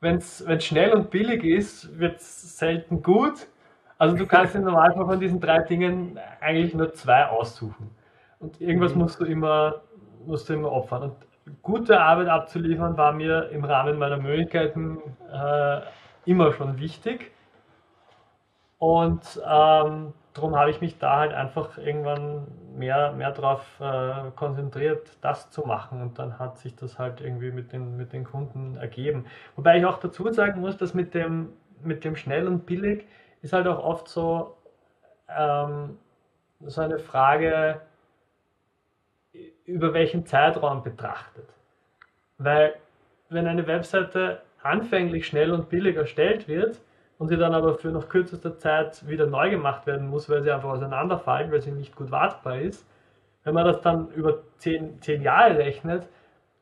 Wenn 0.00 0.16
es 0.16 0.42
schnell 0.60 0.94
und 0.94 1.10
billig 1.10 1.44
ist, 1.44 1.98
wird 1.98 2.20
es 2.20 2.58
selten 2.58 3.02
gut. 3.02 3.48
Also 3.98 4.16
du 4.16 4.26
kannst 4.26 4.54
im 4.54 4.62
Normalfall 4.64 5.04
von 5.04 5.20
diesen 5.20 5.40
drei 5.40 5.58
Dingen 5.58 6.18
eigentlich 6.40 6.74
nur 6.74 6.94
zwei 6.94 7.26
aussuchen. 7.26 7.90
Und 8.38 8.58
irgendwas 8.62 8.94
mhm. 8.94 9.02
musst 9.02 9.20
du 9.20 9.26
immer 9.26 9.82
musste 10.26 10.54
immer 10.54 10.72
opfern. 10.72 11.02
Und 11.02 11.14
gute 11.62 12.00
Arbeit 12.00 12.28
abzuliefern 12.28 12.96
war 12.96 13.12
mir 13.12 13.50
im 13.50 13.64
Rahmen 13.64 13.98
meiner 13.98 14.18
Möglichkeiten 14.18 14.98
äh, 15.32 15.80
immer 16.24 16.52
schon 16.52 16.78
wichtig. 16.78 17.30
Und 18.78 19.40
ähm, 19.46 20.14
darum 20.32 20.56
habe 20.56 20.70
ich 20.70 20.80
mich 20.80 20.98
da 20.98 21.18
halt 21.18 21.34
einfach 21.34 21.76
irgendwann 21.78 22.46
mehr, 22.76 23.12
mehr 23.12 23.32
darauf 23.32 23.62
äh, 23.80 24.30
konzentriert, 24.36 25.18
das 25.20 25.50
zu 25.50 25.62
machen. 25.66 26.00
Und 26.00 26.18
dann 26.18 26.38
hat 26.38 26.58
sich 26.58 26.76
das 26.76 26.98
halt 26.98 27.20
irgendwie 27.20 27.50
mit 27.50 27.72
den, 27.72 27.96
mit 27.96 28.12
den 28.12 28.24
Kunden 28.24 28.76
ergeben. 28.76 29.26
Wobei 29.56 29.78
ich 29.78 29.84
auch 29.84 29.98
dazu 29.98 30.30
sagen 30.32 30.60
muss, 30.60 30.76
dass 30.76 30.94
mit 30.94 31.14
dem, 31.14 31.50
mit 31.82 32.04
dem 32.04 32.16
schnell 32.16 32.46
und 32.46 32.66
billig 32.66 33.06
ist 33.42 33.52
halt 33.52 33.66
auch 33.66 33.82
oft 33.82 34.08
so, 34.08 34.56
ähm, 35.28 35.98
so 36.60 36.80
eine 36.80 36.98
Frage, 36.98 37.80
über 39.64 39.94
welchen 39.94 40.26
Zeitraum 40.26 40.82
betrachtet. 40.82 41.48
Weil 42.38 42.74
wenn 43.28 43.46
eine 43.46 43.66
Webseite 43.66 44.42
anfänglich 44.62 45.26
schnell 45.26 45.52
und 45.52 45.68
billig 45.68 45.96
erstellt 45.96 46.48
wird 46.48 46.80
und 47.18 47.28
sie 47.28 47.36
dann 47.36 47.54
aber 47.54 47.74
für 47.74 47.88
noch 47.88 48.08
kürzester 48.08 48.58
Zeit 48.58 49.06
wieder 49.08 49.26
neu 49.26 49.50
gemacht 49.50 49.86
werden 49.86 50.08
muss, 50.08 50.28
weil 50.28 50.42
sie 50.42 50.50
einfach 50.50 50.70
auseinanderfallen, 50.70 51.52
weil 51.52 51.60
sie 51.60 51.70
nicht 51.70 51.94
gut 51.94 52.10
wartbar 52.10 52.58
ist, 52.60 52.86
wenn 53.44 53.54
man 53.54 53.64
das 53.64 53.80
dann 53.80 54.08
über 54.10 54.42
zehn, 54.58 55.00
zehn 55.00 55.22
Jahre 55.22 55.58
rechnet, 55.58 56.06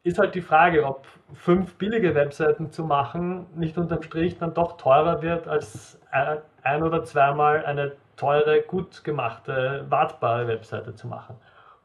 ist 0.04 0.18
halt 0.18 0.34
die 0.34 0.40
Frage, 0.40 0.84
ob 0.84 1.06
fünf 1.34 1.74
billige 1.74 2.14
Webseiten 2.14 2.70
zu 2.70 2.84
machen 2.84 3.46
nicht 3.56 3.76
unterm 3.76 4.02
Strich 4.02 4.38
dann 4.38 4.54
doch 4.54 4.76
teurer 4.76 5.22
wird, 5.22 5.48
als 5.48 6.00
ein 6.62 6.82
oder 6.82 7.04
zweimal 7.04 7.64
eine 7.64 7.92
teure, 8.16 8.62
gut 8.62 9.04
gemachte, 9.04 9.84
wartbare 9.88 10.46
Webseite 10.48 10.94
zu 10.94 11.06
machen. 11.08 11.36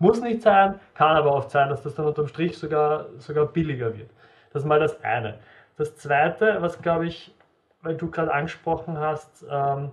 Muss 0.04 0.20
nicht 0.20 0.42
sein, 0.42 0.82
kann 0.96 1.16
aber 1.16 1.34
oft 1.34 1.50
sein, 1.50 1.70
dass 1.70 1.82
das 1.82 1.96
dann 1.96 2.06
unterm 2.06 2.28
Strich 2.28 2.58
sogar, 2.58 3.06
sogar 3.20 3.46
billiger 3.46 3.98
wird. 3.98 4.10
Das 4.52 4.64
ist 4.64 4.68
mal 4.68 4.78
das 4.78 5.02
eine. 5.02 5.40
Das 5.78 5.96
zweite, 5.96 6.58
was 6.60 6.82
glaube 6.82 7.08
ich, 7.08 7.34
weil 7.84 7.96
du 7.96 8.12
gerade 8.12 8.34
angesprochen 8.34 9.00
hast, 9.00 9.46
ähm, 9.50 9.92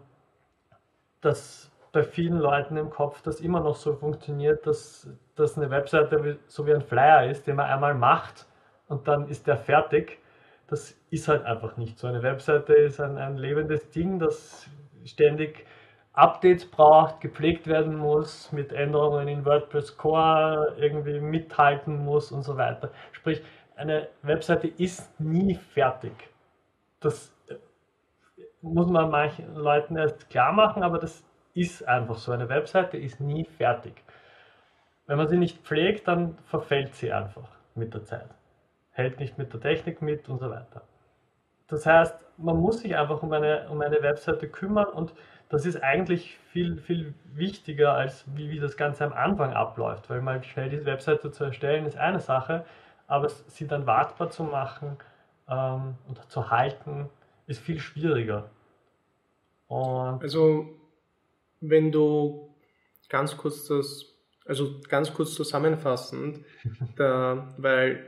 dass 1.20 1.70
bei 1.92 2.02
vielen 2.02 2.40
Leuten 2.40 2.76
im 2.76 2.90
Kopf 2.90 3.22
das 3.22 3.40
immer 3.40 3.60
noch 3.60 3.76
so 3.76 3.94
funktioniert, 3.94 4.66
dass, 4.66 5.08
dass 5.36 5.56
eine 5.56 5.70
Webseite 5.70 6.38
so 6.48 6.66
wie 6.66 6.74
ein 6.74 6.82
Flyer 6.82 7.30
ist, 7.30 7.46
den 7.46 7.54
man 7.54 7.66
einmal 7.66 7.94
macht 7.94 8.46
und 8.88 9.06
dann 9.06 9.28
ist 9.28 9.46
der 9.46 9.58
fertig. 9.58 10.18
Das 10.66 10.96
ist 11.10 11.28
halt 11.28 11.44
einfach 11.44 11.76
nicht 11.76 12.00
so. 12.00 12.08
Eine 12.08 12.24
Webseite 12.24 12.74
ist 12.74 12.98
ein, 12.98 13.16
ein 13.16 13.36
lebendes 13.36 13.90
Ding, 13.90 14.18
das 14.18 14.68
ständig 15.04 15.66
Updates 16.12 16.66
braucht, 16.68 17.20
gepflegt 17.20 17.66
werden 17.66 17.96
muss, 17.96 18.50
mit 18.52 18.72
Änderungen 18.72 19.28
in 19.28 19.44
WordPress 19.44 19.96
Core 19.96 20.74
irgendwie 20.78 21.20
mithalten 21.20 22.04
muss 22.04 22.32
und 22.32 22.42
so 22.42 22.56
weiter. 22.56 22.90
Sprich, 23.12 23.42
eine 23.76 24.08
Webseite 24.22 24.68
ist 24.68 25.18
nie 25.20 25.54
fertig. 25.54 26.12
Das 26.98 27.32
äh, 27.48 27.54
muss 28.60 28.88
man 28.88 29.10
manchen 29.10 29.54
Leuten 29.54 29.96
erst 29.96 30.28
klar 30.28 30.52
machen, 30.52 30.82
aber 30.82 30.98
das 30.98 31.24
ist 31.54 31.86
einfach 31.86 32.16
so. 32.16 32.32
Eine 32.32 32.48
Webseite 32.48 32.96
ist 32.98 33.20
nie 33.20 33.44
fertig. 33.44 34.02
Wenn 35.06 35.16
man 35.16 35.28
sie 35.28 35.38
nicht 35.38 35.58
pflegt, 35.58 36.08
dann 36.08 36.36
verfällt 36.44 36.94
sie 36.94 37.12
einfach 37.12 37.48
mit 37.74 37.94
der 37.94 38.04
Zeit. 38.04 38.28
Hält 38.90 39.18
nicht 39.18 39.38
mit 39.38 39.52
der 39.52 39.60
Technik 39.60 40.02
mit 40.02 40.28
und 40.28 40.38
so 40.38 40.50
weiter. 40.50 40.82
Das 41.68 41.86
heißt, 41.86 42.26
man 42.36 42.56
muss 42.56 42.80
sich 42.80 42.96
einfach 42.96 43.22
um 43.22 43.32
eine, 43.32 43.68
um 43.70 43.80
eine 43.80 44.02
Webseite 44.02 44.48
kümmern 44.48 44.88
und 44.88 45.14
das 45.50 45.66
ist 45.66 45.82
eigentlich 45.82 46.38
viel, 46.52 46.78
viel 46.78 47.12
wichtiger, 47.34 47.92
als 47.92 48.24
wie, 48.36 48.50
wie 48.50 48.60
das 48.60 48.76
Ganze 48.76 49.04
am 49.04 49.12
Anfang 49.12 49.52
abläuft, 49.52 50.08
weil 50.08 50.22
mal 50.22 50.42
schnell 50.44 50.70
diese 50.70 50.86
Webseite 50.86 51.32
zu 51.32 51.44
erstellen 51.44 51.86
ist 51.86 51.96
eine 51.96 52.20
Sache, 52.20 52.64
aber 53.08 53.28
sie 53.28 53.66
dann 53.66 53.84
wartbar 53.84 54.30
zu 54.30 54.44
machen 54.44 54.96
ähm, 55.48 55.96
und 56.06 56.30
zu 56.30 56.50
halten, 56.50 57.10
ist 57.48 57.60
viel 57.60 57.80
schwieriger. 57.80 58.48
Und 59.66 60.22
also, 60.22 60.68
wenn 61.60 61.90
du 61.90 62.54
ganz 63.08 63.36
kurz 63.36 63.66
das, 63.66 64.06
also 64.46 64.80
ganz 64.88 65.12
kurz 65.12 65.34
zusammenfassend, 65.34 66.44
da, 66.96 67.52
weil, 67.58 68.06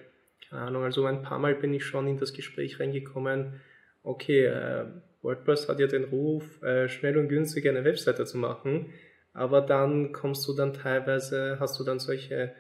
keine 0.49 0.63
Ahnung, 0.63 0.85
also 0.85 1.07
ein 1.07 1.23
paar 1.23 1.41
Mal 1.41 1.57
bin 1.57 1.75
ich 1.75 1.85
schon 1.85 2.07
in 2.07 2.19
das 2.19 2.33
Gespräch 2.33 2.79
reingekommen, 2.79 3.61
okay, 4.05 4.45
äh, 4.45 4.87
WordPress 5.23 5.69
hat 5.69 5.81
ja 5.81 5.87
den 5.87 6.05
Ruf, 6.05 6.63
äh, 6.63 6.89
schnell 6.89 7.17
und 7.17 7.29
günstig 7.29 7.69
eine 7.69 7.85
Webseite 7.85 8.25
zu 8.25 8.39
machen, 8.39 8.93
aber 9.33 9.61
dann 9.61 10.13
kommst 10.13 10.47
du 10.47 10.55
dann 10.55 10.75
teilweise, 10.75 11.57
hast 11.59 11.79
du 11.81 11.85
dann 11.85 11.99
solche 11.99 12.53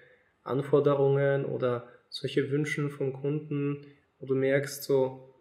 Anforderungen 0.42 1.44
oder 1.44 1.88
solche 2.08 2.50
Wünschen 2.50 2.90
von 2.90 3.12
Kunden, 3.12 3.86
wo 4.18 4.26
du 4.26 4.34
merkst 4.34 4.84
so, 4.84 5.34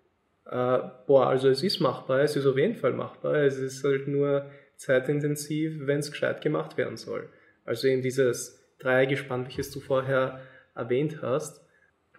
äh, 0.46 0.80
boah, 1.08 1.28
also 1.28 1.50
es 1.50 1.64
ist 1.64 1.80
machbar, 1.80 2.22
es 2.22 2.36
ist 2.36 2.46
auf 2.46 2.58
jeden 2.58 2.76
Fall 2.76 2.94
machbar, 2.94 3.36
es 3.36 3.58
ist 3.58 3.84
halt 3.84 4.08
nur 4.08 4.50
zeitintensiv, 4.76 5.74
wenn 5.82 6.00
es 6.00 6.12
gescheit 6.12 6.42
gemacht 6.42 6.78
werden 6.78 6.98
soll. 6.98 7.30
Also 7.66 7.88
eben 7.88 8.02
dieses 8.02 8.60
Dreiergespann, 8.80 9.46
welches 9.46 9.72
du 9.72 9.80
vorher 9.80 10.42
erwähnt 10.74 11.22
hast. 11.22 11.64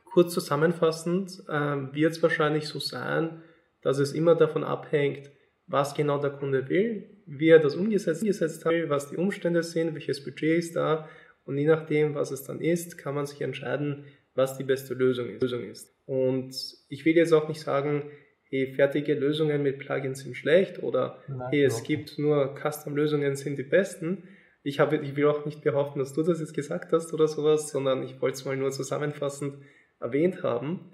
Kurz 0.04 0.32
zusammenfassend 0.32 1.42
äh, 1.48 1.94
wird 1.94 2.12
es 2.12 2.22
wahrscheinlich 2.22 2.68
so 2.68 2.78
sein, 2.78 3.42
dass 3.82 3.98
es 3.98 4.12
immer 4.12 4.34
davon 4.34 4.64
abhängt, 4.64 5.30
was 5.66 5.94
genau 5.94 6.18
der 6.18 6.30
Kunde 6.30 6.68
will, 6.68 7.10
wie 7.26 7.48
er 7.48 7.58
das 7.58 7.76
umgesetzt, 7.76 8.22
umgesetzt 8.22 8.64
hat, 8.64 8.74
was 8.88 9.10
die 9.10 9.16
Umstände 9.16 9.62
sind, 9.62 9.94
welches 9.94 10.24
Budget 10.24 10.58
ist 10.58 10.76
da 10.76 11.08
und 11.44 11.58
je 11.58 11.66
nachdem, 11.66 12.14
was 12.14 12.30
es 12.30 12.44
dann 12.44 12.60
ist, 12.60 12.98
kann 12.98 13.14
man 13.14 13.26
sich 13.26 13.40
entscheiden, 13.40 14.04
was 14.34 14.56
die 14.56 14.64
beste 14.64 14.94
Lösung 14.94 15.28
ist. 15.28 15.94
Und 16.06 16.54
ich 16.88 17.04
will 17.04 17.16
jetzt 17.16 17.32
auch 17.32 17.48
nicht 17.48 17.60
sagen, 17.60 18.10
hey, 18.44 18.72
fertige 18.74 19.14
Lösungen 19.14 19.62
mit 19.62 19.78
Plugins 19.78 20.20
sind 20.20 20.36
schlecht 20.36 20.82
oder 20.82 21.18
Nein, 21.28 21.48
hey, 21.50 21.64
es 21.64 21.82
gibt 21.82 22.18
nur 22.18 22.54
Custom-Lösungen 22.54 23.36
sind 23.36 23.58
die 23.58 23.62
besten. 23.62 24.28
Ich, 24.62 24.78
habe, 24.78 24.96
ich 24.98 25.16
will 25.16 25.26
auch 25.26 25.44
nicht 25.44 25.62
behaupten, 25.62 25.98
dass 25.98 26.12
du 26.12 26.22
das 26.22 26.38
jetzt 26.38 26.54
gesagt 26.54 26.92
hast 26.92 27.12
oder 27.12 27.26
sowas, 27.26 27.70
sondern 27.70 28.02
ich 28.02 28.20
wollte 28.20 28.36
es 28.36 28.44
mal 28.44 28.56
nur 28.56 28.70
zusammenfassend 28.70 29.56
erwähnt 30.00 30.42
haben. 30.42 30.92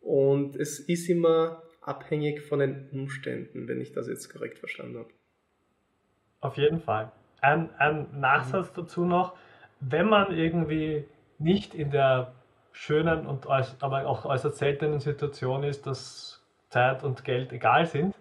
Und 0.00 0.56
es 0.56 0.80
ist 0.80 1.08
immer 1.08 1.62
abhängig 1.84 2.42
von 2.42 2.58
den 2.58 2.88
Umständen, 2.92 3.68
wenn 3.68 3.80
ich 3.80 3.92
das 3.92 4.08
jetzt 4.08 4.32
korrekt 4.32 4.58
verstanden 4.58 4.98
habe. 4.98 5.10
Auf 6.40 6.56
jeden 6.56 6.80
Fall. 6.80 7.12
Ein, 7.40 7.70
ein 7.78 8.20
Nachsatz 8.20 8.70
mhm. 8.70 8.82
dazu 8.82 9.04
noch, 9.04 9.34
wenn 9.80 10.08
man 10.08 10.32
irgendwie 10.36 11.04
nicht 11.38 11.74
in 11.74 11.90
der 11.90 12.32
schönen 12.72 13.26
und 13.26 13.46
aber 13.46 14.06
auch 14.06 14.24
äußerst 14.24 14.58
seltenen 14.58 15.00
Situation 15.00 15.62
ist, 15.62 15.86
dass 15.86 16.42
Zeit 16.70 17.04
und 17.04 17.24
Geld 17.24 17.52
egal 17.52 17.86
sind, 17.86 18.14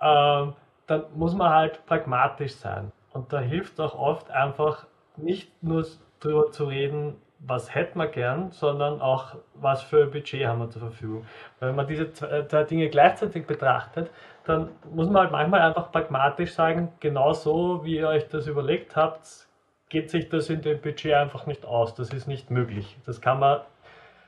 äh, 0.00 0.46
dann 0.86 1.04
muss 1.14 1.34
man 1.34 1.50
halt 1.50 1.84
pragmatisch 1.86 2.54
sein. 2.54 2.92
Und 3.12 3.32
da 3.32 3.40
hilft 3.40 3.80
auch 3.80 3.94
oft 3.94 4.30
einfach 4.30 4.86
nicht 5.16 5.50
nur 5.62 5.86
darüber 6.20 6.50
zu 6.50 6.66
reden, 6.66 7.16
was 7.38 7.74
hätten 7.74 7.98
wir 7.98 8.08
gern, 8.08 8.50
sondern 8.50 9.00
auch, 9.00 9.36
was 9.54 9.82
für 9.82 10.04
ein 10.04 10.10
Budget 10.10 10.46
haben 10.46 10.58
wir 10.60 10.70
zur 10.70 10.82
Verfügung. 10.82 11.26
Wenn 11.60 11.74
man 11.74 11.86
diese 11.86 12.12
zwei 12.12 12.60
äh, 12.60 12.66
Dinge 12.66 12.88
gleichzeitig 12.88 13.46
betrachtet, 13.46 14.10
dann 14.44 14.70
muss 14.92 15.08
man 15.08 15.22
halt 15.22 15.32
manchmal 15.32 15.60
einfach 15.60 15.92
pragmatisch 15.92 16.54
sagen, 16.54 16.92
genau 17.00 17.32
so, 17.32 17.84
wie 17.84 17.96
ihr 17.96 18.08
euch 18.08 18.28
das 18.28 18.46
überlegt 18.46 18.96
habt, 18.96 19.46
geht 19.88 20.10
sich 20.10 20.28
das 20.28 20.50
in 20.50 20.62
dem 20.62 20.80
Budget 20.80 21.14
einfach 21.14 21.46
nicht 21.46 21.64
aus. 21.64 21.94
Das 21.94 22.10
ist 22.10 22.26
nicht 22.26 22.50
möglich. 22.50 22.96
Das 23.06 23.20
kann 23.20 23.38
man, 23.38 23.60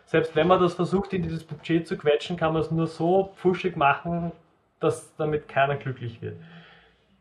selbst 0.04 0.36
wenn 0.36 0.46
man 0.46 0.60
das 0.60 0.74
versucht, 0.74 1.12
in 1.12 1.22
dieses 1.22 1.44
Budget 1.44 1.86
zu 1.86 1.96
quetschen, 1.96 2.36
kann 2.36 2.52
man 2.52 2.62
es 2.62 2.70
nur 2.70 2.86
so 2.86 3.32
pfuschig 3.36 3.76
machen, 3.76 4.32
dass 4.80 5.14
damit 5.16 5.48
keiner 5.48 5.76
glücklich 5.76 6.20
wird. 6.22 6.36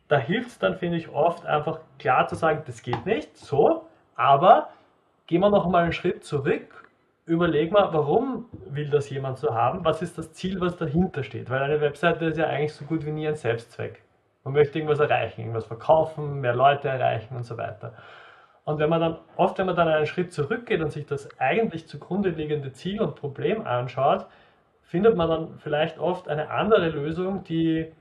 Da 0.07 0.17
hilft 0.17 0.49
es 0.49 0.59
dann, 0.59 0.77
finde 0.77 0.97
ich, 0.97 1.09
oft 1.09 1.45
einfach 1.45 1.79
klar 1.99 2.27
zu 2.27 2.35
sagen, 2.35 2.63
das 2.65 2.81
geht 2.81 3.05
nicht, 3.05 3.35
so, 3.37 3.85
aber 4.15 4.69
gehen 5.27 5.41
wir 5.41 5.49
noch 5.49 5.67
mal 5.67 5.83
einen 5.83 5.93
Schritt 5.93 6.23
zurück, 6.23 6.89
überlegen 7.25 7.75
wir, 7.75 7.93
warum 7.93 8.45
will 8.69 8.89
das 8.89 9.09
jemand 9.09 9.37
so 9.37 9.53
haben, 9.53 9.83
was 9.83 10.01
ist 10.01 10.17
das 10.17 10.31
Ziel, 10.33 10.59
was 10.61 10.77
dahinter 10.77 11.23
steht, 11.23 11.49
weil 11.49 11.61
eine 11.61 11.81
Webseite 11.81 12.25
ist 12.25 12.37
ja 12.37 12.47
eigentlich 12.47 12.73
so 12.73 12.85
gut 12.85 13.05
wie 13.05 13.11
nie 13.11 13.27
ein 13.27 13.35
Selbstzweck. 13.35 14.01
Man 14.43 14.53
möchte 14.53 14.79
irgendwas 14.79 14.99
erreichen, 14.99 15.41
irgendwas 15.41 15.65
verkaufen, 15.65 16.39
mehr 16.39 16.55
Leute 16.55 16.87
erreichen 16.87 17.35
und 17.35 17.43
so 17.43 17.57
weiter. 17.57 17.93
Und 18.63 18.79
wenn 18.79 18.89
man 18.89 19.01
dann, 19.01 19.17
oft 19.35 19.57
wenn 19.57 19.65
man 19.65 19.75
dann 19.75 19.89
einen 19.89 20.05
Schritt 20.05 20.31
zurückgeht 20.31 20.81
und 20.81 20.91
sich 20.91 21.05
das 21.05 21.29
eigentlich 21.39 21.87
zugrunde 21.87 22.29
liegende 22.29 22.71
Ziel 22.71 23.01
und 23.01 23.15
Problem 23.15 23.67
anschaut, 23.67 24.25
findet 24.83 25.17
man 25.17 25.29
dann 25.29 25.59
vielleicht 25.59 25.99
oft 25.99 26.29
eine 26.29 26.49
andere 26.49 26.89
Lösung, 26.89 27.43
die 27.43 27.91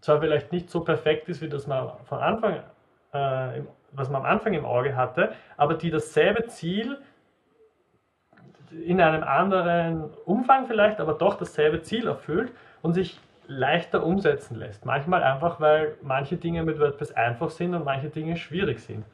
zwar 0.00 0.20
vielleicht 0.20 0.52
nicht 0.52 0.70
so 0.70 0.84
perfekt 0.84 1.28
ist, 1.28 1.40
wie 1.42 1.48
das 1.48 1.66
man 1.66 1.90
von 2.04 2.18
Anfang 2.18 2.62
äh, 3.12 3.58
im 3.58 3.66
was 3.92 4.10
man 4.10 4.22
am 4.22 4.26
Anfang 4.26 4.54
im 4.54 4.64
Auge 4.64 4.96
hatte, 4.96 5.32
aber 5.56 5.74
die 5.74 5.90
dasselbe 5.90 6.46
Ziel 6.46 6.98
in 8.70 9.00
einem 9.00 9.22
anderen 9.22 10.10
Umfang 10.24 10.66
vielleicht, 10.66 11.00
aber 11.00 11.14
doch 11.14 11.34
dasselbe 11.34 11.82
Ziel 11.82 12.06
erfüllt 12.06 12.52
und 12.80 12.94
sich 12.94 13.20
leichter 13.46 14.04
umsetzen 14.04 14.56
lässt. 14.56 14.86
Manchmal 14.86 15.22
einfach, 15.22 15.60
weil 15.60 15.96
manche 16.02 16.36
Dinge 16.36 16.62
mit 16.62 16.78
WordPress 16.78 17.12
einfach 17.12 17.50
sind 17.50 17.74
und 17.74 17.84
manche 17.84 18.08
Dinge 18.08 18.36
schwierig 18.36 18.80
sind. 18.80 19.04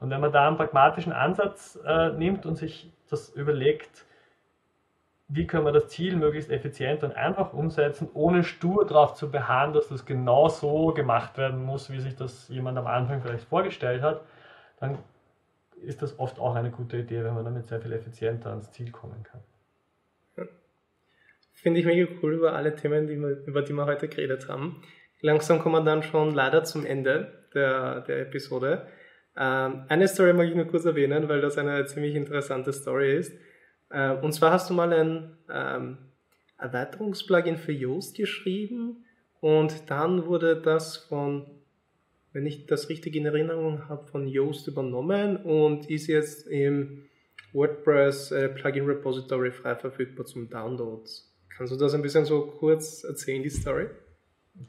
Und 0.00 0.10
wenn 0.10 0.20
man 0.20 0.32
da 0.32 0.48
einen 0.48 0.56
pragmatischen 0.56 1.12
Ansatz 1.12 1.78
äh, 1.86 2.10
nimmt 2.10 2.46
und 2.46 2.56
sich 2.56 2.90
das 3.10 3.28
überlegt, 3.30 4.06
wie 5.34 5.46
können 5.46 5.64
wir 5.64 5.72
das 5.72 5.88
Ziel 5.88 6.16
möglichst 6.16 6.50
effizient 6.50 7.02
und 7.02 7.16
einfach 7.16 7.54
umsetzen, 7.54 8.10
ohne 8.12 8.44
stur 8.44 8.86
darauf 8.86 9.14
zu 9.14 9.30
beharren, 9.30 9.72
dass 9.72 9.88
das 9.88 10.04
genau 10.04 10.48
so 10.48 10.92
gemacht 10.92 11.38
werden 11.38 11.64
muss, 11.64 11.90
wie 11.90 12.00
sich 12.00 12.14
das 12.14 12.48
jemand 12.48 12.76
am 12.76 12.86
Anfang 12.86 13.22
vielleicht 13.22 13.48
vorgestellt 13.48 14.02
hat, 14.02 14.22
dann 14.78 14.98
ist 15.80 16.02
das 16.02 16.18
oft 16.18 16.38
auch 16.38 16.54
eine 16.54 16.70
gute 16.70 16.98
Idee, 16.98 17.24
wenn 17.24 17.34
man 17.34 17.46
damit 17.46 17.66
sehr 17.66 17.80
viel 17.80 17.92
effizienter 17.92 18.50
ans 18.50 18.70
Ziel 18.72 18.90
kommen 18.90 19.22
kann. 19.22 19.40
Finde 21.54 21.80
ich 21.80 21.86
mega 21.86 22.06
cool 22.22 22.34
über 22.34 22.52
alle 22.54 22.74
Themen, 22.74 23.06
die 23.06 23.16
wir, 23.16 23.46
über 23.46 23.62
die 23.62 23.72
wir 23.72 23.86
heute 23.86 24.08
geredet 24.08 24.48
haben. 24.48 24.82
Langsam 25.20 25.60
kommen 25.60 25.76
wir 25.76 25.84
dann 25.84 26.02
schon 26.02 26.34
leider 26.34 26.64
zum 26.64 26.84
Ende 26.84 27.46
der, 27.54 28.02
der 28.02 28.20
Episode. 28.20 28.86
Ähm, 29.36 29.84
eine 29.88 30.08
Story 30.08 30.34
mag 30.34 30.48
ich 30.48 30.54
nur 30.54 30.66
kurz 30.66 30.84
erwähnen, 30.84 31.28
weil 31.28 31.40
das 31.40 31.56
eine 31.56 31.86
ziemlich 31.86 32.16
interessante 32.16 32.72
Story 32.72 33.16
ist. 33.16 33.32
Äh, 33.92 34.12
und 34.14 34.32
zwar 34.32 34.52
hast 34.52 34.70
du 34.70 34.74
mal 34.74 34.92
ein 34.92 35.36
ähm, 35.50 35.98
Erweiterungsplugin 36.58 37.56
für 37.56 37.72
Yoast 37.72 38.16
geschrieben 38.16 39.04
und 39.40 39.90
dann 39.90 40.26
wurde 40.26 40.60
das 40.60 40.96
von, 40.96 41.46
wenn 42.32 42.46
ich 42.46 42.66
das 42.66 42.88
richtig 42.88 43.16
in 43.16 43.26
Erinnerung 43.26 43.88
habe, 43.88 44.06
von 44.06 44.26
Yoast 44.26 44.68
übernommen 44.68 45.36
und 45.36 45.90
ist 45.90 46.06
jetzt 46.06 46.46
im 46.46 47.04
WordPress 47.52 48.30
äh, 48.32 48.48
Plugin 48.48 48.86
Repository 48.86 49.50
frei 49.50 49.74
verfügbar 49.74 50.24
zum 50.24 50.48
Download. 50.48 51.02
Kannst 51.50 51.72
du 51.72 51.76
das 51.76 51.92
ein 51.92 52.02
bisschen 52.02 52.24
so 52.24 52.46
kurz 52.46 53.04
erzählen, 53.04 53.42
die 53.42 53.50
Story? 53.50 53.88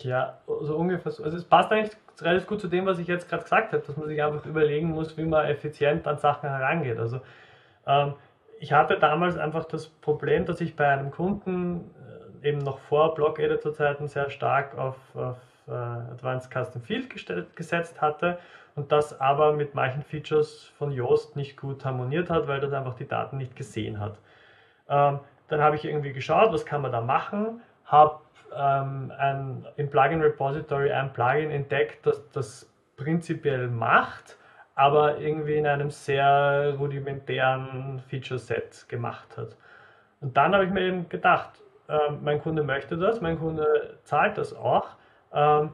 Ja, 0.02 0.42
so 0.46 0.76
ungefähr 0.76 1.12
so. 1.12 1.24
Also 1.24 1.38
es 1.38 1.46
passt 1.46 1.72
eigentlich 1.72 1.96
relativ 2.20 2.48
gut 2.48 2.62
zu 2.62 2.68
dem, 2.68 2.86
was 2.86 3.00
ich 3.00 3.08
jetzt 3.08 3.30
gerade 3.30 3.44
gesagt 3.44 3.72
habe, 3.72 3.84
dass 3.86 3.96
man 3.96 4.08
sich 4.08 4.22
einfach 4.22 4.46
überlegen 4.46 4.90
muss, 4.90 5.18
wie 5.18 5.24
man 5.24 5.46
effizient 5.46 6.06
an 6.08 6.18
Sachen 6.18 6.50
herangeht. 6.50 6.98
Also 6.98 7.22
ähm, 7.86 8.14
ich 8.64 8.72
hatte 8.72 8.98
damals 8.98 9.38
einfach 9.38 9.66
das 9.66 9.88
Problem, 9.90 10.46
dass 10.46 10.62
ich 10.62 10.78
bei 10.78 10.88
einem 10.88 11.12
Kunden 11.12 11.92
äh, 12.42 12.48
eben 12.48 12.60
noch 12.60 12.80
vor 12.80 13.14
Blog 13.14 13.38
Editor 13.38 13.74
Zeiten 13.74 14.08
sehr 14.08 14.30
stark 14.30 14.78
auf, 14.78 14.96
auf 15.16 15.36
äh, 15.68 15.72
Advanced 15.72 16.50
Custom 16.50 16.82
Field 16.82 17.10
gestellt, 17.10 17.58
gesetzt 17.58 18.02
hatte 18.02 18.40
und 18.76 18.94
das 18.94 19.20
aber 19.20 19.52
mit 19.52 19.76
manchen 19.76 20.02
Features 20.02 20.72
von 20.78 20.94
Yoast 20.94 21.36
nicht 21.36 21.58
gut 21.58 21.84
harmoniert 21.84 22.30
hat, 22.30 22.48
weil 22.48 22.62
das 22.62 22.72
einfach 22.72 22.94
die 22.94 23.06
Daten 23.06 23.36
nicht 23.36 23.54
gesehen 23.58 24.00
hat. 24.00 24.18
Ähm, 24.88 25.20
dann 25.50 25.60
habe 25.60 25.76
ich 25.76 25.84
irgendwie 25.84 26.14
geschaut, 26.14 26.54
was 26.54 26.66
kann 26.66 26.82
man 26.82 26.94
da 26.94 27.02
machen, 27.02 27.62
habe 27.84 28.22
ähm, 28.56 29.12
im 29.76 29.90
Plugin 29.90 30.22
Repository 30.22 30.90
ein 30.90 31.12
Plugin 31.12 31.52
entdeckt, 31.52 32.06
das 32.06 32.30
das 32.32 32.74
prinzipiell 32.96 33.68
macht, 33.68 34.38
aber 34.76 35.20
irgendwie 35.20 35.56
in 35.56 35.68
einem 35.68 35.92
sehr 35.92 36.76
rudimentären 36.78 38.02
Feature-Set 38.08 38.88
gemacht 38.90 39.38
hat. 39.38 39.56
Und 40.22 40.36
dann 40.38 40.54
habe 40.54 40.66
ich 40.66 40.72
mir 40.72 40.82
eben 40.82 41.10
gedacht, 41.10 41.62
äh, 41.88 42.12
mein 42.22 42.42
Kunde 42.42 42.64
möchte 42.64 42.98
das, 42.98 43.22
mein 43.22 43.38
Kunde 43.38 43.98
zahlt 44.04 44.38
das 44.38 44.54
auch. 44.56 44.90
Ähm, 45.34 45.74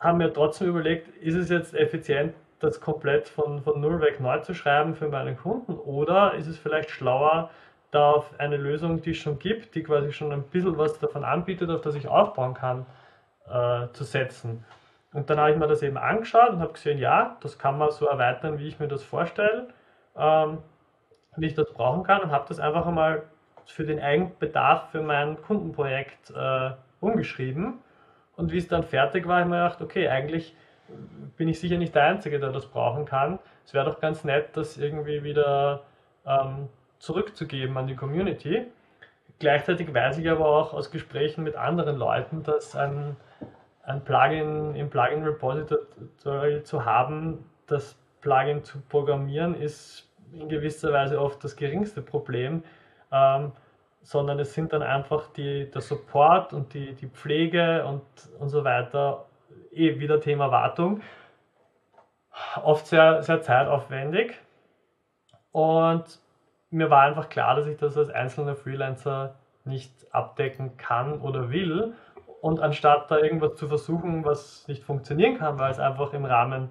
haben 0.00 0.18
mir 0.18 0.32
trotzdem 0.32 0.68
überlegt, 0.68 1.08
ist 1.18 1.36
es 1.36 1.48
jetzt 1.48 1.74
effizient, 1.74 2.34
das 2.58 2.80
komplett 2.80 3.28
von, 3.28 3.62
von 3.62 3.80
Null 3.80 4.00
weg 4.00 4.20
neu 4.20 4.38
zu 4.40 4.54
schreiben 4.54 4.94
für 4.94 5.08
meinen 5.08 5.36
Kunden 5.36 5.74
oder 5.74 6.34
ist 6.34 6.46
es 6.46 6.58
vielleicht 6.58 6.90
schlauer, 6.90 7.50
da 7.90 8.12
auf 8.12 8.30
eine 8.38 8.56
Lösung, 8.56 9.02
die 9.02 9.10
es 9.10 9.18
schon 9.18 9.38
gibt, 9.38 9.74
die 9.74 9.82
quasi 9.82 10.12
schon 10.12 10.32
ein 10.32 10.42
bisschen 10.44 10.78
was 10.78 10.98
davon 10.98 11.24
anbietet, 11.24 11.70
auf 11.70 11.82
das 11.82 11.94
ich 11.94 12.08
aufbauen 12.08 12.54
kann, 12.54 12.86
äh, 13.46 13.88
zu 13.92 14.04
setzen. 14.04 14.64
Und 15.12 15.28
dann 15.28 15.38
habe 15.38 15.52
ich 15.52 15.56
mir 15.58 15.66
das 15.66 15.82
eben 15.82 15.98
angeschaut 15.98 16.50
und 16.50 16.60
habe 16.60 16.72
gesehen, 16.72 16.98
ja, 16.98 17.36
das 17.40 17.58
kann 17.58 17.78
man 17.78 17.90
so 17.90 18.06
erweitern, 18.06 18.58
wie 18.58 18.68
ich 18.68 18.78
mir 18.80 18.88
das 18.88 19.02
vorstelle, 19.02 19.68
ähm, 20.16 20.58
wie 21.36 21.46
ich 21.46 21.54
das 21.54 21.72
brauchen 21.72 22.02
kann 22.02 22.22
und 22.22 22.30
habe 22.30 22.46
das 22.48 22.60
einfach 22.60 22.86
einmal 22.86 23.24
für 23.66 23.84
den 23.84 24.00
Eigenbedarf 24.00 24.90
für 24.90 25.02
mein 25.02 25.40
Kundenprojekt 25.42 26.30
äh, 26.30 26.70
umgeschrieben. 27.00 27.78
Und 28.36 28.52
wie 28.52 28.58
es 28.58 28.68
dann 28.68 28.82
fertig 28.82 29.26
war, 29.26 29.36
habe 29.36 29.44
ich 29.44 29.50
mir 29.50 29.62
gedacht, 29.62 29.82
okay, 29.82 30.08
eigentlich 30.08 30.56
bin 31.36 31.48
ich 31.48 31.60
sicher 31.60 31.78
nicht 31.78 31.94
der 31.94 32.04
Einzige, 32.04 32.38
der 32.38 32.50
das 32.50 32.66
brauchen 32.66 33.04
kann. 33.04 33.38
Es 33.64 33.74
wäre 33.74 33.84
doch 33.84 34.00
ganz 34.00 34.24
nett, 34.24 34.56
das 34.56 34.78
irgendwie 34.78 35.22
wieder 35.22 35.82
ähm, 36.26 36.68
zurückzugeben 36.98 37.76
an 37.76 37.86
die 37.86 37.96
Community. 37.96 38.66
Gleichzeitig 39.38 39.92
weiß 39.92 40.18
ich 40.18 40.30
aber 40.30 40.46
auch 40.46 40.72
aus 40.72 40.90
Gesprächen 40.90 41.42
mit 41.42 41.56
anderen 41.56 41.96
Leuten, 41.96 42.42
dass 42.42 42.76
ein, 42.76 43.16
ein 43.82 44.04
Plugin 44.04 44.74
im 44.74 44.90
Plugin 44.90 45.24
Repository 45.24 46.62
zu 46.62 46.84
haben, 46.84 47.44
das 47.66 47.96
Plugin 48.20 48.62
zu 48.62 48.80
programmieren, 48.82 49.54
ist 49.54 50.08
in 50.32 50.48
gewisser 50.48 50.92
Weise 50.92 51.20
oft 51.20 51.42
das 51.44 51.56
geringste 51.56 52.00
Problem, 52.02 52.62
ähm, 53.10 53.52
sondern 54.02 54.38
es 54.38 54.54
sind 54.54 54.72
dann 54.72 54.82
einfach 54.82 55.28
die, 55.28 55.70
der 55.70 55.80
Support 55.80 56.52
und 56.52 56.74
die, 56.74 56.94
die 56.94 57.08
Pflege 57.08 57.84
und, 57.84 58.02
und 58.38 58.48
so 58.48 58.64
weiter, 58.64 59.26
eh 59.72 59.98
wieder 60.00 60.20
Thema 60.20 60.50
Wartung, 60.50 61.02
oft 62.62 62.86
sehr, 62.86 63.22
sehr 63.22 63.42
zeitaufwendig. 63.42 64.38
Und 65.52 66.20
mir 66.70 66.90
war 66.90 67.02
einfach 67.02 67.28
klar, 67.28 67.54
dass 67.56 67.66
ich 67.66 67.76
das 67.76 67.96
als 67.96 68.10
einzelner 68.10 68.56
Freelancer 68.56 69.34
nicht 69.64 69.92
abdecken 70.12 70.76
kann 70.76 71.20
oder 71.20 71.50
will. 71.50 71.94
Und 72.42 72.58
anstatt 72.58 73.08
da 73.08 73.18
irgendwas 73.18 73.54
zu 73.54 73.68
versuchen, 73.68 74.24
was 74.24 74.66
nicht 74.66 74.82
funktionieren 74.82 75.38
kann, 75.38 75.60
weil 75.60 75.70
es 75.70 75.78
einfach 75.78 76.12
im 76.12 76.24
Rahmen 76.24 76.70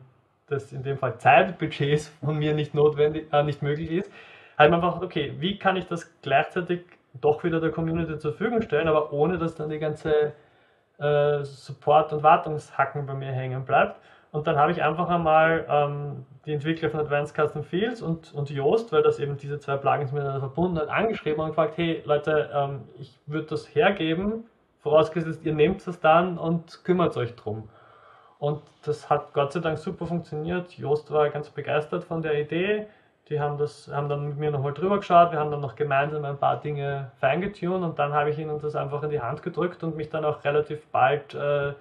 des 0.49 0.73
in 0.73 0.83
dem 0.83 0.97
Fall 0.97 1.17
Zeitbudgets 1.17 2.09
von 2.23 2.37
mir 2.37 2.53
nicht 2.53 2.73
notwendig, 2.73 3.31
äh, 3.31 3.41
nicht 3.41 3.61
möglich 3.61 3.89
ist, 3.89 4.11
habe 4.57 4.65
ich 4.65 4.69
mir 4.69 4.75
einfach, 4.75 5.01
okay, 5.01 5.33
wie 5.39 5.57
kann 5.57 5.77
ich 5.77 5.87
das 5.87 6.13
gleichzeitig 6.21 6.81
doch 7.21 7.45
wieder 7.45 7.61
der 7.61 7.71
Community 7.71 8.17
zur 8.17 8.33
Verfügung 8.33 8.61
stellen, 8.61 8.89
aber 8.89 9.13
ohne 9.13 9.37
dass 9.37 9.55
dann 9.55 9.69
die 9.69 9.79
ganze 9.79 10.33
äh, 10.97 11.43
Support- 11.45 12.11
und 12.11 12.21
Wartungshacken 12.21 13.05
bei 13.05 13.13
mir 13.13 13.31
hängen 13.31 13.63
bleibt. 13.63 13.95
Und 14.33 14.47
dann 14.47 14.57
habe 14.57 14.73
ich 14.73 14.83
einfach 14.83 15.07
einmal 15.07 15.65
ähm, 15.69 16.25
die 16.45 16.51
Entwickler 16.51 16.89
von 16.89 16.99
Advanced 16.99 17.33
Custom 17.33 17.63
Fields 17.63 18.01
und, 18.01 18.33
und 18.33 18.49
Yoast, 18.49 18.91
weil 18.91 19.03
das 19.03 19.19
eben 19.19 19.37
diese 19.37 19.57
zwei 19.59 19.77
Plugins 19.77 20.11
miteinander 20.11 20.41
verbunden 20.41 20.79
hat, 20.79 20.89
angeschrieben 20.89 21.39
und 21.39 21.47
gefragt, 21.51 21.77
hey 21.77 22.01
Leute, 22.03 22.49
ähm, 22.53 22.81
ich 22.99 23.17
würde 23.25 23.47
das 23.47 23.73
hergeben, 23.73 24.43
vorausgesetzt 24.81 25.45
ihr 25.45 25.53
nehmt 25.53 25.85
es 25.87 25.99
dann 25.99 26.37
und 26.37 26.83
kümmert 26.83 27.17
euch 27.17 27.35
drum. 27.35 27.69
Und 28.39 28.61
das 28.83 29.09
hat 29.09 29.33
Gott 29.33 29.53
sei 29.53 29.59
Dank 29.59 29.77
super 29.77 30.07
funktioniert. 30.07 30.77
Yoast 30.77 31.11
war 31.11 31.29
ganz 31.29 31.49
begeistert 31.49 32.03
von 32.03 32.21
der 32.23 32.39
Idee. 32.39 32.87
Die 33.29 33.39
haben, 33.39 33.57
das, 33.59 33.87
haben 33.93 34.09
dann 34.09 34.29
mit 34.29 34.37
mir 34.37 34.49
nochmal 34.49 34.73
drüber 34.73 34.97
geschaut. 34.97 35.31
Wir 35.31 35.39
haben 35.39 35.51
dann 35.51 35.61
noch 35.61 35.75
gemeinsam 35.75 36.25
ein 36.25 36.37
paar 36.37 36.59
Dinge 36.59 37.11
feingetuned 37.19 37.83
und 37.83 37.99
dann 37.99 38.13
habe 38.13 38.31
ich 38.31 38.39
ihnen 38.39 38.59
das 38.59 38.75
einfach 38.75 39.03
in 39.03 39.11
die 39.11 39.21
Hand 39.21 39.43
gedrückt 39.43 39.83
und 39.83 39.95
mich 39.95 40.09
dann 40.09 40.25
auch 40.25 40.43
relativ 40.43 40.85
bald 40.87 41.35
äh, 41.35 41.73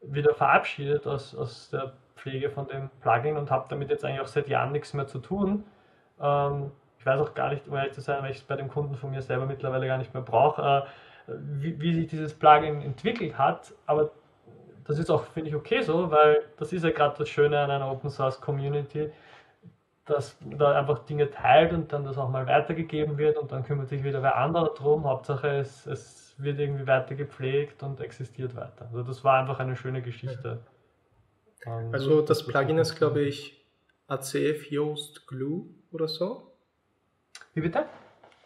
wieder 0.00 0.34
verabschiedet 0.34 1.06
aus, 1.06 1.34
aus 1.34 1.68
der 1.70 1.92
Pflege 2.16 2.50
von 2.50 2.66
dem 2.68 2.88
Plugin 3.00 3.36
und 3.36 3.50
habe 3.50 3.66
damit 3.68 3.90
jetzt 3.90 4.04
eigentlich 4.04 4.20
auch 4.22 4.26
seit 4.26 4.48
Jahren 4.48 4.72
nichts 4.72 4.94
mehr 4.94 5.06
zu 5.06 5.18
tun. 5.18 5.64
Ähm, 6.20 6.72
ich 6.98 7.06
weiß 7.06 7.20
auch 7.20 7.34
gar 7.34 7.50
nicht, 7.50 7.68
um 7.68 7.76
ehrlich 7.76 7.92
zu 7.92 8.00
sein, 8.00 8.22
weil 8.22 8.30
ich 8.30 8.38
es 8.38 8.42
bei 8.42 8.56
dem 8.56 8.68
Kunden 8.68 8.94
von 8.96 9.10
mir 9.10 9.22
selber 9.22 9.46
mittlerweile 9.46 9.86
gar 9.86 9.98
nicht 9.98 10.14
mehr 10.14 10.22
brauche, 10.22 10.62
äh, 10.62 10.82
wie, 11.60 11.80
wie, 11.80 11.94
sich 11.94 12.06
dieses 12.08 12.34
Plugin 12.34 12.82
entwickelt 12.82 13.36
hat. 13.36 13.72
Aber 13.86 14.10
das 14.84 14.98
ist 14.98 15.10
auch, 15.10 15.24
finde 15.24 15.50
ich, 15.50 15.56
okay 15.56 15.82
so, 15.82 16.10
weil 16.10 16.42
das 16.56 16.72
ist 16.72 16.84
ja 16.84 16.90
gerade 16.90 17.16
das 17.18 17.28
Schöne 17.28 17.58
an 17.58 17.70
einer 17.70 17.90
Open 17.90 18.10
Source 18.10 18.40
Community, 18.40 19.10
dass 20.06 20.36
da 20.40 20.78
einfach 20.78 21.00
Dinge 21.00 21.30
teilt 21.30 21.72
und 21.72 21.92
dann 21.92 22.04
das 22.04 22.16
auch 22.16 22.30
mal 22.30 22.46
weitergegeben 22.46 23.18
wird 23.18 23.36
und 23.36 23.52
dann 23.52 23.62
kümmert 23.64 23.88
sich 23.88 24.02
wieder 24.02 24.22
wer 24.22 24.36
anderer 24.36 24.72
drum. 24.74 25.04
Hauptsache 25.04 25.48
es, 25.48 25.86
es 25.86 26.34
wird 26.38 26.58
irgendwie 26.58 26.86
weiter 26.86 27.14
gepflegt 27.14 27.82
und 27.82 28.00
existiert 28.00 28.56
weiter. 28.56 28.86
Also 28.86 29.02
das 29.02 29.22
war 29.24 29.38
einfach 29.38 29.58
eine 29.58 29.76
schöne 29.76 30.00
Geschichte. 30.00 30.60
Ähm, 31.66 31.90
also 31.92 32.22
das 32.22 32.46
Plugin 32.46 32.78
ist, 32.78 32.96
glaube 32.96 33.20
ich, 33.20 33.62
ACF 34.06 34.70
Yoast 34.70 35.26
Glue 35.26 35.66
oder 35.92 36.08
so. 36.08 36.52
Wie 37.52 37.60
bitte? 37.60 37.84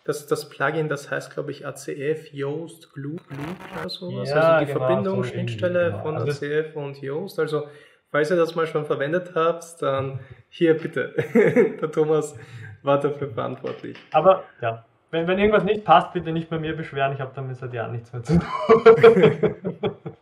Das, 0.05 0.27
das 0.27 0.49
Plugin, 0.49 0.89
das 0.89 1.11
heißt, 1.11 1.33
glaube 1.33 1.53
ich, 1.53 1.67
ACF 1.67 2.33
Yoast 2.33 2.93
Glue, 2.93 3.17
Glue 3.29 3.57
oder 3.79 3.89
sowas. 3.89 4.29
Ja, 4.31 4.35
also 4.35 4.67
die 4.67 4.73
genau, 4.73 4.87
Verbindung, 4.87 5.23
so 5.23 5.31
Schnittstelle 5.31 5.91
genau. 5.91 6.03
von 6.03 6.17
Also 6.17 6.47
ACF 6.47 6.77
und 6.77 7.01
Yoast. 7.01 7.39
Also 7.39 7.69
falls 8.11 8.31
ihr 8.31 8.37
das 8.37 8.55
mal 8.55 8.67
schon 8.67 8.85
verwendet 8.85 9.33
habt, 9.35 9.81
dann 9.81 10.21
hier 10.49 10.77
bitte. 10.77 11.15
Der 11.81 11.91
Thomas 11.91 12.37
war 12.83 12.99
dafür 12.99 13.31
verantwortlich. 13.31 13.97
Aber 14.13 14.45
ja, 14.61 14.85
wenn, 15.13 15.27
wenn 15.29 15.39
irgendwas 15.39 15.65
nicht 15.65 15.85
passt, 15.85 16.13
bitte 16.13 16.33
nicht 16.33 16.51
bei 16.51 16.59
mir 16.59 16.77
beschweren. 16.77 17.13
Ich 17.13 17.21
habe 17.21 17.33
damit 17.35 17.57
seit 17.57 17.73
Jahren 17.73 17.93
nichts 17.93 18.13
mehr 18.13 18.23
zu 18.23 18.39
tun. 18.39 19.93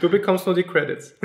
Du 0.00 0.08
bekommst 0.08 0.46
nur 0.46 0.54
die 0.54 0.62
Credits. 0.62 1.18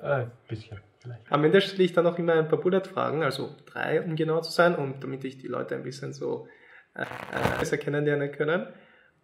ein 0.00 0.30
bisschen, 0.48 0.80
vielleicht. 1.06 1.32
Am 1.32 1.44
Ende 1.44 1.60
stelle 1.60 1.84
ich 1.84 1.92
dann 1.92 2.04
noch 2.04 2.18
immer 2.18 2.34
ein 2.34 2.48
paar 2.48 2.60
Bullet-Fragen, 2.60 3.22
also 3.22 3.54
drei, 3.66 4.02
um 4.02 4.16
genau 4.16 4.40
zu 4.40 4.52
sein, 4.52 4.74
und 4.74 5.02
damit 5.02 5.24
ich 5.24 5.38
die 5.38 5.46
Leute 5.46 5.74
ein 5.74 5.82
bisschen 5.82 6.12
so 6.12 6.48
äh, 6.94 7.02
äh, 7.02 7.58
besser 7.58 7.78
kennenlernen 7.78 8.32
können. 8.32 8.66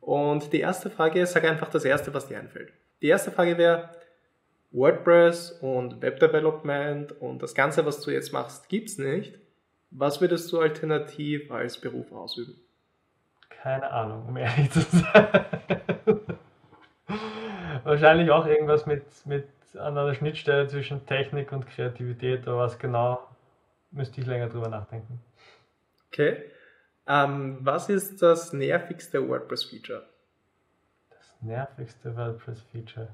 Und 0.01 0.53
die 0.53 0.61
erste 0.61 0.91
Frage 0.91 1.25
sag 1.27 1.45
einfach 1.45 1.71
das 1.71 1.85
erste, 1.85 2.13
was 2.13 2.29
dir 2.29 2.39
einfällt. 2.39 2.73
Die 3.03 3.09
erste 3.09 3.31
Frage 3.31 3.59
wäre, 3.59 3.91
WordPress 4.73 5.53
und 5.61 6.01
Web-Development 6.01 7.13
und 7.21 7.43
das 7.43 7.55
Ganze, 7.55 7.85
was 7.85 8.01
du 8.01 8.11
jetzt 8.11 8.33
machst, 8.33 8.69
gibt's 8.69 8.99
nicht. 8.99 9.39
Was 9.91 10.21
würdest 10.21 10.51
du 10.51 10.61
alternativ 10.61 11.51
als 11.51 11.79
Beruf 11.79 12.11
ausüben? 12.13 12.55
Keine 13.51 13.91
Ahnung, 13.91 14.27
um 14.29 14.37
ehrlich 14.37 14.71
zu 14.71 14.81
sein. 14.81 15.29
Wahrscheinlich 17.85 18.31
auch 18.31 18.47
irgendwas 18.47 18.87
mit, 18.87 19.05
mit 19.27 19.47
an 19.75 19.97
einer 19.97 20.15
Schnittstelle 20.15 20.67
zwischen 20.69 21.07
Technik 21.07 21.53
und 21.53 21.67
Kreativität, 21.67 22.47
aber 22.47 22.59
was 22.59 22.79
genau, 22.79 23.27
müsste 23.91 24.21
ich 24.21 24.27
länger 24.27 24.49
drüber 24.49 24.69
nachdenken. 24.69 25.21
Okay. 26.09 26.45
Ähm, 27.07 27.59
was 27.61 27.89
ist 27.89 28.23
das 28.23 28.53
nervigste 28.53 29.27
WordPress-Feature? 29.27 30.05
Das 31.11 31.37
nervigste 31.41 32.17
WordPress-Feature. 32.17 33.09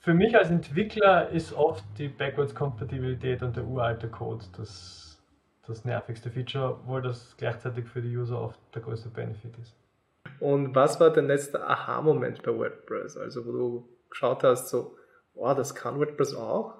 Für 0.00 0.12
mich 0.12 0.36
als 0.36 0.50
Entwickler 0.50 1.30
ist 1.30 1.52
oft 1.54 1.84
die 1.96 2.08
Backwards-Kompatibilität 2.08 3.42
und 3.42 3.56
der 3.56 3.64
uralte 3.64 4.08
Code 4.08 4.44
das, 4.56 5.22
das 5.66 5.84
nervigste 5.84 6.30
Feature, 6.30 6.72
obwohl 6.72 7.00
das 7.00 7.34
gleichzeitig 7.38 7.86
für 7.86 8.02
die 8.02 8.14
User 8.14 8.40
oft 8.40 8.58
der 8.74 8.82
größte 8.82 9.08
Benefit 9.08 9.56
ist. 9.58 9.74
Und 10.40 10.74
was 10.74 11.00
war 11.00 11.10
dein 11.10 11.26
letzter 11.26 11.66
Aha-Moment 11.68 12.42
bei 12.42 12.54
WordPress? 12.54 13.16
Also 13.16 13.46
wo 13.46 13.52
du 13.52 13.88
geschaut 14.10 14.42
hast, 14.44 14.68
so, 14.68 14.96
oh, 15.34 15.54
das 15.54 15.74
kann 15.74 15.98
WordPress 15.98 16.34
auch? 16.34 16.74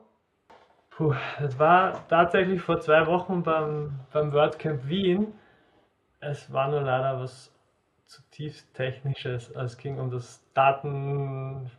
Puh, 0.90 1.14
das 1.40 1.58
war 1.58 2.06
tatsächlich 2.08 2.60
vor 2.60 2.80
zwei 2.80 3.06
Wochen 3.06 3.42
beim, 3.42 4.00
beim 4.12 4.32
WordCamp 4.32 4.86
Wien. 4.86 5.32
Es 6.20 6.52
war 6.52 6.68
nur 6.68 6.82
leider 6.82 7.20
was 7.20 7.52
zutiefst 8.06 8.72
Technisches. 8.74 9.50
Es 9.50 9.76
ging 9.76 9.98
um 9.98 10.10
das 10.10 10.42
Daten, 10.54 11.70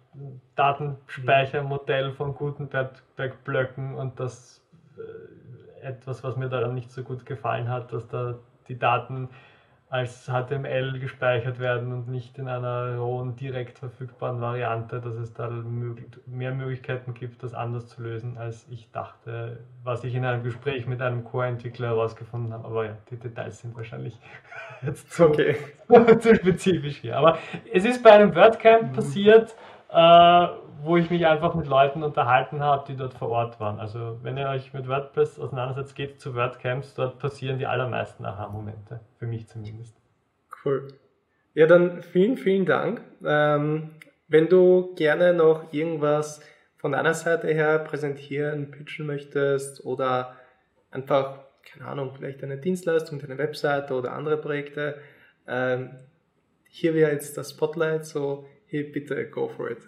Datenspeichermodell 0.55 2.11
von 2.13 2.35
Gutenberg-Blöcken 2.35 3.95
und 3.95 4.19
das 4.19 4.61
äh, 4.97 5.81
etwas, 5.81 6.23
was 6.23 6.35
mir 6.35 6.49
daran 6.49 6.75
nicht 6.75 6.91
so 6.91 7.03
gut 7.03 7.25
gefallen 7.25 7.69
hat, 7.69 7.93
dass 7.93 8.07
da 8.07 8.35
die 8.67 8.77
Daten 8.77 9.29
als 9.95 10.25
HTML 10.25 10.99
gespeichert 10.99 11.57
werden 11.59 11.93
und 11.93 12.09
nicht 12.09 12.37
in 12.37 12.49
einer 12.49 12.97
rohen, 12.97 13.37
direkt 13.37 13.79
verfügbaren 13.79 14.41
Variante, 14.41 14.99
dass 14.99 15.15
es 15.15 15.33
da 15.33 15.49
mehr 16.25 16.53
Möglichkeiten 16.53 17.13
gibt, 17.13 17.41
das 17.43 17.53
anders 17.53 17.87
zu 17.87 18.03
lösen, 18.03 18.37
als 18.37 18.67
ich 18.69 18.91
dachte, 18.91 19.59
was 19.85 20.03
ich 20.03 20.13
in 20.13 20.25
einem 20.25 20.43
Gespräch 20.43 20.85
mit 20.85 21.01
einem 21.01 21.23
Core-Entwickler 21.23 21.87
herausgefunden 21.87 22.51
habe. 22.51 22.65
Aber 22.65 22.85
ja, 22.85 22.97
die 23.09 23.15
Details 23.15 23.61
sind 23.61 23.73
wahrscheinlich 23.77 24.19
jetzt 24.85 25.13
zu, 25.13 25.29
okay. 25.29 25.55
zu 26.19 26.35
spezifisch 26.35 26.97
hier. 26.97 27.15
Aber 27.15 27.37
es 27.71 27.85
ist 27.85 28.03
bei 28.03 28.11
einem 28.11 28.35
WordCamp 28.35 28.89
mhm. 28.89 28.93
passiert, 28.93 29.55
äh, 29.95 30.47
wo 30.83 30.97
ich 30.97 31.09
mich 31.09 31.25
einfach 31.25 31.55
mit 31.55 31.67
Leuten 31.67 32.03
unterhalten 32.03 32.61
habe, 32.61 32.83
die 32.87 32.97
dort 32.97 33.13
vor 33.13 33.29
Ort 33.29 33.61
waren. 33.61 33.79
Also 33.79 34.19
wenn 34.23 34.37
ihr 34.37 34.49
euch 34.49 34.73
mit 34.73 34.89
WordPress 34.89 35.39
auseinandersetzt, 35.39 35.95
geht 35.95 36.19
zu 36.19 36.35
WordCamps, 36.35 36.95
dort 36.95 37.17
passieren 37.17 37.57
die 37.59 37.65
allermeisten 37.65 38.25
Aha-Momente, 38.25 38.99
für 39.17 39.25
mich 39.25 39.47
zumindest. 39.47 39.95
Cool. 40.63 40.89
Ja, 41.53 41.65
dann 41.65 42.01
vielen, 42.03 42.35
vielen 42.35 42.65
Dank. 42.65 43.01
Ähm, 43.23 43.91
wenn 44.27 44.49
du 44.49 44.93
gerne 44.95 45.33
noch 45.33 45.71
irgendwas 45.71 46.41
von 46.75 46.91
deiner 46.91 47.13
Seite 47.13 47.47
her 47.47 47.79
präsentieren, 47.79 48.71
pitchen 48.71 49.05
möchtest 49.05 49.85
oder 49.85 50.35
einfach, 50.91 51.39
keine 51.63 51.87
Ahnung, 51.89 52.11
vielleicht 52.13 52.43
eine 52.43 52.57
Dienstleistung, 52.57 53.19
deine 53.19 53.37
Webseite 53.37 53.93
oder 53.93 54.11
andere 54.11 54.37
Projekte, 54.37 54.97
ähm, 55.47 55.91
hier 56.67 56.93
wäre 56.93 57.11
jetzt 57.11 57.37
das 57.37 57.51
Spotlight, 57.51 58.05
so 58.05 58.45
hey, 58.67 58.83
bitte 58.83 59.29
go 59.29 59.47
for 59.47 59.69
it. 59.69 59.87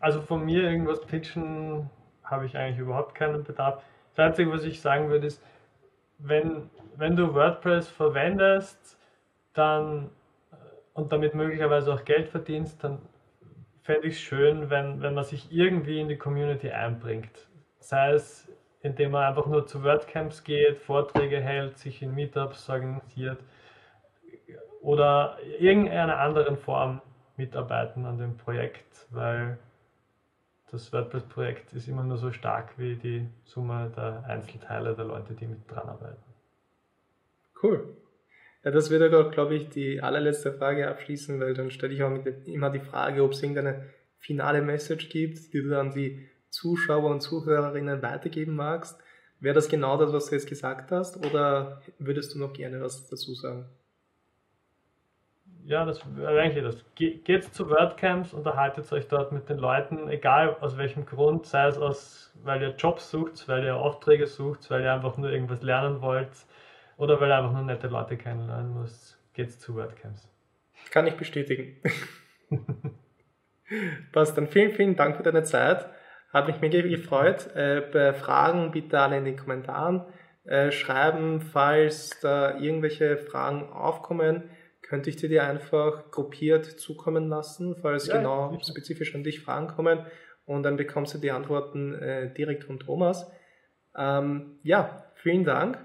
Also 0.00 0.20
von 0.20 0.44
mir 0.44 0.62
irgendwas 0.64 1.00
pitchen 1.00 1.88
habe 2.22 2.46
ich 2.46 2.56
eigentlich 2.56 2.78
überhaupt 2.78 3.14
keinen 3.14 3.44
Bedarf. 3.44 3.82
Das 4.14 4.26
Einzige, 4.26 4.50
was 4.50 4.64
ich 4.64 4.80
sagen 4.80 5.08
würde, 5.08 5.26
ist, 5.26 5.42
wenn, 6.18 6.70
wenn 6.96 7.16
du 7.16 7.34
WordPress 7.34 7.88
verwendest, 7.88 8.98
dann 9.52 10.10
äh, 10.52 10.56
und 10.94 11.12
damit 11.12 11.34
möglicherweise 11.34 11.92
auch 11.92 12.04
Geld 12.04 12.28
verdienst, 12.28 12.82
dann 12.84 12.98
fände 13.82 14.08
ich 14.08 14.14
es 14.14 14.20
schön, 14.20 14.70
wenn, 14.70 15.02
wenn 15.02 15.14
man 15.14 15.24
sich 15.24 15.52
irgendwie 15.52 16.00
in 16.00 16.08
die 16.08 16.16
Community 16.16 16.70
einbringt. 16.70 17.48
Sei 17.80 18.12
es, 18.12 18.48
indem 18.80 19.12
man 19.12 19.24
einfach 19.24 19.46
nur 19.46 19.66
zu 19.66 19.82
WordCamps 19.82 20.44
geht, 20.44 20.78
Vorträge 20.78 21.40
hält, 21.40 21.78
sich 21.78 22.02
in 22.02 22.14
Meetups 22.14 22.68
organisiert 22.68 23.38
oder 24.80 25.38
irgendeiner 25.58 26.18
anderen 26.18 26.56
Form 26.56 27.00
mitarbeiten 27.36 28.06
an 28.06 28.18
dem 28.18 28.36
Projekt, 28.36 29.06
weil 29.10 29.58
das 30.70 30.92
WordPress-Projekt 30.92 31.72
ist 31.72 31.88
immer 31.88 32.02
nur 32.02 32.16
so 32.16 32.32
stark 32.32 32.78
wie 32.78 32.96
die 32.96 33.28
Summe 33.44 33.92
der 33.96 34.24
Einzelteile 34.26 34.94
der 34.94 35.04
Leute, 35.04 35.34
die 35.34 35.46
mit 35.46 35.70
dran 35.70 35.88
arbeiten. 35.88 36.22
Cool. 37.62 37.96
Ja, 38.64 38.70
das 38.70 38.90
wird 38.90 39.14
auch, 39.14 39.30
glaube 39.30 39.54
ich, 39.54 39.68
die 39.68 40.00
allerletzte 40.00 40.52
Frage 40.52 40.88
abschließen, 40.88 41.38
weil 41.38 41.54
dann 41.54 41.70
stelle 41.70 41.92
ich 41.92 42.02
auch 42.02 42.12
immer 42.46 42.70
die 42.70 42.80
Frage, 42.80 43.22
ob 43.22 43.32
es 43.32 43.42
irgendeine 43.42 43.84
finale 44.18 44.62
Message 44.62 45.10
gibt, 45.10 45.52
die 45.52 45.62
du 45.62 45.78
an 45.78 45.92
die 45.92 46.28
Zuschauer 46.48 47.10
und 47.10 47.20
Zuhörerinnen 47.20 48.00
weitergeben 48.00 48.56
magst. 48.56 48.98
Wäre 49.40 49.54
das 49.54 49.68
genau 49.68 49.98
das, 49.98 50.12
was 50.12 50.26
du 50.26 50.36
jetzt 50.36 50.48
gesagt 50.48 50.90
hast, 50.90 51.24
oder 51.24 51.82
würdest 51.98 52.34
du 52.34 52.38
noch 52.38 52.54
gerne 52.54 52.80
was 52.80 53.08
dazu 53.08 53.34
sagen? 53.34 53.66
Ja, 55.66 55.84
das 55.84 56.00
eigentlich 56.26 56.64
das. 56.64 56.84
Geht 56.94 57.54
zu 57.54 57.70
WordCamps, 57.70 58.34
unterhaltet 58.34 58.90
euch 58.92 59.08
dort 59.08 59.32
mit 59.32 59.48
den 59.48 59.58
Leuten, 59.58 60.08
egal 60.08 60.56
aus 60.60 60.76
welchem 60.76 61.06
Grund, 61.06 61.46
sei 61.46 61.66
es 61.66 61.78
aus, 61.78 62.32
weil 62.42 62.62
ihr 62.62 62.74
Jobs 62.76 63.10
sucht, 63.10 63.48
weil 63.48 63.64
ihr 63.64 63.76
Aufträge 63.76 64.26
sucht, 64.26 64.70
weil 64.70 64.82
ihr 64.82 64.92
einfach 64.92 65.16
nur 65.16 65.30
irgendwas 65.30 65.62
lernen 65.62 66.02
wollt 66.02 66.30
oder 66.96 67.20
weil 67.20 67.30
ihr 67.30 67.38
einfach 67.38 67.52
nur 67.52 67.62
nette 67.62 67.88
Leute 67.88 68.16
kennenlernen 68.16 68.74
müsst. 68.74 69.18
Geht's 69.32 69.58
zu 69.58 69.74
WordCamps. 69.74 70.28
Kann 70.90 71.06
ich 71.06 71.16
bestätigen. 71.16 71.76
Passt, 74.12 74.36
dann 74.36 74.48
vielen, 74.48 74.72
vielen 74.72 74.96
Dank 74.96 75.16
für 75.16 75.22
deine 75.22 75.44
Zeit. 75.44 75.88
Hat 76.32 76.46
mich 76.46 76.60
mega 76.60 76.82
gefreut. 76.82 77.48
Äh, 77.54 77.82
bei 77.92 78.12
Fragen 78.12 78.70
bitte 78.70 79.00
alle 79.00 79.16
in 79.16 79.24
den 79.24 79.36
Kommentaren 79.36 80.04
äh, 80.44 80.70
schreiben, 80.70 81.40
falls 81.40 82.20
da 82.20 82.58
irgendwelche 82.58 83.16
Fragen 83.16 83.72
aufkommen 83.72 84.50
könnte 84.94 85.10
ich 85.10 85.16
dir 85.16 85.42
einfach 85.42 86.12
gruppiert 86.12 86.66
zukommen 86.66 87.28
lassen, 87.28 87.74
falls 87.74 88.06
ja, 88.06 88.18
genau 88.18 88.52
ja. 88.52 88.60
spezifisch 88.60 89.12
an 89.16 89.24
dich 89.24 89.40
Fragen 89.40 89.66
kommen 89.66 90.06
und 90.46 90.62
dann 90.62 90.76
bekommst 90.76 91.14
du 91.14 91.18
die 91.18 91.32
Antworten 91.32 91.94
äh, 91.94 92.32
direkt 92.32 92.62
von 92.62 92.78
Thomas. 92.78 93.28
Ähm, 93.96 94.60
ja, 94.62 95.04
vielen 95.14 95.42
Dank, 95.42 95.80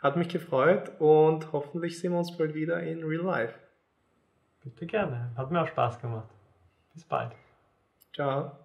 hat 0.00 0.16
mich 0.16 0.28
gefreut 0.28 0.92
und 1.00 1.52
hoffentlich 1.52 1.98
sehen 1.98 2.12
wir 2.12 2.18
uns 2.18 2.38
bald 2.38 2.54
wieder 2.54 2.80
in 2.84 3.02
Real 3.02 3.24
Life. 3.24 3.54
Bitte 4.62 4.86
gerne, 4.86 5.32
hat 5.36 5.50
mir 5.50 5.60
auch 5.60 5.66
Spaß 5.66 6.00
gemacht. 6.00 6.28
Bis 6.94 7.04
bald. 7.04 7.32
Ciao. 8.14 8.61